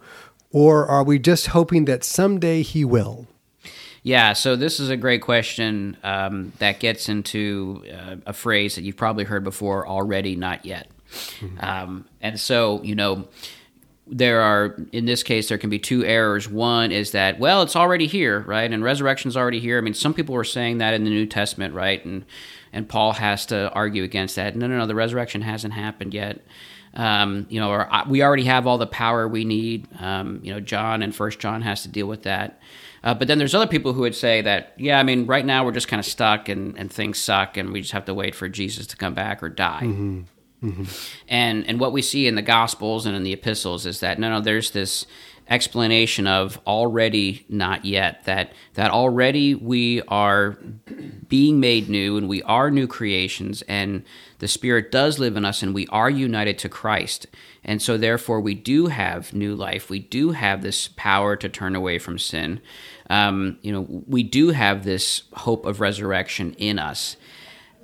or 0.51 0.87
are 0.87 1.03
we 1.03 1.19
just 1.19 1.47
hoping 1.47 1.85
that 1.85 2.03
someday 2.03 2.61
He 2.61 2.83
will? 2.83 3.27
Yeah, 4.03 4.33
so 4.33 4.55
this 4.55 4.79
is 4.79 4.89
a 4.89 4.97
great 4.97 5.21
question 5.21 5.97
um, 6.03 6.53
that 6.59 6.79
gets 6.79 7.09
into 7.09 7.83
uh, 7.93 8.15
a 8.25 8.33
phrase 8.33 8.75
that 8.75 8.83
you've 8.83 8.97
probably 8.97 9.25
heard 9.25 9.43
before 9.43 9.87
already, 9.87 10.35
not 10.35 10.65
yet. 10.65 10.89
Mm-hmm. 11.39 11.57
Um, 11.59 12.05
and 12.21 12.39
so, 12.39 12.81
you 12.83 12.95
know, 12.95 13.27
there 14.11 14.41
are 14.41 14.75
in 14.91 15.05
this 15.05 15.23
case 15.23 15.49
there 15.49 15.57
can 15.57 15.69
be 15.69 15.79
two 15.79 16.03
errors. 16.03 16.49
One 16.49 16.91
is 16.91 17.11
that 17.11 17.39
well 17.39 17.61
it's 17.61 17.75
already 17.75 18.07
here 18.07 18.41
right? 18.41 18.71
And 18.71 18.83
resurrection's 18.83 19.37
already 19.37 19.59
here. 19.59 19.77
I 19.77 19.81
mean 19.81 19.93
some 19.93 20.13
people 20.13 20.33
were 20.35 20.43
saying 20.43 20.79
that 20.79 20.93
in 20.93 21.03
the 21.03 21.09
new 21.09 21.25
testament 21.25 21.73
right? 21.73 22.03
And 22.03 22.25
and 22.73 22.87
paul 22.87 23.13
has 23.13 23.45
to 23.47 23.71
argue 23.73 24.03
against 24.03 24.35
that. 24.35 24.55
No 24.55 24.67
no 24.67 24.77
no 24.77 24.87
the 24.87 24.95
resurrection 24.95 25.41
hasn't 25.41 25.73
happened 25.73 26.13
yet. 26.13 26.41
Um, 26.95 27.45
you 27.49 27.59
know 27.59 27.69
or 27.69 27.87
we 28.07 28.23
already 28.23 28.45
have 28.45 28.65
all 28.65 28.77
the 28.77 28.87
power 28.87 29.27
we 29.27 29.45
need. 29.45 29.87
Um, 29.99 30.39
you 30.43 30.53
know 30.53 30.59
john 30.59 31.03
and 31.03 31.15
first 31.15 31.39
john 31.39 31.61
has 31.61 31.83
to 31.83 31.87
deal 31.87 32.07
with 32.07 32.23
that. 32.23 32.59
Uh, 33.01 33.13
but 33.13 33.29
then 33.29 33.37
there's 33.37 33.55
other 33.55 33.67
people 33.67 33.93
who 33.93 34.01
would 34.01 34.15
say 34.15 34.41
that 34.41 34.73
yeah 34.77 34.99
i 34.99 35.03
mean 35.03 35.25
right 35.25 35.45
now 35.45 35.63
we're 35.63 35.71
just 35.71 35.87
kind 35.87 36.01
of 36.01 36.05
stuck 36.05 36.49
and, 36.49 36.77
and 36.77 36.91
things 36.91 37.17
suck 37.17 37.55
and 37.55 37.71
we 37.71 37.79
just 37.79 37.93
have 37.93 38.03
to 38.03 38.13
wait 38.13 38.35
for 38.35 38.49
jesus 38.49 38.85
to 38.87 38.97
come 38.97 39.13
back 39.13 39.41
or 39.41 39.47
die. 39.47 39.83
Mm-hmm. 39.83 40.21
Mm-hmm. 40.63 40.83
And 41.27 41.65
and 41.67 41.79
what 41.79 41.93
we 41.93 42.01
see 42.01 42.27
in 42.27 42.35
the 42.35 42.41
Gospels 42.41 43.05
and 43.05 43.15
in 43.15 43.23
the 43.23 43.33
epistles 43.33 43.85
is 43.85 44.01
that 44.01 44.19
no, 44.19 44.29
no, 44.29 44.41
there's 44.41 44.71
this 44.71 45.05
explanation 45.49 46.27
of 46.27 46.59
already 46.67 47.43
not 47.49 47.83
yet 47.83 48.23
that 48.25 48.53
that 48.75 48.91
already 48.91 49.55
we 49.55 50.01
are 50.03 50.57
being 51.27 51.59
made 51.59 51.89
new 51.89 52.17
and 52.17 52.29
we 52.29 52.43
are 52.43 52.69
new 52.69 52.85
creations 52.85 53.63
and 53.63 54.03
the 54.37 54.47
spirit 54.47 54.91
does 54.91 55.17
live 55.17 55.35
in 55.35 55.43
us 55.43 55.63
and 55.63 55.73
we 55.73 55.87
are 55.87 56.09
united 56.09 56.57
to 56.59 56.69
Christ. 56.69 57.25
And 57.63 57.81
so 57.81 57.97
therefore 57.97 58.39
we 58.39 58.53
do 58.53 58.87
have 58.87 59.33
new 59.33 59.55
life. 59.55 59.89
We 59.89 59.99
do 59.99 60.31
have 60.31 60.61
this 60.61 60.89
power 60.89 61.35
to 61.37 61.49
turn 61.49 61.75
away 61.75 61.99
from 61.99 62.19
sin. 62.19 62.61
Um, 63.09 63.57
you 63.61 63.71
know 63.71 64.03
we 64.07 64.23
do 64.23 64.49
have 64.49 64.83
this 64.83 65.23
hope 65.33 65.65
of 65.65 65.81
resurrection 65.81 66.53
in 66.59 66.77
us 66.77 67.15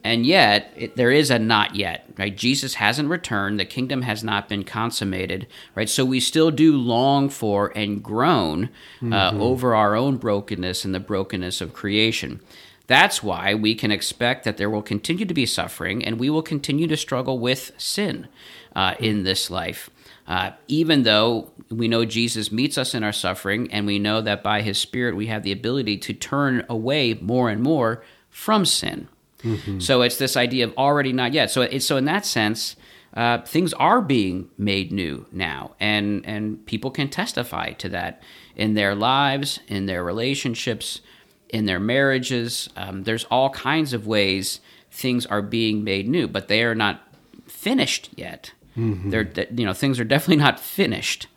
and 0.06 0.24
yet, 0.24 0.72
it, 0.76 0.96
there 0.96 1.10
is 1.10 1.32
a 1.32 1.40
not 1.40 1.76
yet, 1.76 2.08
right? 2.16 2.38
Jesus 2.38 2.76
hasn't 2.76 3.10
returned. 3.10 3.60
The 3.60 3.66
kingdom 3.66 4.04
has 4.04 4.24
not 4.24 4.48
been 4.48 4.64
consummated, 4.64 5.48
right? 5.74 5.90
So 5.90 6.06
we 6.06 6.20
still 6.20 6.52
do 6.52 6.78
long 6.78 7.28
for 7.28 7.76
and 7.76 8.04
groan 8.04 8.70
uh, 9.02 9.06
mm-hmm. 9.06 9.42
over 9.42 9.74
our 9.74 9.96
own 9.96 10.18
brokenness 10.18 10.86
and 10.86 10.94
the 10.94 11.00
brokenness 11.00 11.60
of 11.60 11.74
creation. 11.74 12.40
That's 12.86 13.24
why 13.24 13.56
we 13.56 13.74
can 13.74 13.90
expect 13.90 14.44
that 14.44 14.58
there 14.58 14.70
will 14.70 14.84
continue 14.84 15.26
to 15.26 15.34
be 15.34 15.48
suffering 15.48 16.06
and 16.06 16.20
we 16.20 16.30
will 16.30 16.44
continue 16.44 16.86
to 16.86 16.98
struggle 16.98 17.40
with 17.40 17.72
sin 17.80 18.28
uh, 18.76 18.94
in 19.00 19.24
this 19.24 19.50
life. 19.50 19.90
Uh, 20.28 20.52
even 20.68 21.02
though 21.02 21.50
we 21.72 21.88
know 21.88 22.06
Jesus 22.06 22.52
meets 22.52 22.78
us 22.78 22.94
in 22.94 23.04
our 23.04 23.12
suffering 23.12 23.72
and 23.72 23.88
we 23.88 23.98
know 23.98 24.22
that 24.22 24.44
by 24.44 24.62
his 24.62 24.78
Spirit 24.78 25.16
we 25.16 25.26
have 25.28 25.42
the 25.42 25.52
ability 25.52 25.98
to 25.98 26.14
turn 26.14 26.64
away 26.70 27.16
more 27.16 27.50
and 27.50 27.64
more 27.64 28.04
from 28.30 28.66
sin. 28.66 29.08
Mm-hmm. 29.46 29.80
So 29.80 30.02
it's 30.02 30.18
this 30.18 30.36
idea 30.36 30.66
of 30.66 30.74
already 30.78 31.14
not 31.14 31.34
yet. 31.34 31.52
So 31.52 31.62
it's 31.62 31.86
so 31.86 31.98
in 31.98 32.06
that 32.06 32.26
sense, 32.26 32.76
uh, 33.14 33.42
things 33.42 33.74
are 33.74 34.02
being 34.02 34.50
made 34.58 34.92
new 34.92 35.26
now, 35.32 35.76
and 35.80 36.26
and 36.26 36.66
people 36.66 36.92
can 36.92 37.10
testify 37.10 37.72
to 37.74 37.90
that 37.90 38.22
in 38.56 38.74
their 38.74 38.96
lives, 38.96 39.60
in 39.68 39.86
their 39.86 40.04
relationships, 40.04 41.02
in 41.50 41.66
their 41.66 41.80
marriages. 41.80 42.70
Um, 42.76 43.04
there's 43.04 43.26
all 43.26 43.52
kinds 43.52 43.94
of 43.94 44.08
ways 44.08 44.60
things 44.92 45.26
are 45.26 45.42
being 45.42 45.84
made 45.84 46.10
new, 46.10 46.28
but 46.28 46.48
they 46.48 46.64
are 46.64 46.76
not 46.76 47.02
finished 47.48 48.10
yet. 48.16 48.52
Mm-hmm. 48.76 49.12
They're 49.12 49.32
you 49.56 49.66
know 49.66 49.74
things 49.74 50.00
are 50.00 50.06
definitely 50.06 50.44
not 50.44 50.60
finished. 50.60 51.28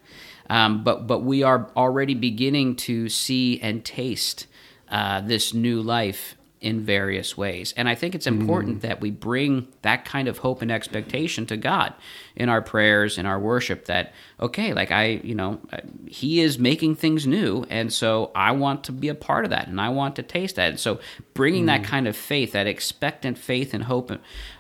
Um, 0.50 0.82
but 0.82 1.06
but 1.06 1.20
we 1.20 1.42
are 1.42 1.70
already 1.76 2.14
beginning 2.14 2.76
to 2.76 3.09
see 3.09 3.61
and 3.61 3.84
taste 3.84 4.46
uh, 4.90 5.20
this 5.20 5.52
new 5.52 5.82
life 5.82 6.38
in 6.61 6.80
various 6.80 7.36
ways. 7.36 7.72
And 7.76 7.88
I 7.88 7.94
think 7.94 8.14
it's 8.14 8.26
important 8.26 8.78
mm. 8.78 8.80
that 8.80 9.00
we 9.00 9.11
bring 9.11 9.68
that 9.82 10.04
kind 10.04 10.26
of 10.26 10.38
hope 10.38 10.61
and 10.61 10.72
expectation 10.72 11.46
to 11.46 11.56
God 11.56 11.94
in 12.34 12.48
our 12.48 12.61
prayers, 12.61 13.16
in 13.16 13.26
our 13.26 13.38
worship 13.38 13.84
that, 13.84 14.12
okay, 14.40 14.72
like 14.72 14.90
I, 14.90 15.20
you 15.22 15.36
know, 15.36 15.61
He 16.06 16.40
is 16.40 16.59
making 16.59 16.96
things 16.96 17.26
new. 17.26 17.64
And 17.70 17.92
so 17.92 18.32
I 18.34 18.52
want 18.52 18.84
to 18.84 18.92
be 18.92 19.09
a 19.09 19.14
part 19.14 19.44
of 19.44 19.50
that 19.50 19.68
and 19.68 19.80
I 19.80 19.90
want 19.90 20.16
to 20.16 20.22
taste 20.22 20.56
that. 20.56 20.70
And 20.70 20.80
so 20.80 20.98
bringing 21.32 21.64
mm. 21.64 21.66
that 21.68 21.84
kind 21.84 22.09
of 22.09 22.16
faith, 22.16 22.52
that 22.52 22.66
expectant 22.66 23.38
faith 23.38 23.72
and 23.72 23.84
hope 23.84 24.11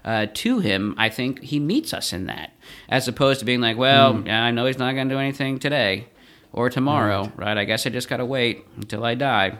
uh, 0.04 0.26
to 0.32 0.60
Him, 0.60 0.94
I 0.98 1.08
think 1.08 1.42
He 1.42 1.58
meets 1.58 1.92
us 1.92 2.12
in 2.12 2.26
that, 2.26 2.52
as 2.88 3.08
opposed 3.08 3.40
to 3.40 3.44
being 3.44 3.60
like, 3.60 3.76
well, 3.76 4.14
mm. 4.14 4.30
I 4.30 4.52
know 4.52 4.66
He's 4.66 4.78
not 4.78 4.94
going 4.94 5.08
to 5.08 5.14
do 5.14 5.18
anything 5.18 5.58
today 5.58 6.06
or 6.52 6.70
tomorrow, 6.70 7.22
right. 7.22 7.38
right? 7.38 7.58
I 7.58 7.64
guess 7.64 7.86
I 7.86 7.90
just 7.90 8.08
got 8.08 8.18
to 8.18 8.24
wait 8.24 8.64
until 8.76 9.04
I 9.04 9.16
die, 9.16 9.58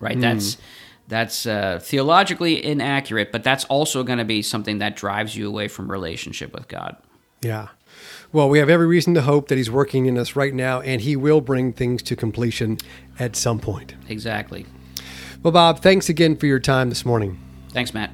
right? 0.00 0.16
Mm. 0.16 0.22
That's 0.22 0.56
that's 1.10 1.44
uh, 1.44 1.80
theologically 1.82 2.64
inaccurate, 2.64 3.32
but 3.32 3.42
that's 3.42 3.64
also 3.64 4.02
going 4.02 4.18
to 4.18 4.24
be 4.24 4.40
something 4.40 4.78
that 4.78 4.96
drives 4.96 5.36
you 5.36 5.48
away 5.48 5.68
from 5.68 5.90
relationship 5.90 6.54
with 6.54 6.68
God. 6.68 6.96
Yeah. 7.42 7.68
Well, 8.32 8.48
we 8.48 8.60
have 8.60 8.70
every 8.70 8.86
reason 8.86 9.12
to 9.14 9.22
hope 9.22 9.48
that 9.48 9.58
He's 9.58 9.70
working 9.70 10.06
in 10.06 10.16
us 10.16 10.36
right 10.36 10.54
now, 10.54 10.80
and 10.80 11.00
He 11.00 11.16
will 11.16 11.40
bring 11.40 11.72
things 11.72 12.02
to 12.04 12.16
completion 12.16 12.78
at 13.18 13.34
some 13.36 13.58
point. 13.58 13.94
Exactly. 14.08 14.66
Well, 15.42 15.52
Bob, 15.52 15.80
thanks 15.80 16.08
again 16.08 16.36
for 16.36 16.46
your 16.46 16.60
time 16.60 16.88
this 16.88 17.04
morning. 17.04 17.40
Thanks, 17.72 17.92
Matt. 17.92 18.12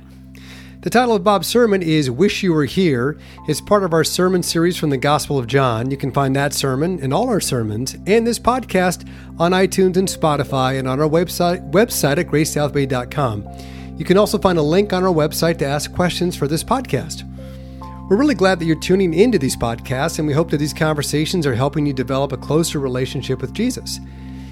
The 0.87 0.91
title 0.91 1.17
of 1.17 1.25
Bob's 1.25 1.49
sermon 1.49 1.83
is 1.83 2.13
Wish 2.13 2.45
You 2.45 2.53
Were 2.53 2.65
Here. 2.65 3.19
It's 3.49 3.61
part 3.61 3.83
of 3.83 3.93
our 3.93 4.05
sermon 4.05 4.41
series 4.45 4.77
from 4.77 4.91
the 4.91 4.97
Gospel 4.97 5.37
of 5.37 5.49
John. 5.49 5.91
You 5.91 5.97
can 5.97 6.13
find 6.13 6.37
that 6.37 6.55
sermon 6.55 7.01
and 7.03 7.13
all 7.13 7.29
our 7.29 7.41
sermons 7.41 7.97
and 8.07 8.25
this 8.25 8.39
podcast 8.39 9.05
on 9.37 9.51
iTunes 9.51 9.97
and 9.97 10.07
Spotify 10.07 10.79
and 10.79 10.87
on 10.87 11.01
our 11.01 11.09
website, 11.09 11.73
website 11.73 12.19
at 12.19 12.29
gracesouthbay.com. 12.29 13.49
You 13.99 14.05
can 14.05 14.17
also 14.17 14.39
find 14.39 14.59
a 14.59 14.63
link 14.63 14.93
on 14.93 15.03
our 15.03 15.13
website 15.13 15.59
to 15.59 15.67
ask 15.67 15.93
questions 15.93 16.37
for 16.37 16.47
this 16.47 16.63
podcast. 16.63 17.25
We're 18.09 18.17
really 18.17 18.37
glad 18.37 18.61
that 18.61 18.67
you're 18.67 18.79
tuning 18.79 19.13
into 19.13 19.41
these 19.41 19.57
podcasts, 19.57 20.21
and 20.21 20.29
we 20.29 20.35
hope 20.35 20.53
that 20.53 20.59
these 20.59 20.73
conversations 20.73 21.49
are 21.49 21.55
helping 21.57 21.85
you 21.85 21.95
develop 21.95 22.31
a 22.31 22.37
closer 22.37 22.79
relationship 22.79 23.41
with 23.41 23.53
Jesus. 23.53 23.99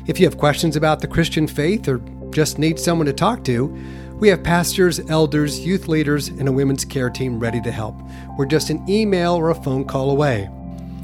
If 0.09 0.19
you 0.19 0.27
have 0.27 0.37
questions 0.37 0.75
about 0.75 0.99
the 0.99 1.07
Christian 1.07 1.47
faith 1.47 1.87
or 1.87 1.99
just 2.31 2.59
need 2.59 2.81
someone 2.81 3.07
to 3.07 3.13
talk 3.13 3.45
to, 3.45 3.73
we 4.21 4.29
have 4.29 4.43
pastors, 4.43 5.01
elders, 5.11 5.61
youth 5.61 5.89
leaders, 5.89 6.29
and 6.29 6.49
a 6.49 6.53
women's 6.53 6.85
care 6.85 7.11
team 7.11 7.39
ready 7.39 7.61
to 7.63 7.71
help. 7.71 7.97
We're 8.39 8.47
just 8.47 8.71
an 8.71 8.89
email 8.89 9.35
or 9.35 9.51
a 9.51 9.55
phone 9.55 9.85
call 9.85 10.11
away. 10.11 10.49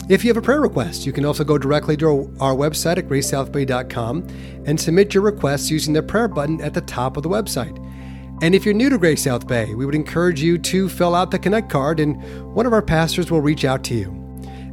If 0.08 0.24
you 0.24 0.28
have 0.30 0.36
a 0.36 0.42
prayer 0.42 0.60
request, 0.60 1.06
you 1.06 1.12
can 1.12 1.24
also 1.24 1.44
go 1.44 1.56
directly 1.56 1.96
to 1.98 2.34
our 2.40 2.54
website 2.54 2.98
at 2.98 3.08
gracesouthbay.com 3.08 4.26
and 4.66 4.80
submit 4.80 5.14
your 5.14 5.22
requests 5.22 5.70
using 5.70 5.92
the 5.92 6.02
prayer 6.02 6.28
button 6.28 6.60
at 6.60 6.74
the 6.74 6.80
top 6.80 7.16
of 7.16 7.22
the 7.22 7.28
website. 7.28 7.76
And 8.42 8.54
if 8.54 8.64
you're 8.64 8.74
new 8.74 8.88
to 8.88 8.98
Grace 8.98 9.24
South 9.24 9.46
Bay, 9.46 9.74
we 9.74 9.84
would 9.86 9.94
encourage 9.94 10.42
you 10.42 10.56
to 10.58 10.88
fill 10.88 11.14
out 11.14 11.30
the 11.30 11.38
Connect 11.38 11.70
card 11.70 12.00
and 12.00 12.20
one 12.54 12.66
of 12.66 12.72
our 12.72 12.82
pastors 12.82 13.30
will 13.30 13.40
reach 13.40 13.64
out 13.64 13.84
to 13.84 13.94
you. 13.94 14.08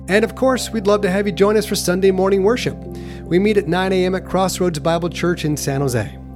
And 0.08 0.24
of 0.24 0.36
course, 0.36 0.72
we'd 0.72 0.88
love 0.88 1.02
to 1.02 1.12
have 1.12 1.28
you 1.28 1.34
join 1.34 1.58
us 1.58 1.66
for 1.66 1.76
Sunday 1.76 2.12
morning 2.12 2.44
worship. 2.44 2.78
We 3.24 3.40
meet 3.40 3.58
at 3.58 3.68
9 3.68 3.92
a.m. 3.92 4.16
at 4.16 4.26
Crossroads 4.26 4.80
Bible 4.80 5.10
Church 5.10 5.44
in 5.44 5.58
San 5.58 5.82
Jose. 5.82 6.27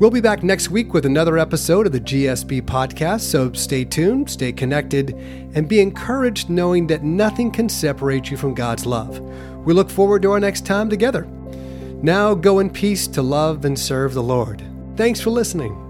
We'll 0.00 0.08
be 0.08 0.22
back 0.22 0.42
next 0.42 0.70
week 0.70 0.94
with 0.94 1.04
another 1.04 1.36
episode 1.36 1.84
of 1.84 1.92
the 1.92 2.00
GSB 2.00 2.62
podcast, 2.62 3.20
so 3.20 3.52
stay 3.52 3.84
tuned, 3.84 4.30
stay 4.30 4.50
connected, 4.50 5.10
and 5.54 5.68
be 5.68 5.78
encouraged 5.80 6.48
knowing 6.48 6.86
that 6.86 7.04
nothing 7.04 7.50
can 7.50 7.68
separate 7.68 8.30
you 8.30 8.38
from 8.38 8.54
God's 8.54 8.86
love. 8.86 9.20
We 9.66 9.74
look 9.74 9.90
forward 9.90 10.22
to 10.22 10.32
our 10.32 10.40
next 10.40 10.64
time 10.64 10.88
together. 10.88 11.24
Now 12.02 12.32
go 12.32 12.60
in 12.60 12.70
peace 12.70 13.06
to 13.08 13.20
love 13.20 13.66
and 13.66 13.78
serve 13.78 14.14
the 14.14 14.22
Lord. 14.22 14.62
Thanks 14.96 15.20
for 15.20 15.28
listening. 15.28 15.89